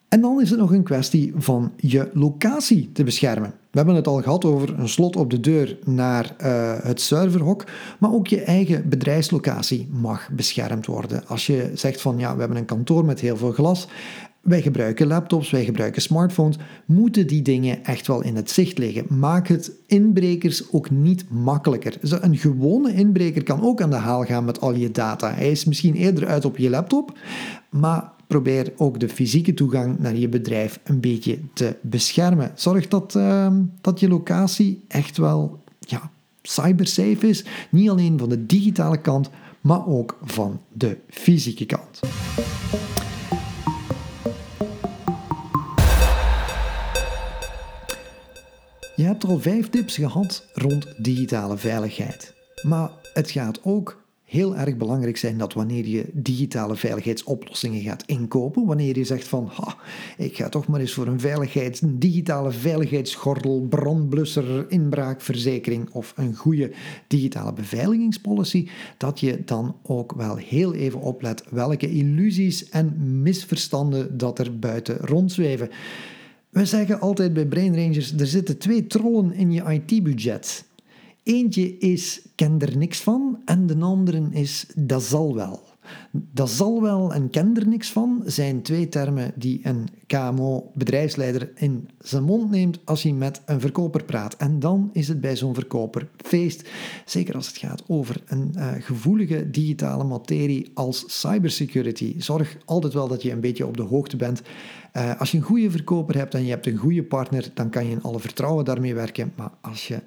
En 0.08 0.20
dan 0.20 0.40
is 0.40 0.50
het 0.50 0.58
nog 0.58 0.72
een 0.72 0.82
kwestie 0.82 1.32
van 1.36 1.72
je 1.76 2.10
locatie 2.12 2.90
te 2.92 3.04
beschermen. 3.04 3.50
We 3.50 3.78
hebben 3.78 3.94
het 3.94 4.06
al 4.06 4.22
gehad 4.22 4.44
over 4.44 4.78
een 4.78 4.88
slot 4.88 5.16
op 5.16 5.30
de 5.30 5.40
deur 5.40 5.78
naar 5.84 6.34
uh, 6.40 6.74
het 6.82 7.00
serverhok, 7.00 7.64
maar 7.98 8.12
ook 8.12 8.26
je 8.26 8.42
eigen 8.42 8.88
bedrijfslocatie 8.88 9.88
mag 9.90 10.28
beschermd 10.30 10.86
worden. 10.86 11.26
Als 11.26 11.46
je 11.46 11.70
zegt 11.74 12.00
van 12.00 12.18
ja, 12.18 12.34
we 12.34 12.40
hebben 12.40 12.58
een 12.58 12.64
kantoor 12.64 13.04
met 13.04 13.20
heel 13.20 13.36
veel 13.36 13.52
glas 13.52 13.88
wij 14.42 14.62
gebruiken 14.62 15.06
laptops, 15.06 15.50
wij 15.50 15.64
gebruiken 15.64 16.02
smartphones. 16.02 16.56
Moeten 16.84 17.26
die 17.26 17.42
dingen 17.42 17.84
echt 17.84 18.06
wel 18.06 18.22
in 18.22 18.36
het 18.36 18.50
zicht 18.50 18.78
liggen? 18.78 19.18
Maak 19.18 19.48
het 19.48 19.72
inbrekers 19.86 20.72
ook 20.72 20.90
niet 20.90 21.24
makkelijker. 21.30 21.96
Een 22.00 22.36
gewone 22.36 22.94
inbreker 22.94 23.42
kan 23.42 23.62
ook 23.62 23.80
aan 23.80 23.90
de 23.90 23.96
haal 23.96 24.24
gaan 24.24 24.44
met 24.44 24.60
al 24.60 24.74
je 24.74 24.90
data. 24.90 25.34
Hij 25.34 25.50
is 25.50 25.64
misschien 25.64 25.94
eerder 25.94 26.26
uit 26.26 26.44
op 26.44 26.56
je 26.56 26.70
laptop, 26.70 27.18
maar 27.70 28.12
probeer 28.26 28.72
ook 28.76 29.00
de 29.00 29.08
fysieke 29.08 29.54
toegang 29.54 29.98
naar 29.98 30.16
je 30.16 30.28
bedrijf 30.28 30.80
een 30.84 31.00
beetje 31.00 31.38
te 31.52 31.76
beschermen. 31.80 32.52
Zorg 32.54 32.88
dat, 32.88 33.14
uh, 33.14 33.54
dat 33.80 34.00
je 34.00 34.08
locatie 34.08 34.84
echt 34.88 35.16
wel 35.16 35.62
ja, 35.78 36.10
cybersafe 36.42 37.28
is. 37.28 37.44
Niet 37.70 37.90
alleen 37.90 38.18
van 38.18 38.28
de 38.28 38.46
digitale 38.46 39.00
kant, 39.00 39.30
maar 39.60 39.86
ook 39.86 40.18
van 40.22 40.60
de 40.72 40.96
fysieke 41.08 41.66
kant. 41.66 42.00
Je 48.96 49.02
hebt 49.02 49.24
al 49.24 49.38
vijf 49.38 49.68
tips 49.68 49.96
gehad 49.96 50.46
rond 50.52 50.86
digitale 50.96 51.56
veiligheid. 51.56 52.34
Maar 52.62 52.90
het 53.12 53.30
gaat 53.30 53.60
ook 53.62 54.02
heel 54.32 54.56
erg 54.56 54.76
belangrijk 54.76 55.16
zijn 55.16 55.38
dat 55.38 55.52
wanneer 55.52 55.86
je 55.86 56.04
digitale 56.12 56.76
veiligheidsoplossingen 56.76 57.80
gaat 57.80 58.02
inkopen, 58.06 58.66
wanneer 58.66 58.98
je 58.98 59.04
zegt 59.04 59.28
van 59.28 59.50
ha, 59.52 59.76
ik 60.16 60.36
ga 60.36 60.48
toch 60.48 60.66
maar 60.66 60.80
eens 60.80 60.92
voor 60.92 61.06
een, 61.06 61.20
veiligheids, 61.20 61.80
een 61.80 61.98
digitale 61.98 62.50
veiligheidsgordel, 62.50 63.66
brandblusser, 63.68 64.70
inbraakverzekering 64.70 65.90
of 65.90 66.12
een 66.16 66.34
goede 66.34 66.70
digitale 67.06 67.52
beveiligingspolicy, 67.52 68.68
dat 68.96 69.20
je 69.20 69.42
dan 69.44 69.76
ook 69.82 70.12
wel 70.12 70.36
heel 70.36 70.74
even 70.74 71.00
oplet 71.00 71.44
welke 71.50 71.90
illusies 71.90 72.68
en 72.68 73.22
misverstanden 73.22 74.18
dat 74.18 74.38
er 74.38 74.58
buiten 74.58 74.96
rondzweven. 74.96 75.70
We 76.52 76.64
zeggen 76.64 77.00
altijd 77.00 77.32
bij 77.32 77.46
Brain 77.46 77.74
Rangers, 77.74 78.12
er 78.12 78.26
zitten 78.26 78.58
twee 78.58 78.86
trollen 78.86 79.32
in 79.32 79.52
je 79.52 79.62
IT-budget. 79.62 80.64
Eentje 81.22 81.78
is, 81.78 82.22
ken 82.34 82.60
er 82.60 82.76
niks 82.76 83.00
van, 83.00 83.38
en 83.44 83.66
de 83.66 83.78
andere 83.78 84.28
is, 84.30 84.66
dat 84.74 85.02
zal 85.02 85.34
wel. 85.34 85.62
Dat 86.12 86.50
zal 86.50 86.82
wel 86.82 87.12
en 87.12 87.30
ken 87.30 87.56
er 87.56 87.68
niks 87.68 87.90
van 87.90 88.22
zijn 88.24 88.62
twee 88.62 88.88
termen 88.88 89.32
die 89.34 89.60
een 89.62 89.88
KMO-bedrijfsleider 90.06 91.52
in 91.54 91.88
zijn 91.98 92.22
mond 92.22 92.50
neemt 92.50 92.78
als 92.84 93.02
hij 93.02 93.12
met 93.12 93.42
een 93.46 93.60
verkoper 93.60 94.04
praat. 94.04 94.36
En 94.36 94.58
dan 94.58 94.90
is 94.92 95.08
het 95.08 95.20
bij 95.20 95.36
zo'n 95.36 95.54
verkoper 95.54 96.08
feest. 96.16 96.68
Zeker 97.04 97.34
als 97.34 97.46
het 97.46 97.56
gaat 97.56 97.82
over 97.86 98.22
een 98.26 98.52
uh, 98.56 98.72
gevoelige 98.78 99.50
digitale 99.50 100.04
materie 100.04 100.70
als 100.74 101.20
cybersecurity. 101.20 102.14
Zorg 102.18 102.56
altijd 102.64 102.92
wel 102.92 103.08
dat 103.08 103.22
je 103.22 103.30
een 103.30 103.40
beetje 103.40 103.66
op 103.66 103.76
de 103.76 103.82
hoogte 103.82 104.16
bent. 104.16 104.42
Uh, 104.96 105.20
als 105.20 105.30
je 105.30 105.36
een 105.36 105.42
goede 105.42 105.70
verkoper 105.70 106.16
hebt 106.16 106.34
en 106.34 106.44
je 106.44 106.50
hebt 106.50 106.66
een 106.66 106.76
goede 106.76 107.02
partner, 107.02 107.50
dan 107.54 107.70
kan 107.70 107.84
je 107.86 107.90
in 107.90 108.02
alle 108.02 108.20
vertrouwen 108.20 108.64
daarmee 108.64 108.94
werken. 108.94 109.32
Maar 109.36 109.50
als 109.60 109.88
je 109.88 110.02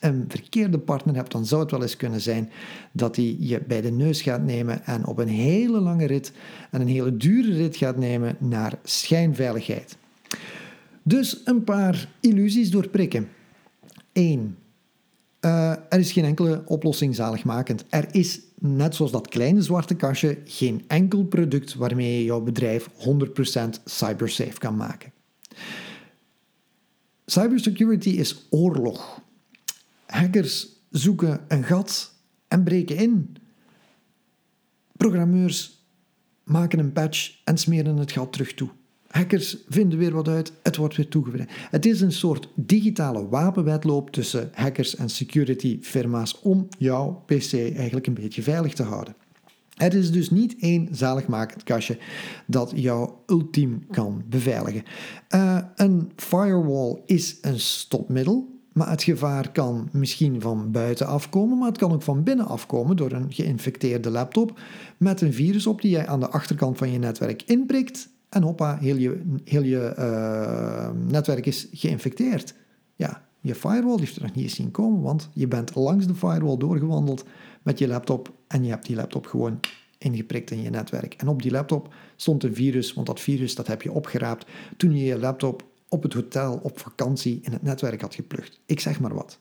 een 0.00 0.24
verkeerde 0.28 0.78
partner 0.78 1.14
hebt, 1.14 1.32
dan 1.32 1.46
zou 1.46 1.62
het 1.62 1.70
wel 1.70 1.82
eens 1.82 1.96
kunnen 1.96 2.20
zijn 2.20 2.50
dat 2.92 3.16
hij 3.16 3.36
je 3.38 3.60
bij 3.66 3.80
de 3.80 3.90
neus 3.90 4.22
gaat 4.22 4.42
nemen 4.42 4.84
en 4.84 5.06
op 5.06 5.18
een 5.18 5.28
hele 5.28 5.80
lange 5.80 6.06
rit 6.06 6.32
en 6.70 6.80
een 6.80 6.88
hele 6.88 7.16
dure 7.16 7.56
rit 7.56 7.76
gaat 7.76 7.96
nemen 7.96 8.36
naar 8.38 8.78
schijnveiligheid. 8.82 9.96
Dus 11.02 11.40
een 11.44 11.64
paar 11.64 12.08
illusies 12.20 12.70
doorprikken. 12.70 13.28
1. 14.12 14.56
Uh, 15.40 15.70
er 15.70 15.98
is 15.98 16.12
geen 16.12 16.24
enkele 16.24 16.62
oplossing 16.66 17.14
zaligmakend. 17.14 17.84
Er 17.88 18.14
is, 18.14 18.40
net 18.58 18.94
zoals 18.94 19.12
dat 19.12 19.28
kleine 19.28 19.62
zwarte 19.62 19.94
kastje, 19.94 20.38
geen 20.44 20.84
enkel 20.86 21.24
product 21.24 21.74
waarmee 21.74 22.18
je 22.18 22.24
jouw 22.24 22.40
bedrijf 22.40 22.88
100% 22.88 22.92
cybersafe 23.84 24.58
kan 24.58 24.76
maken. 24.76 25.12
Cybersecurity 27.26 28.08
is 28.08 28.46
oorlog. 28.50 29.20
Hackers 30.06 30.68
zoeken 30.90 31.40
een 31.48 31.64
gat 31.64 32.14
en 32.48 32.64
breken 32.64 32.96
in. 32.96 33.36
Programmeurs 34.96 35.84
maken 36.44 36.78
een 36.78 36.92
patch 36.92 37.40
en 37.44 37.58
smeren 37.58 37.96
het 37.96 38.12
gat 38.12 38.32
terug 38.32 38.54
toe. 38.54 38.70
Hackers 39.10 39.56
vinden 39.68 39.98
weer 39.98 40.12
wat 40.12 40.28
uit, 40.28 40.52
het 40.62 40.76
wordt 40.76 40.96
weer 40.96 41.08
toegevoegd. 41.08 41.50
Het 41.70 41.86
is 41.86 42.00
een 42.00 42.12
soort 42.12 42.48
digitale 42.54 43.28
wapenwedloop 43.28 44.10
tussen 44.10 44.50
hackers 44.54 44.96
en 44.96 45.08
security 45.08 45.78
firma's 45.82 46.38
om 46.42 46.68
jouw 46.78 47.22
PC 47.26 47.52
eigenlijk 47.52 48.06
een 48.06 48.14
beetje 48.14 48.42
veilig 48.42 48.74
te 48.74 48.82
houden. 48.82 49.14
Het 49.74 49.94
is 49.94 50.12
dus 50.12 50.30
niet 50.30 50.56
één 50.60 50.88
zaligmakend 50.90 51.62
kastje 51.62 51.98
dat 52.46 52.72
jou 52.74 53.10
ultiem 53.26 53.86
kan 53.90 54.22
beveiligen. 54.28 54.82
Uh, 55.34 55.58
een 55.76 56.12
firewall 56.16 56.98
is 57.06 57.38
een 57.40 57.60
stopmiddel, 57.60 58.60
maar 58.72 58.90
het 58.90 59.02
gevaar 59.02 59.52
kan 59.52 59.88
misschien 59.92 60.40
van 60.40 60.70
buiten 60.70 61.06
afkomen, 61.06 61.58
maar 61.58 61.68
het 61.68 61.78
kan 61.78 61.92
ook 61.92 62.02
van 62.02 62.22
binnen 62.22 62.46
afkomen 62.46 62.96
door 62.96 63.12
een 63.12 63.32
geïnfecteerde 63.32 64.10
laptop 64.10 64.60
met 64.96 65.20
een 65.20 65.32
virus 65.32 65.66
op 65.66 65.80
die 65.80 65.90
jij 65.90 66.06
aan 66.06 66.20
de 66.20 66.30
achterkant 66.30 66.78
van 66.78 66.92
je 66.92 66.98
netwerk 66.98 67.42
inprikt 67.42 68.08
en 68.30 68.42
hoppa, 68.42 68.78
heel 68.78 68.96
je, 68.96 69.22
heel 69.44 69.62
je 69.62 69.94
uh, 69.98 70.90
netwerk 71.10 71.46
is 71.46 71.68
geïnfecteerd. 71.72 72.54
Ja, 72.96 73.28
je 73.40 73.54
firewall 73.54 73.98
heeft 73.98 74.16
er 74.16 74.22
nog 74.22 74.34
niet 74.34 74.44
eens 74.44 74.54
zien 74.54 74.70
komen, 74.70 75.00
want 75.00 75.28
je 75.32 75.48
bent 75.48 75.74
langs 75.74 76.06
de 76.06 76.14
firewall 76.14 76.56
doorgewandeld 76.56 77.24
met 77.62 77.78
je 77.78 77.88
laptop 77.88 78.32
en 78.46 78.64
je 78.64 78.70
hebt 78.70 78.86
die 78.86 78.96
laptop 78.96 79.26
gewoon 79.26 79.60
ingeprikt 79.98 80.50
in 80.50 80.62
je 80.62 80.70
netwerk. 80.70 81.14
En 81.14 81.28
op 81.28 81.42
die 81.42 81.50
laptop 81.50 81.94
stond 82.16 82.44
een 82.44 82.54
virus, 82.54 82.92
want 82.92 83.06
dat 83.06 83.20
virus 83.20 83.54
dat 83.54 83.66
heb 83.66 83.82
je 83.82 83.92
opgeraapt 83.92 84.46
toen 84.76 84.96
je 84.96 85.04
je 85.04 85.18
laptop 85.18 85.68
op 85.88 86.02
het 86.02 86.12
hotel 86.12 86.60
op 86.62 86.78
vakantie 86.78 87.38
in 87.42 87.52
het 87.52 87.62
netwerk 87.62 88.00
had 88.00 88.14
geplucht. 88.14 88.60
Ik 88.66 88.80
zeg 88.80 89.00
maar 89.00 89.14
wat. 89.14 89.38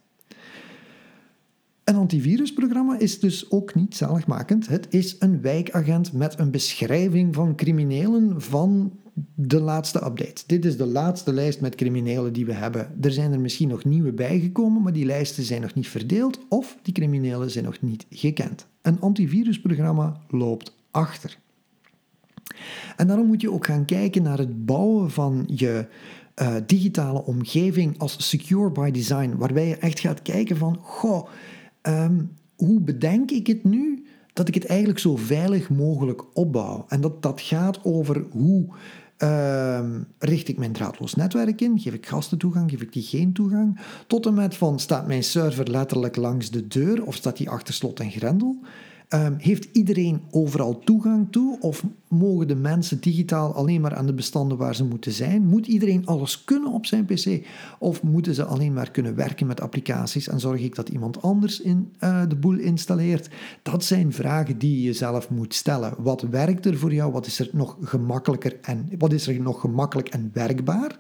Antivirusprogramma 2.09 2.99
is 2.99 3.19
dus 3.19 3.51
ook 3.51 3.75
niet 3.75 3.95
zaligmakend. 3.95 4.67
Het 4.67 4.87
is 4.89 5.15
een 5.19 5.41
wijkagent 5.41 6.13
met 6.13 6.39
een 6.39 6.51
beschrijving 6.51 7.35
van 7.35 7.55
criminelen 7.55 8.41
van 8.41 8.91
de 9.35 9.59
laatste 9.59 10.05
update. 10.05 10.43
Dit 10.45 10.65
is 10.65 10.77
de 10.77 10.85
laatste 10.85 11.33
lijst 11.33 11.61
met 11.61 11.75
criminelen 11.75 12.33
die 12.33 12.45
we 12.45 12.53
hebben. 12.53 12.91
Er 13.01 13.11
zijn 13.11 13.33
er 13.33 13.39
misschien 13.39 13.67
nog 13.67 13.85
nieuwe 13.85 14.11
bijgekomen, 14.11 14.81
maar 14.81 14.93
die 14.93 15.05
lijsten 15.05 15.43
zijn 15.43 15.61
nog 15.61 15.73
niet 15.73 15.87
verdeeld 15.87 16.39
of 16.47 16.77
die 16.81 16.93
criminelen 16.93 17.51
zijn 17.51 17.65
nog 17.65 17.81
niet 17.81 18.05
gekend. 18.09 18.67
Een 18.81 18.99
antivirusprogramma 18.99 20.21
loopt 20.29 20.75
achter. 20.91 21.37
En 22.97 23.07
daarom 23.07 23.27
moet 23.27 23.41
je 23.41 23.51
ook 23.51 23.65
gaan 23.65 23.85
kijken 23.85 24.23
naar 24.23 24.37
het 24.37 24.65
bouwen 24.65 25.11
van 25.11 25.43
je 25.55 25.87
uh, 26.41 26.55
digitale 26.65 27.23
omgeving 27.23 27.99
als 27.99 28.29
secure 28.29 28.71
by 28.71 28.91
design, 28.91 29.35
waarbij 29.37 29.67
je 29.67 29.77
echt 29.77 29.99
gaat 29.99 30.21
kijken 30.21 30.57
van, 30.57 30.77
goh, 30.81 31.29
um, 31.81 32.31
hoe 32.55 32.81
bedenk 32.81 33.31
ik 33.31 33.47
het 33.47 33.63
nu 33.63 34.05
dat 34.33 34.47
ik 34.47 34.53
het 34.53 34.65
eigenlijk 34.65 34.99
zo 34.99 35.15
veilig 35.15 35.69
mogelijk 35.69 36.37
opbouw? 36.37 36.85
En 36.87 37.01
dat, 37.01 37.21
dat 37.21 37.41
gaat 37.41 37.83
over 37.83 38.25
hoe 38.29 38.67
uh, 39.23 39.85
richt 40.19 40.47
ik 40.47 40.57
mijn 40.57 40.71
draadloos 40.71 41.15
netwerk 41.15 41.61
in? 41.61 41.79
Geef 41.79 41.93
ik 41.93 42.05
gasten 42.05 42.37
toegang? 42.37 42.69
Geef 42.69 42.81
ik 42.81 42.93
die 42.93 43.03
geen 43.03 43.33
toegang? 43.33 43.79
Tot 44.07 44.25
en 44.25 44.33
met 44.33 44.55
van 44.55 44.79
staat 44.79 45.07
mijn 45.07 45.23
server 45.23 45.69
letterlijk 45.69 46.15
langs 46.15 46.51
de 46.51 46.67
deur 46.67 47.05
of 47.05 47.15
staat 47.15 47.37
die 47.37 47.49
achter 47.49 47.73
slot 47.73 47.99
en 47.99 48.11
grendel? 48.11 48.59
Um, 49.13 49.35
heeft 49.37 49.67
iedereen 49.71 50.21
overal 50.31 50.79
toegang 50.79 51.31
toe 51.31 51.59
of 51.59 51.83
mogen 52.07 52.47
de 52.47 52.55
mensen 52.55 52.99
digitaal 52.99 53.53
alleen 53.53 53.81
maar 53.81 53.95
aan 53.95 54.05
de 54.05 54.13
bestanden 54.13 54.57
waar 54.57 54.75
ze 54.75 54.83
moeten 54.83 55.11
zijn? 55.11 55.45
Moet 55.45 55.67
iedereen 55.67 56.05
alles 56.05 56.43
kunnen 56.43 56.71
op 56.71 56.85
zijn 56.85 57.05
PC 57.05 57.45
of 57.79 58.03
moeten 58.03 58.35
ze 58.35 58.43
alleen 58.43 58.73
maar 58.73 58.91
kunnen 58.91 59.15
werken 59.15 59.47
met 59.47 59.61
applicaties 59.61 60.27
en 60.27 60.39
zorg 60.39 60.61
ik 60.61 60.75
dat 60.75 60.89
iemand 60.89 61.21
anders 61.21 61.61
in, 61.61 61.93
uh, 62.03 62.21
de 62.27 62.35
boel 62.35 62.57
installeert? 62.57 63.29
Dat 63.61 63.83
zijn 63.83 64.13
vragen 64.13 64.57
die 64.57 64.75
je 64.75 64.81
jezelf 64.81 65.29
moet 65.29 65.53
stellen. 65.53 65.93
Wat 65.97 66.21
werkt 66.21 66.65
er 66.65 66.77
voor 66.77 66.93
jou? 66.93 67.11
Wat 67.11 67.25
is 67.25 67.39
er 67.39 67.49
nog 67.51 67.77
gemakkelijker 67.81 68.57
en 68.61 68.89
wat 68.97 69.13
is 69.13 69.27
er 69.27 69.41
nog 69.41 69.61
gemakkelijk 69.61 70.07
en 70.07 70.29
werkbaar? 70.33 70.97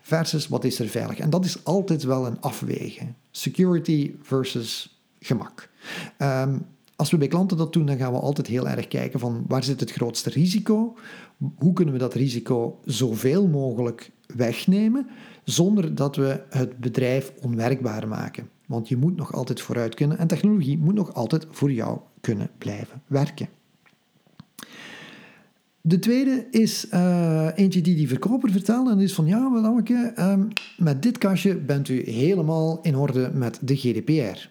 Versus 0.00 0.48
wat 0.48 0.64
is 0.64 0.78
er 0.78 0.88
veilig? 0.88 1.18
En 1.18 1.30
dat 1.30 1.44
is 1.44 1.64
altijd 1.64 2.02
wel 2.02 2.26
een 2.26 2.40
afwegen. 2.40 3.16
Security 3.30 4.14
versus 4.22 5.00
gemak. 5.18 5.68
Um, 6.18 6.66
als 6.98 7.10
we 7.10 7.16
bij 7.16 7.28
klanten 7.28 7.56
dat 7.56 7.72
doen, 7.72 7.86
dan 7.86 7.96
gaan 7.96 8.12
we 8.12 8.18
altijd 8.18 8.46
heel 8.46 8.68
erg 8.68 8.88
kijken 8.88 9.20
van 9.20 9.44
waar 9.46 9.64
zit 9.64 9.80
het 9.80 9.90
grootste 9.90 10.30
risico? 10.30 10.96
Hoe 11.56 11.72
kunnen 11.72 11.94
we 11.94 12.00
dat 12.00 12.14
risico 12.14 12.80
zoveel 12.84 13.48
mogelijk 13.48 14.10
wegnemen 14.36 15.06
zonder 15.44 15.94
dat 15.94 16.16
we 16.16 16.42
het 16.50 16.78
bedrijf 16.78 17.32
onwerkbaar 17.42 18.08
maken? 18.08 18.48
Want 18.66 18.88
je 18.88 18.96
moet 18.96 19.16
nog 19.16 19.32
altijd 19.32 19.60
vooruit 19.60 19.94
kunnen 19.94 20.18
en 20.18 20.26
technologie 20.26 20.78
moet 20.78 20.94
nog 20.94 21.14
altijd 21.14 21.46
voor 21.50 21.72
jou 21.72 21.98
kunnen 22.20 22.50
blijven 22.58 23.02
werken. 23.06 23.48
De 25.80 25.98
tweede 25.98 26.46
is 26.50 26.86
uh, 26.92 27.48
eentje 27.54 27.80
die 27.80 27.96
die 27.96 28.08
verkoper 28.08 28.50
vertelde. 28.50 28.90
En 28.90 29.00
is 29.00 29.14
van, 29.14 29.26
ja, 29.26 29.52
wel, 29.52 29.82
um, 30.18 30.48
met 30.76 31.02
dit 31.02 31.18
kastje 31.18 31.56
bent 31.56 31.88
u 31.88 32.10
helemaal 32.10 32.78
in 32.82 32.96
orde 32.96 33.30
met 33.34 33.58
de 33.62 33.76
GDPR. 33.76 34.48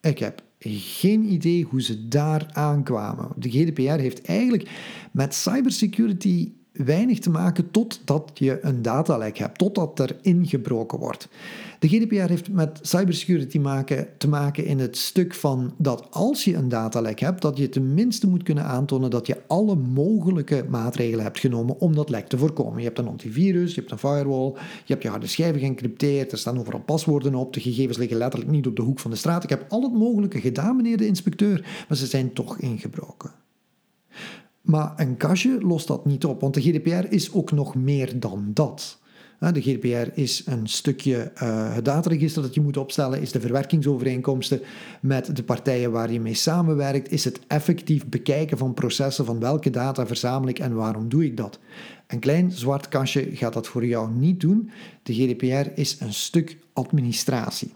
Ik 0.00 0.18
heb 0.18 0.42
geen 0.64 1.32
idee 1.32 1.64
hoe 1.64 1.82
ze 1.82 2.08
daar 2.08 2.46
aankwamen. 2.52 3.28
De 3.36 3.50
GDPR 3.50 4.00
heeft 4.00 4.22
eigenlijk 4.22 4.70
met 5.12 5.34
cybersecurity 5.34 6.52
weinig 6.72 7.18
te 7.18 7.30
maken 7.30 7.70
totdat 7.70 8.30
je 8.34 8.58
een 8.62 8.82
datalek 8.82 9.38
hebt, 9.38 9.58
totdat 9.58 9.98
er 9.98 10.16
ingebroken 10.22 10.98
wordt. 10.98 11.28
De 11.78 11.88
GDPR 11.88 12.28
heeft 12.28 12.50
met 12.50 12.78
cybersecurity 12.82 13.58
maken, 13.58 14.08
te 14.18 14.28
maken 14.28 14.64
in 14.64 14.78
het 14.78 14.96
stuk 14.96 15.34
van 15.34 15.74
dat 15.78 16.06
als 16.10 16.44
je 16.44 16.54
een 16.54 16.68
datalek 16.68 17.20
hebt, 17.20 17.42
dat 17.42 17.56
je 17.58 17.68
tenminste 17.68 18.28
moet 18.28 18.42
kunnen 18.42 18.64
aantonen 18.64 19.10
dat 19.10 19.26
je 19.26 19.42
alle 19.46 19.76
mogelijke 19.76 20.64
maatregelen 20.68 21.24
hebt 21.24 21.38
genomen 21.38 21.80
om 21.80 21.94
dat 21.94 22.10
lek 22.10 22.28
te 22.28 22.38
voorkomen. 22.38 22.78
Je 22.78 22.84
hebt 22.84 22.98
een 22.98 23.08
antivirus, 23.08 23.74
je 23.74 23.80
hebt 23.80 23.92
een 23.92 23.98
firewall, 23.98 24.52
je 24.84 24.92
hebt 24.92 25.02
je 25.02 25.08
harde 25.08 25.26
schijven 25.26 25.60
geëncrypteerd, 25.60 26.32
er 26.32 26.38
staan 26.38 26.58
overal 26.58 26.80
paswoorden 26.80 27.34
op, 27.34 27.52
de 27.52 27.60
gegevens 27.60 27.98
liggen 27.98 28.16
letterlijk 28.16 28.50
niet 28.50 28.66
op 28.66 28.76
de 28.76 28.82
hoek 28.82 28.98
van 28.98 29.10
de 29.10 29.16
straat. 29.16 29.42
Ik 29.42 29.50
heb 29.50 29.64
al 29.68 29.82
het 29.82 29.92
mogelijke 29.92 30.40
gedaan, 30.40 30.76
meneer 30.76 30.96
de 30.96 31.06
inspecteur, 31.06 31.84
maar 31.88 31.96
ze 31.96 32.06
zijn 32.06 32.32
toch 32.32 32.58
ingebroken. 32.58 33.41
Maar 34.62 34.92
een 34.96 35.16
kastje 35.16 35.60
lost 35.60 35.86
dat 35.86 36.04
niet 36.04 36.24
op, 36.24 36.40
want 36.40 36.54
de 36.54 36.60
GDPR 36.60 37.12
is 37.12 37.32
ook 37.32 37.52
nog 37.52 37.74
meer 37.74 38.20
dan 38.20 38.50
dat. 38.54 39.00
De 39.50 39.60
GDPR 39.60 40.20
is 40.20 40.42
een 40.46 40.66
stukje 40.66 41.32
uh, 41.42 41.74
het 41.74 41.84
dataregister 41.84 42.42
dat 42.42 42.54
je 42.54 42.60
moet 42.60 42.76
opstellen, 42.76 43.20
is 43.20 43.32
de 43.32 43.40
verwerkingsovereenkomsten 43.40 44.60
met 45.00 45.36
de 45.36 45.42
partijen 45.42 45.92
waar 45.92 46.12
je 46.12 46.20
mee 46.20 46.34
samenwerkt, 46.34 47.10
is 47.10 47.24
het 47.24 47.40
effectief 47.46 48.06
bekijken 48.06 48.58
van 48.58 48.74
processen 48.74 49.24
van 49.24 49.40
welke 49.40 49.70
data 49.70 50.06
verzamel 50.06 50.48
ik 50.48 50.58
en 50.58 50.74
waarom 50.74 51.08
doe 51.08 51.24
ik 51.24 51.36
dat. 51.36 51.58
Een 52.06 52.18
klein 52.18 52.50
zwart 52.50 52.88
kastje 52.88 53.36
gaat 53.36 53.52
dat 53.52 53.66
voor 53.66 53.86
jou 53.86 54.10
niet 54.10 54.40
doen. 54.40 54.70
De 55.02 55.14
GDPR 55.14 55.80
is 55.80 55.96
een 56.00 56.14
stuk 56.14 56.58
administratie. 56.72 57.72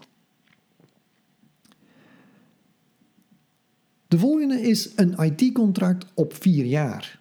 De 4.07 4.19
volgende 4.19 4.61
is 4.61 4.91
een 4.95 5.15
IT-contract 5.23 6.05
op 6.13 6.33
vier 6.33 6.65
jaar. 6.65 7.19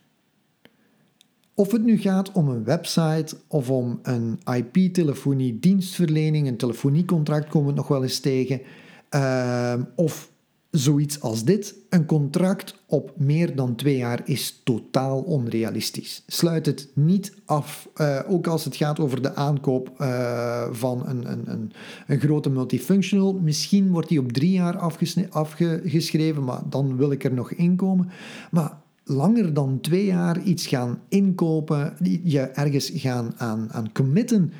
Of 1.54 1.72
het 1.72 1.84
nu 1.84 1.98
gaat 1.98 2.32
om 2.32 2.48
een 2.48 2.64
website 2.64 3.36
of 3.46 3.70
om 3.70 3.98
een 4.02 4.40
IP-telefonie 4.54 5.58
dienstverlening, 5.58 6.46
een 6.46 6.56
telefoniecontract 6.56 7.48
komen 7.48 7.68
we 7.68 7.74
nog 7.74 7.88
wel 7.88 8.02
eens 8.02 8.20
tegen, 8.20 8.60
uh, 9.10 9.74
of 9.94 10.30
zoiets 10.70 11.20
als 11.20 11.44
dit. 11.44 11.74
Een 11.88 12.06
contract 12.06 12.82
op 12.86 13.12
meer 13.16 13.56
dan 13.56 13.74
twee 13.74 13.96
jaar 13.96 14.20
is 14.24 14.60
totaal 14.64 15.20
onrealistisch. 15.20 16.22
Sluit 16.26 16.66
het 16.66 16.88
niet 16.94 17.34
af, 17.44 17.88
uh, 17.96 18.20
ook 18.28 18.46
als 18.46 18.64
het 18.64 18.76
gaat 18.76 19.00
over 19.00 19.22
de 19.22 19.34
aankoop 19.34 19.90
uh, 19.98 20.66
van 20.70 21.06
een, 21.06 21.30
een, 21.32 21.50
een, 21.50 21.72
een, 22.06 22.20
grote 22.20 22.50
multifunctional. 22.50 23.32
Misschien 23.32 23.90
wordt 23.90 24.08
die 24.08 24.20
op 24.20 24.32
drie 24.32 24.50
jaar 24.50 24.78
afgeschreven, 25.30 26.44
maar 26.44 26.62
dan 26.68 26.96
wil 26.96 27.10
ik 27.10 27.24
er 27.24 27.34
nog 27.34 27.52
inkomen. 27.52 28.08
Maar 28.50 28.78
langer 29.04 29.54
dan 29.54 29.80
twee 29.80 30.04
jaar 30.04 30.42
iets 30.42 30.66
gaan 30.66 31.00
inkopen, 31.08 31.96
je 32.24 32.40
ergens 32.40 32.90
gaan 32.94 33.34
aan, 33.36 33.68
aan 33.72 33.92
committen, 33.92 34.52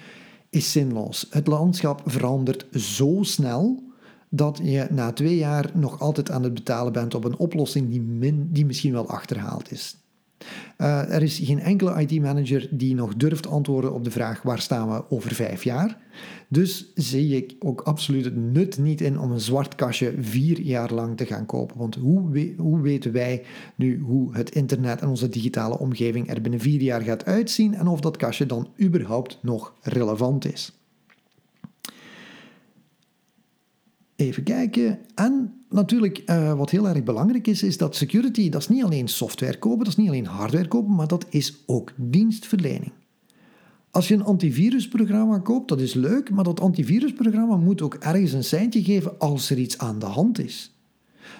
is 0.50 0.72
zinloos. 0.72 1.26
Het 1.30 1.46
landschap 1.46 2.02
verandert 2.04 2.66
zo 2.72 3.18
snel 3.20 3.85
dat 4.28 4.60
je 4.62 4.86
na 4.90 5.12
twee 5.12 5.36
jaar 5.36 5.70
nog 5.74 6.00
altijd 6.00 6.30
aan 6.30 6.42
het 6.42 6.54
betalen 6.54 6.92
bent 6.92 7.14
op 7.14 7.24
een 7.24 7.36
oplossing 7.36 7.90
die, 7.90 8.48
die 8.50 8.66
misschien 8.66 8.92
wel 8.92 9.08
achterhaald 9.08 9.72
is. 9.72 9.96
Uh, 10.78 11.12
er 11.14 11.22
is 11.22 11.40
geen 11.42 11.60
enkele 11.60 12.00
IT-manager 12.00 12.68
die 12.70 12.94
nog 12.94 13.14
durft 13.14 13.46
antwoorden 13.46 13.92
op 13.92 14.04
de 14.04 14.10
vraag 14.10 14.42
waar 14.42 14.60
staan 14.60 14.90
we 14.90 15.10
over 15.10 15.34
vijf 15.34 15.64
jaar. 15.64 15.98
Dus 16.48 16.92
zie 16.94 17.36
ik 17.36 17.56
ook 17.58 17.80
absoluut 17.80 18.24
het 18.24 18.36
nut 18.36 18.78
niet 18.78 19.00
in 19.00 19.18
om 19.18 19.30
een 19.30 19.40
zwart 19.40 19.74
kastje 19.74 20.14
vier 20.18 20.60
jaar 20.60 20.92
lang 20.92 21.16
te 21.16 21.26
gaan 21.26 21.46
kopen. 21.46 21.78
Want 21.78 21.94
hoe, 21.94 22.54
hoe 22.56 22.80
weten 22.80 23.12
wij 23.12 23.44
nu 23.74 24.00
hoe 24.00 24.34
het 24.36 24.50
internet 24.54 25.00
en 25.00 25.08
onze 25.08 25.28
digitale 25.28 25.78
omgeving 25.78 26.30
er 26.30 26.40
binnen 26.40 26.60
vier 26.60 26.80
jaar 26.80 27.00
gaat 27.00 27.24
uitzien 27.24 27.74
en 27.74 27.86
of 27.86 28.00
dat 28.00 28.16
kastje 28.16 28.46
dan 28.46 28.68
überhaupt 28.80 29.38
nog 29.42 29.74
relevant 29.80 30.52
is? 30.52 30.72
Even 34.16 34.42
kijken. 34.42 34.98
En 35.14 35.54
natuurlijk, 35.70 36.22
uh, 36.26 36.54
wat 36.54 36.70
heel 36.70 36.88
erg 36.88 37.02
belangrijk 37.02 37.46
is, 37.46 37.62
is 37.62 37.76
dat 37.76 37.96
security, 37.96 38.48
dat 38.48 38.60
is 38.60 38.68
niet 38.68 38.84
alleen 38.84 39.08
software 39.08 39.58
kopen, 39.58 39.78
dat 39.78 39.88
is 39.88 39.96
niet 39.96 40.08
alleen 40.08 40.26
hardware 40.26 40.68
kopen, 40.68 40.94
maar 40.94 41.08
dat 41.08 41.26
is 41.28 41.62
ook 41.66 41.92
dienstverlening. 41.96 42.92
Als 43.90 44.08
je 44.08 44.14
een 44.14 44.24
antivirusprogramma 44.24 45.38
koopt, 45.38 45.68
dat 45.68 45.80
is 45.80 45.94
leuk, 45.94 46.30
maar 46.30 46.44
dat 46.44 46.60
antivirusprogramma 46.60 47.56
moet 47.56 47.82
ook 47.82 47.94
ergens 47.94 48.32
een 48.32 48.44
seintje 48.44 48.84
geven 48.84 49.18
als 49.18 49.50
er 49.50 49.58
iets 49.58 49.78
aan 49.78 49.98
de 49.98 50.06
hand 50.06 50.38
is. 50.38 50.76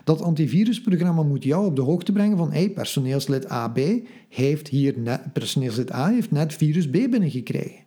Dat 0.05 0.23
antivirusprogramma 0.23 1.23
moet 1.23 1.45
jou 1.45 1.67
op 1.67 1.77
de 1.77 1.83
hoogte 1.83 2.13
brengen 2.13 2.37
van 2.37 2.53
hey, 2.53 2.71
personeelslid 2.71 3.49
AB 3.49 3.79
heeft 4.29 4.69
hier 4.69 4.99
net, 4.99 5.33
personeelslid 5.33 5.93
A 5.93 6.09
heeft 6.09 6.31
net 6.31 6.55
virus 6.55 6.89
B 6.89 6.93
binnengekregen. 6.93 7.86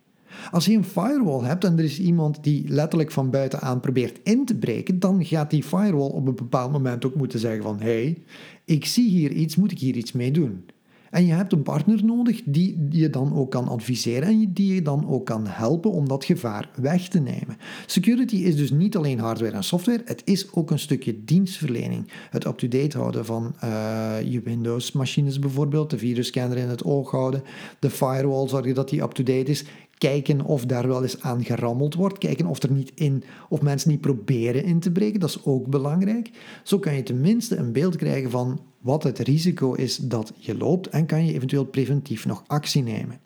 Als 0.50 0.64
je 0.64 0.76
een 0.76 0.84
firewall 0.84 1.44
hebt 1.44 1.64
en 1.64 1.78
er 1.78 1.84
is 1.84 2.00
iemand 2.00 2.44
die 2.44 2.68
letterlijk 2.68 3.10
van 3.10 3.30
buitenaan 3.30 3.80
probeert 3.80 4.20
in 4.22 4.44
te 4.44 4.54
breken, 4.54 4.98
dan 4.98 5.24
gaat 5.24 5.50
die 5.50 5.62
firewall 5.62 6.10
op 6.10 6.26
een 6.26 6.34
bepaald 6.34 6.72
moment 6.72 7.04
ook 7.04 7.14
moeten 7.14 7.38
zeggen 7.38 7.62
van 7.62 7.80
hey, 7.80 8.18
ik 8.64 8.84
zie 8.84 9.08
hier 9.08 9.30
iets, 9.30 9.56
moet 9.56 9.72
ik 9.72 9.78
hier 9.78 9.96
iets 9.96 10.12
mee 10.12 10.30
doen? 10.30 10.64
En 11.10 11.26
je 11.26 11.32
hebt 11.32 11.52
een 11.52 11.62
partner 11.62 12.04
nodig 12.04 12.42
die 12.44 12.86
je 12.90 13.10
dan 13.10 13.34
ook 13.34 13.50
kan 13.50 13.68
adviseren 13.68 14.28
en 14.28 14.52
die 14.52 14.74
je 14.74 14.82
dan 14.82 15.08
ook 15.08 15.26
kan 15.26 15.46
helpen 15.46 15.90
om 15.90 16.08
dat 16.08 16.24
gevaar 16.24 16.70
weg 16.74 17.08
te 17.08 17.20
nemen. 17.20 17.56
Security 17.86 18.36
is 18.36 18.56
dus 18.56 18.70
niet 18.70 18.96
alleen 18.96 19.18
hardware 19.18 19.52
en 19.52 19.64
software, 19.64 20.02
het 20.04 20.22
is 20.24 20.52
ook 20.52 20.70
een 20.70 20.78
stukje 20.78 21.24
dienstverlening. 21.24 22.10
Het 22.30 22.46
up-to-date 22.46 22.98
houden 22.98 23.24
van 23.24 23.54
uh, 23.64 24.16
je 24.24 24.40
Windows-machines 24.40 25.38
bijvoorbeeld, 25.38 25.90
de 25.90 25.98
virusscanner 25.98 26.58
in 26.58 26.68
het 26.68 26.84
oog 26.84 27.10
houden, 27.10 27.42
de 27.78 27.90
firewall 27.90 28.48
zorgen 28.48 28.74
dat 28.74 28.88
die 28.88 29.02
up-to-date 29.02 29.50
is 29.50 29.64
kijken 30.00 30.44
of 30.44 30.64
daar 30.64 30.88
wel 30.88 31.02
eens 31.02 31.20
aan 31.20 31.44
gerammeld 31.44 31.94
wordt, 31.94 32.18
kijken 32.18 32.46
of 32.46 32.62
er 32.62 32.72
niet 32.72 32.92
in, 32.94 33.24
of 33.48 33.62
mensen 33.62 33.90
niet 33.90 34.00
proberen 34.00 34.64
in 34.64 34.80
te 34.80 34.90
breken, 34.90 35.20
dat 35.20 35.28
is 35.28 35.44
ook 35.44 35.66
belangrijk. 35.66 36.30
Zo 36.62 36.78
kan 36.78 36.94
je 36.94 37.02
tenminste 37.02 37.56
een 37.56 37.72
beeld 37.72 37.96
krijgen 37.96 38.30
van 38.30 38.60
wat 38.80 39.02
het 39.02 39.18
risico 39.18 39.72
is 39.72 39.96
dat 39.96 40.32
je 40.36 40.56
loopt 40.56 40.88
en 40.88 41.06
kan 41.06 41.26
je 41.26 41.32
eventueel 41.32 41.64
preventief 41.64 42.26
nog 42.26 42.44
actie 42.46 42.82
nemen. 42.82 43.20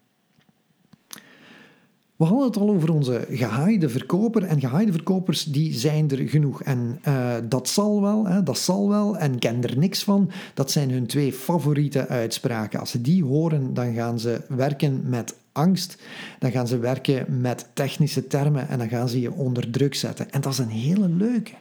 We 2.16 2.24
hadden 2.24 2.46
het 2.46 2.56
al 2.56 2.68
over 2.68 2.92
onze 2.92 3.26
gehaaide 3.30 3.88
verkoper. 3.88 4.42
En 4.42 4.60
gehaaide 4.60 4.92
verkopers 4.92 5.44
die 5.44 5.74
zijn 5.74 6.10
er 6.10 6.28
genoeg. 6.28 6.62
En 6.62 7.00
uh, 7.08 7.34
dat 7.48 7.68
zal 7.68 8.00
wel, 8.00 8.26
hè, 8.26 8.42
dat 8.42 8.58
zal 8.58 8.88
wel. 8.88 9.16
En 9.16 9.38
ken 9.38 9.62
er 9.62 9.78
niks 9.78 10.04
van. 10.04 10.30
Dat 10.54 10.70
zijn 10.70 10.90
hun 10.90 11.06
twee 11.06 11.32
favoriete 11.32 12.08
uitspraken. 12.08 12.80
Als 12.80 12.90
ze 12.90 13.00
die 13.00 13.24
horen, 13.24 13.74
dan 13.74 13.94
gaan 13.94 14.18
ze 14.18 14.40
werken 14.48 15.08
met 15.08 15.34
angst. 15.54 16.02
Dan 16.38 16.50
gaan 16.50 16.66
ze 16.66 16.78
werken 16.78 17.40
met 17.40 17.70
technische 17.72 18.26
termen. 18.26 18.68
En 18.68 18.78
dan 18.78 18.88
gaan 18.88 19.08
ze 19.08 19.20
je 19.20 19.32
onder 19.32 19.70
druk 19.70 19.94
zetten. 19.94 20.30
En 20.30 20.40
dat 20.40 20.52
is 20.52 20.58
een 20.58 20.68
hele 20.68 21.08
leuke. 21.08 21.52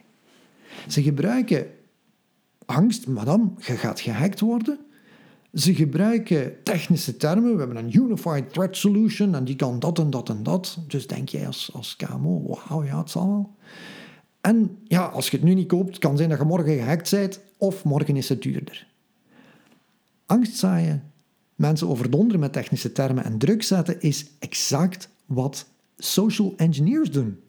Ze 0.87 1.03
gebruiken 1.03 1.67
angst, 2.65 3.07
madame, 3.07 3.49
je 3.57 3.77
gaat 3.77 3.99
gehackt 3.99 4.39
worden. 4.39 4.79
Ze 5.53 5.75
gebruiken 5.75 6.63
technische 6.63 7.17
termen. 7.17 7.51
We 7.53 7.57
hebben 7.59 7.77
een 7.77 7.95
Unified 7.95 8.53
Threat 8.53 8.77
Solution 8.77 9.35
en 9.35 9.43
die 9.43 9.55
kan 9.55 9.79
dat 9.79 9.99
en 9.99 10.09
dat 10.09 10.29
en 10.29 10.43
dat. 10.43 10.77
Dus 10.87 11.07
denk 11.07 11.29
jij 11.29 11.47
als, 11.47 11.69
als 11.73 11.95
KMO, 11.95 12.43
wauw, 12.47 12.83
ja, 12.83 12.99
het 12.99 13.09
zal 13.09 13.27
wel. 13.27 13.55
En 14.41 14.77
ja, 14.87 15.05
als 15.05 15.29
je 15.29 15.37
het 15.37 15.45
nu 15.45 15.53
niet 15.53 15.67
koopt, 15.67 15.97
kan 15.97 16.17
zijn 16.17 16.29
dat 16.29 16.37
je 16.37 16.45
morgen 16.45 16.77
gehackt 16.77 17.11
bent 17.11 17.39
of 17.57 17.83
morgen 17.83 18.15
is 18.15 18.29
het 18.29 18.41
duurder. 18.41 18.87
Angst 20.25 20.55
zaaien, 20.55 21.11
mensen 21.55 21.89
overdonderen 21.89 22.39
met 22.39 22.53
technische 22.53 22.91
termen 22.91 23.23
en 23.23 23.37
druk 23.37 23.63
zetten 23.63 24.01
is 24.01 24.25
exact 24.39 25.09
wat 25.25 25.65
social 25.97 26.53
engineers 26.57 27.11
doen. 27.11 27.39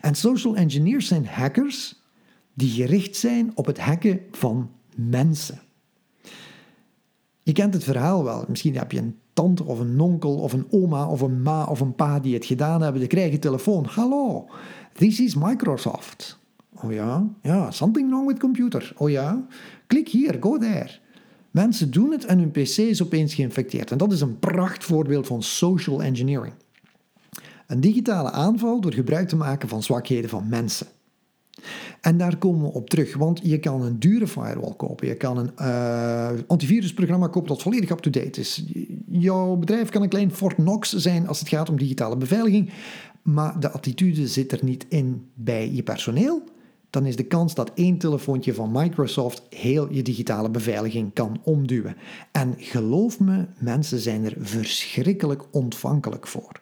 En 0.00 0.14
social 0.14 0.56
engineers 0.56 1.06
zijn 1.06 1.26
hackers 1.26 2.02
die 2.54 2.70
gericht 2.70 3.16
zijn 3.16 3.52
op 3.54 3.66
het 3.66 3.78
hacken 3.78 4.20
van 4.30 4.70
mensen. 4.96 5.60
Je 7.42 7.52
kent 7.52 7.74
het 7.74 7.84
verhaal 7.84 8.24
wel. 8.24 8.44
Misschien 8.48 8.76
heb 8.76 8.92
je 8.92 8.98
een 8.98 9.18
tante 9.32 9.64
of 9.64 9.78
een 9.78 10.00
onkel 10.00 10.34
of 10.34 10.52
een 10.52 10.66
oma 10.70 11.08
of 11.08 11.20
een 11.20 11.42
ma 11.42 11.64
of 11.64 11.80
een 11.80 11.94
pa 11.94 12.20
die 12.20 12.34
het 12.34 12.44
gedaan 12.44 12.82
hebben. 12.82 13.00
Die 13.00 13.08
krijgen 13.08 13.40
telefoon. 13.40 13.84
Hallo, 13.84 14.48
this 14.92 15.20
is 15.20 15.34
Microsoft. 15.34 16.38
Oh 16.82 16.92
ja, 16.92 17.26
ja, 17.42 17.70
something 17.70 18.10
wrong 18.10 18.26
with 18.26 18.38
computer. 18.38 18.92
Oh 18.96 19.10
ja, 19.10 19.46
klik 19.86 20.08
hier, 20.08 20.36
go 20.40 20.58
there. 20.58 20.90
Mensen 21.58 21.90
doen 21.90 22.10
het 22.10 22.24
en 22.24 22.38
hun 22.38 22.50
pc 22.50 22.76
is 22.76 23.02
opeens 23.02 23.34
geïnfecteerd. 23.34 23.90
En 23.90 23.98
dat 23.98 24.12
is 24.12 24.20
een 24.20 24.38
prachtvoorbeeld 24.38 25.26
van 25.26 25.42
social 25.42 26.02
engineering. 26.02 26.54
Een 27.66 27.80
digitale 27.80 28.30
aanval 28.30 28.80
door 28.80 28.92
gebruik 28.92 29.28
te 29.28 29.36
maken 29.36 29.68
van 29.68 29.82
zwakheden 29.82 30.30
van 30.30 30.48
mensen. 30.48 30.86
En 32.00 32.18
daar 32.18 32.36
komen 32.36 32.62
we 32.62 32.72
op 32.72 32.90
terug, 32.90 33.16
want 33.16 33.40
je 33.42 33.58
kan 33.58 33.82
een 33.82 33.98
dure 33.98 34.26
firewall 34.26 34.74
kopen. 34.76 35.08
Je 35.08 35.16
kan 35.16 35.38
een 35.38 35.50
uh, 35.58 36.30
antivirusprogramma 36.46 37.26
kopen 37.26 37.48
dat 37.48 37.62
volledig 37.62 37.90
up-to-date 37.90 38.40
is. 38.40 38.64
Jouw 39.10 39.56
bedrijf 39.56 39.88
kan 39.88 40.02
een 40.02 40.08
klein 40.08 40.32
Fort 40.32 40.54
Knox 40.54 40.92
zijn 40.92 41.28
als 41.28 41.38
het 41.38 41.48
gaat 41.48 41.68
om 41.68 41.78
digitale 41.78 42.16
beveiliging, 42.16 42.70
maar 43.22 43.60
de 43.60 43.70
attitude 43.70 44.28
zit 44.28 44.52
er 44.52 44.60
niet 44.62 44.86
in 44.88 45.26
bij 45.34 45.72
je 45.72 45.82
personeel. 45.82 46.42
Dan 46.90 47.06
is 47.06 47.16
de 47.16 47.26
kans 47.26 47.54
dat 47.54 47.70
één 47.74 47.98
telefoontje 47.98 48.54
van 48.54 48.70
Microsoft 48.72 49.42
heel 49.50 49.92
je 49.92 50.02
digitale 50.02 50.50
beveiliging 50.50 51.12
kan 51.12 51.40
omduwen. 51.44 51.96
En 52.32 52.54
geloof 52.58 53.20
me, 53.20 53.46
mensen 53.58 53.98
zijn 53.98 54.24
er 54.24 54.34
verschrikkelijk 54.38 55.42
ontvankelijk 55.50 56.26
voor. 56.26 56.60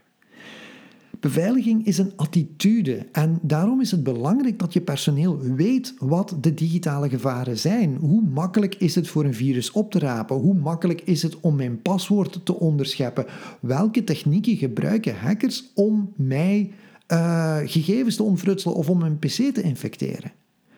Beveiliging 1.20 1.86
is 1.86 1.98
een 1.98 2.12
attitude 2.16 3.06
en 3.12 3.38
daarom 3.42 3.80
is 3.80 3.90
het 3.90 4.02
belangrijk 4.02 4.58
dat 4.58 4.72
je 4.72 4.80
personeel 4.80 5.38
weet 5.38 5.94
wat 5.98 6.36
de 6.40 6.54
digitale 6.54 7.08
gevaren 7.08 7.58
zijn. 7.58 7.96
Hoe 7.96 8.22
makkelijk 8.22 8.74
is 8.74 8.94
het 8.94 9.08
voor 9.08 9.24
een 9.24 9.34
virus 9.34 9.70
op 9.70 9.90
te 9.90 9.98
rapen? 9.98 10.36
Hoe 10.36 10.54
makkelijk 10.54 11.00
is 11.00 11.22
het 11.22 11.40
om 11.40 11.56
mijn 11.56 11.82
paswoord 11.82 12.40
te 12.44 12.58
onderscheppen? 12.58 13.26
Welke 13.60 14.04
technieken 14.04 14.56
gebruiken 14.56 15.18
hackers 15.18 15.70
om 15.74 16.12
mij 16.16 16.70
uh, 17.12 17.58
gegevens 17.64 18.16
te 18.16 18.22
ontfrutselen 18.22 18.76
of 18.76 18.90
om 18.90 18.98
mijn 18.98 19.18
pc 19.18 19.54
te 19.54 19.62
infecteren? 19.62 20.32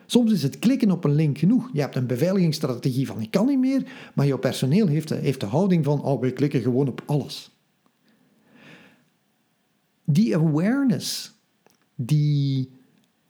Soms 0.07 0.33
is 0.33 0.43
het 0.43 0.59
klikken 0.59 0.91
op 0.91 1.05
een 1.05 1.15
link 1.15 1.39
genoeg. 1.39 1.71
Je 1.73 1.81
hebt 1.81 1.97
een 1.97 2.07
beveiligingsstrategie 2.07 3.07
van 3.07 3.21
ik 3.21 3.31
kan 3.31 3.47
niet 3.47 3.59
meer, 3.59 4.11
maar 4.15 4.27
jouw 4.27 4.39
personeel 4.39 4.87
heeft 4.87 5.09
de, 5.09 5.15
heeft 5.15 5.41
de 5.41 5.47
houding 5.47 5.85
van 5.85 6.03
oh, 6.03 6.21
we 6.21 6.33
klikken 6.33 6.61
gewoon 6.61 6.89
op 6.89 7.03
alles 7.07 7.51
die 10.11 10.37
awareness, 10.37 11.33
die, 11.95 12.71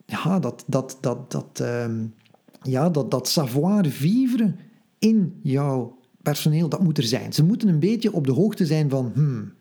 ja, 0.07 0.39
dat, 0.39 0.65
dat, 0.67 0.99
dat, 1.01 1.31
dat, 1.31 1.61
um, 1.61 2.15
ja, 2.63 2.91
dat, 2.91 3.11
dat 3.11 3.29
savoir-vivre 3.29 4.55
in 4.99 5.39
jouw 5.43 5.99
personeel, 6.23 6.69
dat 6.69 6.83
moet 6.83 6.99
er 6.99 7.05
zijn. 7.05 7.33
Ze 7.33 7.45
moeten 7.45 7.69
een 7.69 7.79
beetje 7.79 8.13
op 8.13 8.27
de 8.27 8.33
hoogte 8.33 8.67
zijn 8.67 8.91
van, 8.91 9.11
hmm, 9.15 9.53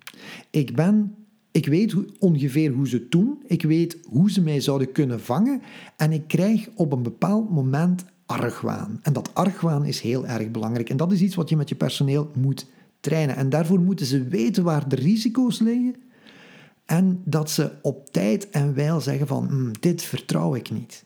ik 0.50 0.76
ben, 0.76 1.16
ik 1.58 1.66
weet 1.66 1.96
ongeveer 2.20 2.72
hoe 2.72 2.88
ze 2.88 2.96
het 2.96 3.12
doen, 3.12 3.44
ik 3.48 3.64
weet 3.64 3.98
hoe 4.10 4.32
ze 4.32 4.42
mij 4.42 4.62
zouden 4.62 4.92
kunnen 4.92 5.22
vangen 5.22 5.62
en 5.96 6.12
ik 6.12 6.28
krijg 6.28 6.70
op 6.76 6.92
een 6.92 7.04
bepaald 7.04 7.50
moment 7.50 8.06
argwaan. 8.26 9.00
En 9.02 9.14
dat 9.14 9.34
argwaan 9.34 9.86
is 9.86 10.02
heel 10.02 10.28
erg 10.28 10.52
belangrijk 10.52 10.90
en 10.90 10.98
dat 10.98 11.12
is 11.12 11.22
iets 11.22 11.36
wat 11.36 11.50
je 11.50 11.58
met 11.58 11.70
je 11.70 11.76
personeel 11.76 12.32
moet 12.36 12.66
trainen. 13.00 13.36
En 13.36 13.50
daarvoor 13.50 13.80
moeten 13.80 14.06
ze 14.06 14.24
weten 14.24 14.64
waar 14.64 14.90
de 14.90 14.96
risico's 14.96 15.60
liggen 15.60 15.96
en 16.86 17.22
dat 17.26 17.50
ze 17.50 17.72
op 17.82 18.10
tijd 18.12 18.50
en 18.50 18.74
wijl 18.74 19.02
zeggen 19.02 19.28
van 19.28 19.48
hm, 19.48 19.72
dit 19.80 20.02
vertrouw 20.02 20.56
ik 20.56 20.72
niet. 20.72 21.06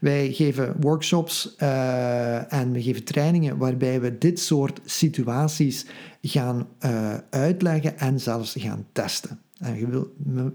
Wij 0.00 0.32
geven 0.32 0.76
workshops 0.80 1.54
uh, 1.58 2.52
en 2.52 2.72
we 2.72 2.82
geven 2.82 3.04
trainingen 3.04 3.56
waarbij 3.56 4.00
we 4.00 4.18
dit 4.18 4.40
soort 4.40 4.80
situaties 4.84 5.86
gaan 6.22 6.68
uh, 6.80 7.14
uitleggen 7.30 7.98
en 7.98 8.20
zelfs 8.20 8.54
gaan 8.58 8.86
testen. 8.92 9.38
En 9.58 10.06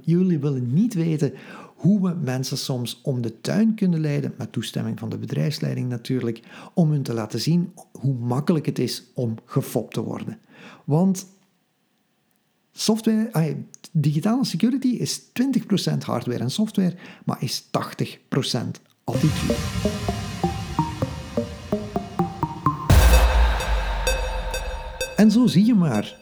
jullie 0.02 0.40
willen 0.40 0.74
niet 0.74 0.94
weten 0.94 1.34
hoe 1.76 2.02
we 2.02 2.16
mensen 2.24 2.58
soms 2.58 3.00
om 3.04 3.22
de 3.22 3.42
tuin 3.42 3.76
kunnen 3.76 4.00
leiden, 4.00 4.34
met 4.38 4.52
toestemming 4.52 5.00
van 5.00 5.10
de 5.10 5.18
bedrijfsleiding 5.18 5.90
natuurlijk, 5.90 6.42
om 6.74 6.92
hun 6.92 7.04
te 7.04 7.14
laten 7.14 7.40
zien 7.40 7.74
hoe 7.92 8.14
makkelijk 8.14 8.66
het 8.66 8.80
is 8.80 9.04
om 9.14 9.36
gefopt 9.46 9.94
te 9.94 10.04
worden. 10.04 10.40
Want 10.86 11.26
Software, 12.72 13.56
digitale 13.92 14.46
security 14.46 14.88
is 14.88 15.22
20% 15.22 15.24
hardware 16.00 16.40
en 16.40 16.52
software, 16.52 16.96
maar 17.26 17.44
is 17.44 17.64
80% 17.64 17.68
En 25.16 25.32
zo 25.32 25.48
zie 25.48 25.66
je 25.66 25.76
maar. 25.76 26.18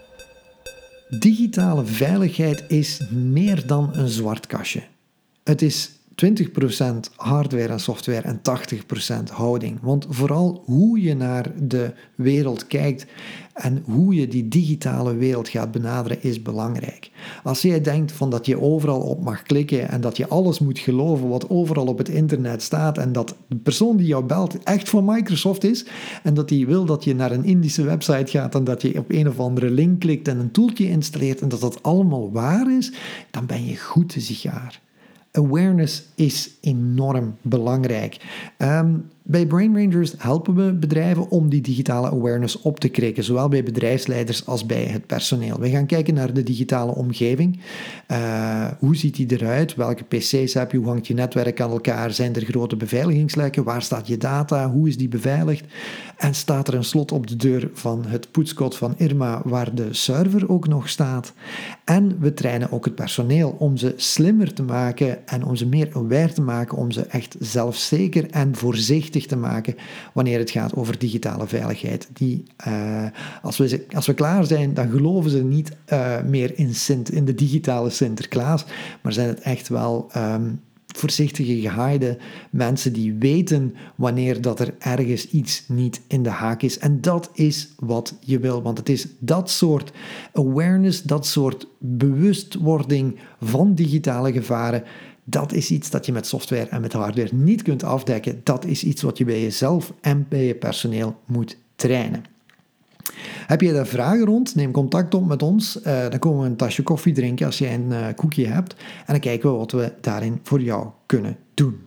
Digitale 1.19 1.85
veiligheid 1.85 2.63
is 2.67 3.01
meer 3.09 3.67
dan 3.67 3.89
een 3.93 4.07
zwart 4.07 4.47
kastje. 4.47 4.83
Het 5.43 5.61
is 5.61 5.91
20% 6.25 7.13
hardware 7.15 7.67
en 7.67 7.79
software 7.79 8.21
en 8.21 8.41
80% 9.29 9.31
houding. 9.31 9.79
Want 9.81 10.05
vooral 10.09 10.63
hoe 10.65 11.01
je 11.01 11.15
naar 11.15 11.51
de 11.67 11.93
wereld 12.15 12.67
kijkt 12.67 13.05
en 13.57 13.83
hoe 13.85 14.13
je 14.13 14.27
die 14.27 14.47
digitale 14.47 15.15
wereld 15.15 15.49
gaat 15.49 15.71
benaderen 15.71 16.23
is 16.23 16.41
belangrijk. 16.41 17.11
Als 17.43 17.61
jij 17.61 17.81
denkt 17.81 18.11
van 18.11 18.29
dat 18.29 18.45
je 18.45 18.61
overal 18.61 18.99
op 18.99 19.23
mag 19.23 19.43
klikken 19.43 19.89
en 19.89 20.01
dat 20.01 20.17
je 20.17 20.27
alles 20.27 20.59
moet 20.59 20.79
geloven 20.79 21.27
wat 21.27 21.49
overal 21.49 21.85
op 21.85 21.97
het 21.97 22.09
internet 22.09 22.61
staat 22.61 22.97
en 22.97 23.11
dat 23.11 23.35
de 23.47 23.55
persoon 23.55 23.97
die 23.97 24.07
jou 24.07 24.23
belt 24.23 24.63
echt 24.63 24.89
van 24.89 25.05
Microsoft 25.05 25.63
is 25.63 25.85
en 26.23 26.33
dat 26.33 26.49
die 26.49 26.67
wil 26.67 26.85
dat 26.85 27.03
je 27.03 27.15
naar 27.15 27.31
een 27.31 27.43
Indische 27.43 27.83
website 27.83 28.31
gaat 28.31 28.55
en 28.55 28.63
dat 28.63 28.81
je 28.81 28.97
op 28.97 29.11
een 29.11 29.27
of 29.27 29.39
andere 29.39 29.69
link 29.69 29.99
klikt 29.99 30.27
en 30.27 30.39
een 30.39 30.51
toeltje 30.51 30.89
installeert 30.89 31.41
en 31.41 31.49
dat 31.49 31.61
dat 31.61 31.83
allemaal 31.83 32.31
waar 32.31 32.77
is, 32.77 32.93
dan 33.31 33.45
ben 33.45 33.65
je 33.65 33.77
goed 33.77 34.09
te 34.09 34.21
sigaar 34.21 34.85
awareness 35.37 36.03
is 36.15 36.49
enorm 36.61 37.37
belangrijk. 37.41 38.17
Um, 38.57 39.09
Bij 39.29 39.45
Brain 39.45 39.77
Rangers 39.77 40.13
helpen 40.17 40.55
we 40.55 40.73
bedrijven 40.73 41.29
om 41.29 41.49
die 41.49 41.61
digitale 41.61 42.09
awareness 42.09 42.61
op 42.61 42.79
te 42.79 42.89
krikken, 42.89 43.23
zowel 43.23 43.47
bij 43.47 43.63
bedrijfsleiders 43.63 44.45
als 44.45 44.65
bij 44.65 44.83
het 44.83 45.05
personeel. 45.05 45.59
We 45.59 45.69
gaan 45.69 45.85
kijken 45.85 46.13
naar 46.13 46.33
de 46.33 46.43
digitale 46.43 46.95
omgeving. 46.95 47.59
Uh, 48.11 48.67
hoe 48.79 48.95
ziet 48.95 49.15
die 49.15 49.31
eruit? 49.31 49.75
Welke 49.75 50.03
PC's 50.03 50.53
heb 50.53 50.71
je? 50.71 50.77
Hoe 50.77 50.87
hangt 50.87 51.07
je 51.07 51.13
netwerk 51.13 51.61
aan 51.61 51.71
elkaar? 51.71 52.11
Zijn 52.11 52.35
er 52.35 52.45
grote 52.45 52.75
beveiligingslekken? 52.75 53.63
Waar 53.63 53.81
staat 53.81 54.07
je 54.07 54.17
data? 54.17 54.71
Hoe 54.71 54.87
is 54.87 54.97
die 54.97 55.07
beveiligd? 55.07 55.65
En 56.17 56.35
staat 56.35 56.67
er 56.67 56.73
een 56.73 56.83
slot 56.83 57.11
op 57.11 57.27
de 57.27 57.35
deur 57.35 57.69
van 57.73 58.05
het 58.05 58.31
poetskot 58.31 58.77
van 58.77 58.93
Irma 58.97 59.41
waar 59.43 59.75
de 59.75 59.93
server 59.93 60.49
ook 60.49 60.67
nog 60.67 60.89
staat? 60.89 61.33
En 61.85 62.17
we 62.19 62.33
trainen 62.33 62.71
ook 62.71 62.85
het 62.85 62.95
personeel 62.95 63.55
om 63.59 63.77
ze 63.77 63.93
slimmer 63.95 64.53
te 64.53 64.63
maken 64.63 65.27
en 65.27 65.43
om 65.43 65.55
ze 65.55 65.65
meer 65.65 65.89
aware 65.93 66.33
te 66.33 66.41
maken, 66.41 66.77
om 66.77 66.91
ze 66.91 67.01
echt 67.01 67.35
zelfzeker 67.39 68.29
en 68.29 68.55
voorzichtig 68.55 69.15
te 69.25 69.35
maken 69.35 69.75
wanneer 70.13 70.39
het 70.39 70.51
gaat 70.51 70.75
over 70.75 70.97
digitale 70.97 71.47
veiligheid. 71.47 72.09
Die, 72.13 72.43
uh, 72.67 73.05
als, 73.41 73.57
we, 73.57 73.85
als 73.91 74.05
we 74.05 74.13
klaar 74.13 74.45
zijn, 74.45 74.73
dan 74.73 74.89
geloven 74.89 75.31
ze 75.31 75.43
niet 75.43 75.71
uh, 75.93 76.21
meer 76.21 76.57
in, 76.57 76.75
Sint, 76.75 77.11
in 77.11 77.25
de 77.25 77.35
digitale 77.35 77.89
Sinterklaas, 77.89 78.65
maar 79.01 79.13
zijn 79.13 79.27
het 79.27 79.39
echt 79.39 79.67
wel 79.67 80.11
um, 80.17 80.59
voorzichtige, 80.97 81.59
gehaaide 81.59 82.17
mensen 82.49 82.93
die 82.93 83.13
weten 83.13 83.75
wanneer 83.95 84.41
dat 84.41 84.59
er 84.59 84.75
ergens 84.79 85.29
iets 85.29 85.63
niet 85.67 86.01
in 86.07 86.23
de 86.23 86.29
haak 86.29 86.61
is. 86.61 86.79
En 86.79 87.01
dat 87.01 87.29
is 87.33 87.69
wat 87.79 88.15
je 88.19 88.39
wil, 88.39 88.61
want 88.61 88.77
het 88.77 88.89
is 88.89 89.07
dat 89.19 89.49
soort 89.49 89.91
awareness, 90.33 91.03
dat 91.03 91.25
soort 91.25 91.67
bewustwording 91.77 93.19
van 93.41 93.73
digitale 93.73 94.31
gevaren. 94.31 94.83
Dat 95.29 95.53
is 95.53 95.71
iets 95.71 95.89
dat 95.89 96.05
je 96.05 96.11
met 96.11 96.27
software 96.27 96.67
en 96.69 96.81
met 96.81 96.93
hardware 96.93 97.29
niet 97.35 97.61
kunt 97.61 97.83
afdekken. 97.83 98.41
Dat 98.43 98.65
is 98.65 98.83
iets 98.83 99.01
wat 99.01 99.17
je 99.17 99.25
bij 99.25 99.41
jezelf 99.41 99.93
en 100.01 100.25
bij 100.29 100.45
je 100.45 100.55
personeel 100.55 101.19
moet 101.25 101.57
trainen. 101.75 102.23
Heb 103.47 103.61
je 103.61 103.73
daar 103.73 103.87
vragen 103.87 104.25
rond? 104.25 104.55
Neem 104.55 104.71
contact 104.71 105.13
op 105.13 105.27
met 105.27 105.43
ons. 105.43 105.77
Uh, 105.77 106.09
dan 106.09 106.19
komen 106.19 106.41
we 106.41 106.49
een 106.49 106.55
tasje 106.55 106.83
koffie 106.83 107.13
drinken 107.13 107.45
als 107.45 107.57
jij 107.57 107.73
een 107.73 107.89
uh, 107.89 108.07
koekje 108.15 108.47
hebt. 108.47 108.73
En 108.73 109.05
dan 109.05 109.19
kijken 109.19 109.51
we 109.51 109.57
wat 109.57 109.71
we 109.71 109.93
daarin 110.01 110.39
voor 110.43 110.61
jou 110.61 110.87
kunnen 111.05 111.37
doen. 111.53 111.79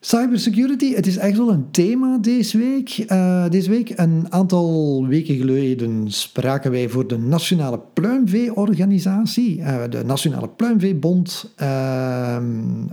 Cybersecurity, 0.00 0.94
het 0.94 1.06
is 1.06 1.16
echt 1.16 1.36
wel 1.36 1.52
een 1.52 1.70
thema 1.70 2.18
deze 2.18 2.58
week. 2.58 3.04
Uh, 3.08 3.48
deze 3.48 3.70
week, 3.70 3.92
een 3.96 4.26
aantal 4.32 5.06
weken 5.06 5.36
geleden, 5.36 6.10
spraken 6.10 6.70
wij 6.70 6.88
voor 6.88 7.06
de 7.06 7.18
Nationale 7.18 7.80
Pluimveeorganisatie, 7.94 9.58
uh, 9.58 9.82
de 9.90 10.04
Nationale 10.04 10.48
Pluimveebond. 10.48 11.54
Uh, 11.62 12.36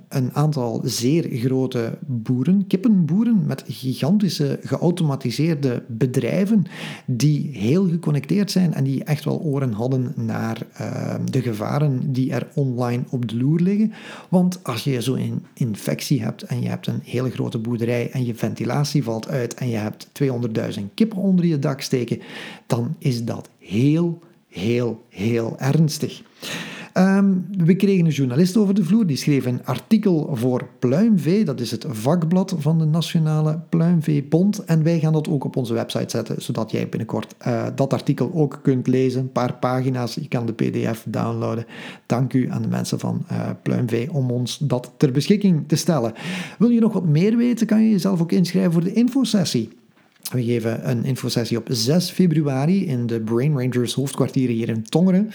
een 0.09 0.33
aantal 0.33 0.81
zeer 0.83 1.27
grote 1.31 1.97
boeren, 2.05 2.67
kippenboeren 2.67 3.45
met 3.45 3.63
gigantische 3.67 4.59
geautomatiseerde 4.63 5.83
bedrijven 5.87 6.63
die 7.05 7.49
heel 7.51 7.87
geconnecteerd 7.87 8.51
zijn 8.51 8.73
en 8.73 8.83
die 8.83 9.03
echt 9.03 9.25
wel 9.25 9.39
oren 9.39 9.71
hadden 9.71 10.13
naar 10.15 10.57
de 11.31 11.41
gevaren 11.41 12.11
die 12.11 12.31
er 12.31 12.47
online 12.53 13.03
op 13.09 13.29
de 13.29 13.37
loer 13.37 13.59
liggen. 13.59 13.93
Want 14.29 14.63
als 14.63 14.83
je 14.83 15.01
zo'n 15.01 15.45
infectie 15.53 16.23
hebt 16.23 16.43
en 16.43 16.61
je 16.61 16.67
hebt 16.67 16.87
een 16.87 16.94
hele 17.03 17.31
grote 17.31 17.57
boerderij 17.57 18.09
en 18.11 18.25
je 18.25 18.35
ventilatie 18.35 19.03
valt 19.03 19.27
uit 19.27 19.53
en 19.53 19.69
je 19.69 19.77
hebt 19.77 20.07
200.000 20.77 20.83
kippen 20.93 21.17
onder 21.17 21.45
je 21.45 21.59
dak 21.59 21.81
steken, 21.81 22.21
dan 22.67 22.95
is 22.99 23.23
dat 23.23 23.49
heel, 23.59 24.19
heel, 24.47 25.03
heel 25.09 25.55
ernstig. 25.59 26.21
Um, 26.97 27.45
we 27.57 27.75
kregen 27.75 28.05
een 28.05 28.11
journalist 28.11 28.57
over 28.57 28.73
de 28.73 28.83
vloer, 28.83 29.05
die 29.05 29.17
schreef 29.17 29.45
een 29.45 29.65
artikel 29.65 30.29
voor 30.33 30.67
Pluimvee, 30.79 31.45
dat 31.45 31.59
is 31.59 31.71
het 31.71 31.85
vakblad 31.89 32.55
van 32.57 32.79
de 32.79 32.85
Nationale 32.85 33.59
Pluimveebond. 33.69 34.63
En 34.65 34.83
wij 34.83 34.99
gaan 34.99 35.13
dat 35.13 35.29
ook 35.29 35.43
op 35.43 35.55
onze 35.55 35.73
website 35.73 36.09
zetten, 36.09 36.41
zodat 36.41 36.71
jij 36.71 36.89
binnenkort 36.89 37.35
uh, 37.47 37.65
dat 37.75 37.93
artikel 37.93 38.31
ook 38.33 38.59
kunt 38.63 38.87
lezen. 38.87 39.21
Een 39.21 39.31
paar 39.31 39.53
pagina's, 39.53 40.13
je 40.13 40.27
kan 40.27 40.45
de 40.45 40.53
pdf 40.53 41.05
downloaden. 41.07 41.65
Dank 42.05 42.33
u 42.33 42.51
aan 42.51 42.61
de 42.61 42.67
mensen 42.67 42.99
van 42.99 43.25
uh, 43.31 43.49
Pluimvee 43.63 44.13
om 44.13 44.31
ons 44.31 44.57
dat 44.57 44.91
ter 44.97 45.11
beschikking 45.11 45.67
te 45.67 45.75
stellen. 45.75 46.13
Wil 46.57 46.69
je 46.69 46.79
nog 46.79 46.93
wat 46.93 47.05
meer 47.05 47.37
weten, 47.37 47.67
kan 47.67 47.83
je 47.83 47.89
jezelf 47.89 48.21
ook 48.21 48.31
inschrijven 48.31 48.71
voor 48.71 48.83
de 48.83 48.93
infosessie. 48.93 49.69
We 50.31 50.43
geven 50.43 50.89
een 50.89 51.05
infosessie 51.05 51.57
op 51.57 51.67
6 51.69 52.09
februari 52.09 52.85
in 52.85 53.07
de 53.07 53.21
Brain 53.21 53.59
Rangers 53.59 53.93
hoofdkwartieren 53.93 54.55
hier 54.55 54.69
in 54.69 54.83
Tongeren 54.83 55.31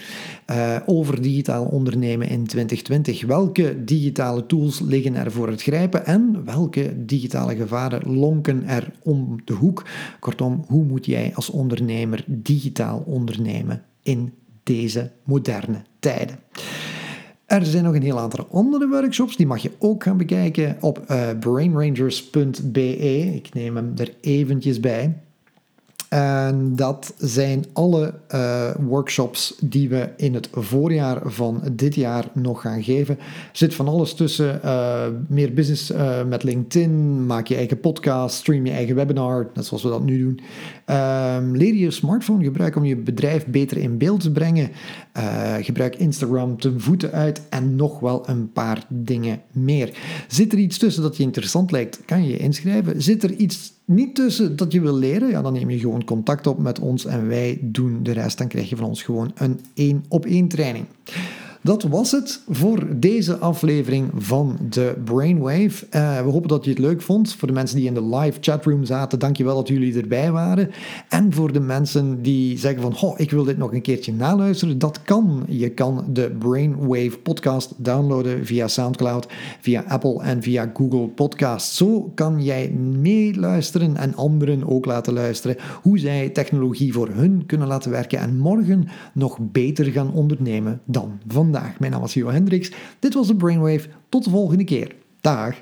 uh, 0.51 0.77
over 0.85 1.21
digitaal 1.21 1.65
ondernemen 1.65 2.27
in 2.27 2.47
2020. 2.47 3.25
Welke 3.25 3.83
digitale 3.83 4.45
tools 4.45 4.79
liggen 4.79 5.15
er 5.15 5.31
voor 5.31 5.47
het 5.47 5.61
grijpen 5.61 6.05
en 6.05 6.41
welke 6.45 7.05
digitale 7.05 7.55
gevaren 7.55 8.13
lonken 8.13 8.67
er 8.67 8.91
om 9.03 9.41
de 9.45 9.53
hoek? 9.53 9.85
Kortom, 10.19 10.65
hoe 10.67 10.83
moet 10.83 11.05
jij 11.05 11.31
als 11.35 11.49
ondernemer 11.49 12.23
digitaal 12.27 13.03
ondernemen 13.05 13.83
in 14.03 14.33
deze 14.63 15.11
moderne 15.23 15.81
tijden? 15.99 16.39
Er 17.51 17.65
zijn 17.65 17.83
nog 17.83 17.95
een 17.95 18.01
heel 18.01 18.19
aantal 18.19 18.47
andere 18.51 18.87
workshops, 18.87 19.35
die 19.35 19.47
mag 19.47 19.61
je 19.61 19.71
ook 19.79 20.03
gaan 20.03 20.17
bekijken 20.17 20.77
op 20.79 21.05
uh, 21.11 21.29
brainrangers.be. 21.39 22.95
Ik 23.33 23.53
neem 23.53 23.75
hem 23.75 23.93
er 23.97 24.13
eventjes 24.21 24.79
bij. 24.79 25.21
En 26.13 26.75
dat 26.75 27.13
zijn 27.17 27.65
alle 27.73 28.13
uh, 28.33 28.71
workshops 28.79 29.57
die 29.63 29.89
we 29.89 30.09
in 30.17 30.33
het 30.33 30.49
voorjaar 30.51 31.21
van 31.23 31.63
dit 31.71 31.95
jaar 31.95 32.25
nog 32.33 32.61
gaan 32.61 32.83
geven. 32.83 33.17
Zit 33.51 33.73
van 33.73 33.87
alles 33.87 34.13
tussen. 34.13 34.61
Uh, 34.65 35.03
meer 35.27 35.53
business 35.53 35.91
uh, 35.91 36.23
met 36.25 36.43
LinkedIn. 36.43 37.25
Maak 37.25 37.47
je 37.47 37.55
eigen 37.55 37.79
podcast. 37.79 38.35
Stream 38.35 38.65
je 38.65 38.71
eigen 38.71 38.95
webinar. 38.95 39.49
Net 39.53 39.65
zoals 39.65 39.83
we 39.83 39.89
dat 39.89 40.03
nu 40.03 40.19
doen. 40.19 40.39
Um, 40.97 41.57
leer 41.57 41.73
je 41.73 41.91
smartphone 41.91 42.43
gebruiken 42.43 42.81
om 42.81 42.87
je 42.87 42.95
bedrijf 42.95 43.45
beter 43.45 43.77
in 43.77 43.97
beeld 43.97 44.21
te 44.21 44.31
brengen. 44.31 44.69
gebruik 45.61 45.95
Instagram 45.95 46.59
ten 46.59 46.81
voeten 46.81 47.11
uit. 47.11 47.41
En 47.49 47.75
nog 47.75 47.99
wel 47.99 48.29
een 48.29 48.51
paar 48.51 48.85
dingen 48.89 49.41
meer. 49.51 49.97
Zit 50.27 50.53
er 50.53 50.59
iets 50.59 50.77
tussen 50.77 51.03
dat 51.03 51.17
je 51.17 51.23
interessant 51.23 51.71
lijkt? 51.71 52.01
Kan 52.05 52.23
je 52.23 52.29
je 52.29 52.37
inschrijven. 52.37 53.01
Zit 53.01 53.23
er 53.23 53.31
iets 53.31 53.79
niet 53.85 54.15
tussen 54.15 54.55
dat 54.55 54.71
je 54.71 54.81
wil 54.81 54.95
leren, 54.95 55.29
ja, 55.29 55.41
dan 55.41 55.53
neem 55.53 55.69
je 55.69 55.79
gewoon 55.79 56.03
contact 56.03 56.47
op 56.47 56.59
met 56.59 56.79
ons 56.79 57.05
en 57.05 57.27
wij 57.27 57.59
doen 57.61 58.03
de 58.03 58.11
rest. 58.11 58.37
Dan 58.37 58.47
krijg 58.47 58.69
je 58.69 58.75
van 58.75 58.85
ons 58.85 59.03
gewoon 59.03 59.31
een 59.35 59.59
één 59.73 60.05
op 60.07 60.25
één 60.25 60.47
training. 60.47 60.85
Dat 61.63 61.83
was 61.83 62.11
het 62.11 62.41
voor 62.49 62.87
deze 62.95 63.37
aflevering 63.37 64.09
van 64.15 64.57
de 64.69 64.95
Brainwave. 65.03 65.85
Uh, 65.91 66.21
we 66.23 66.29
hopen 66.29 66.49
dat 66.49 66.63
je 66.63 66.69
het 66.69 66.79
leuk 66.79 67.01
vond. 67.01 67.35
Voor 67.35 67.47
de 67.47 67.53
mensen 67.53 67.77
die 67.77 67.85
in 67.87 67.93
de 67.93 68.15
live 68.15 68.37
chatroom 68.41 68.85
zaten, 68.85 69.19
dankjewel 69.19 69.55
dat 69.55 69.67
jullie 69.67 70.01
erbij 70.01 70.31
waren. 70.31 70.71
En 71.09 71.33
voor 71.33 71.51
de 71.53 71.59
mensen 71.59 72.21
die 72.21 72.57
zeggen 72.57 72.81
van, 72.81 73.09
oh, 73.09 73.19
ik 73.19 73.31
wil 73.31 73.43
dit 73.43 73.57
nog 73.57 73.73
een 73.73 73.81
keertje 73.81 74.13
naluisteren, 74.13 74.79
dat 74.79 75.01
kan. 75.01 75.43
Je 75.47 75.69
kan 75.69 76.05
de 76.09 76.35
Brainwave 76.39 77.17
podcast 77.23 77.73
downloaden 77.77 78.45
via 78.45 78.67
Soundcloud, 78.67 79.27
via 79.59 79.83
Apple 79.87 80.21
en 80.21 80.41
via 80.41 80.71
Google 80.73 81.07
Podcast. 81.07 81.73
Zo 81.73 82.11
kan 82.15 82.43
jij 82.43 82.69
meeluisteren 83.01 83.97
en 83.97 84.15
anderen 84.15 84.67
ook 84.67 84.85
laten 84.85 85.13
luisteren 85.13 85.57
hoe 85.81 85.99
zij 85.99 86.29
technologie 86.29 86.93
voor 86.93 87.09
hun 87.09 87.45
kunnen 87.45 87.67
laten 87.67 87.91
werken 87.91 88.19
en 88.19 88.37
morgen 88.37 88.87
nog 89.13 89.37
beter 89.41 89.85
gaan 89.85 90.13
ondernemen 90.13 90.81
dan 90.85 91.19
vandaag 91.27 91.49
vandaag. 91.51 91.79
Mijn 91.79 91.91
naam 91.91 92.03
is 92.03 92.13
Jo 92.13 92.27
Hendricks. 92.27 92.71
Dit 92.99 93.13
was 93.13 93.27
de 93.27 93.35
Brainwave. 93.35 93.89
Tot 94.09 94.23
de 94.23 94.29
volgende 94.29 94.63
keer. 94.63 94.95
Dag. 95.21 95.55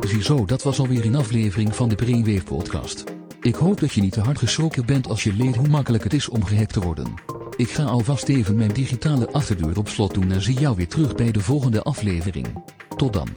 Ziezo, 0.00 0.44
dat 0.44 0.62
was 0.62 0.78
alweer 0.78 1.04
een 1.04 1.14
aflevering 1.14 1.74
van 1.74 1.88
de 1.88 1.94
Brainwave 1.94 2.44
podcast. 2.44 3.04
Ik 3.40 3.54
hoop 3.54 3.80
dat 3.80 3.92
je 3.92 4.00
niet 4.00 4.12
te 4.12 4.20
hard 4.20 4.38
geschrokken 4.38 4.86
bent 4.86 5.08
als 5.08 5.24
je 5.24 5.32
leert 5.32 5.56
hoe 5.56 5.68
makkelijk 5.68 6.04
het 6.04 6.12
is 6.12 6.28
om 6.28 6.44
gehackt 6.44 6.72
te 6.72 6.80
worden. 6.80 7.14
Ik 7.56 7.70
ga 7.70 7.84
alvast 7.84 8.28
even 8.28 8.56
mijn 8.56 8.72
digitale 8.72 9.32
achterdeur 9.32 9.78
op 9.78 9.88
slot 9.88 10.14
doen 10.14 10.32
en 10.32 10.42
zie 10.42 10.58
jou 10.58 10.76
weer 10.76 10.88
terug 10.88 11.14
bij 11.14 11.30
de 11.30 11.40
volgende 11.40 11.82
aflevering. 11.82 12.46
Tot 12.96 13.12
dan. 13.12 13.28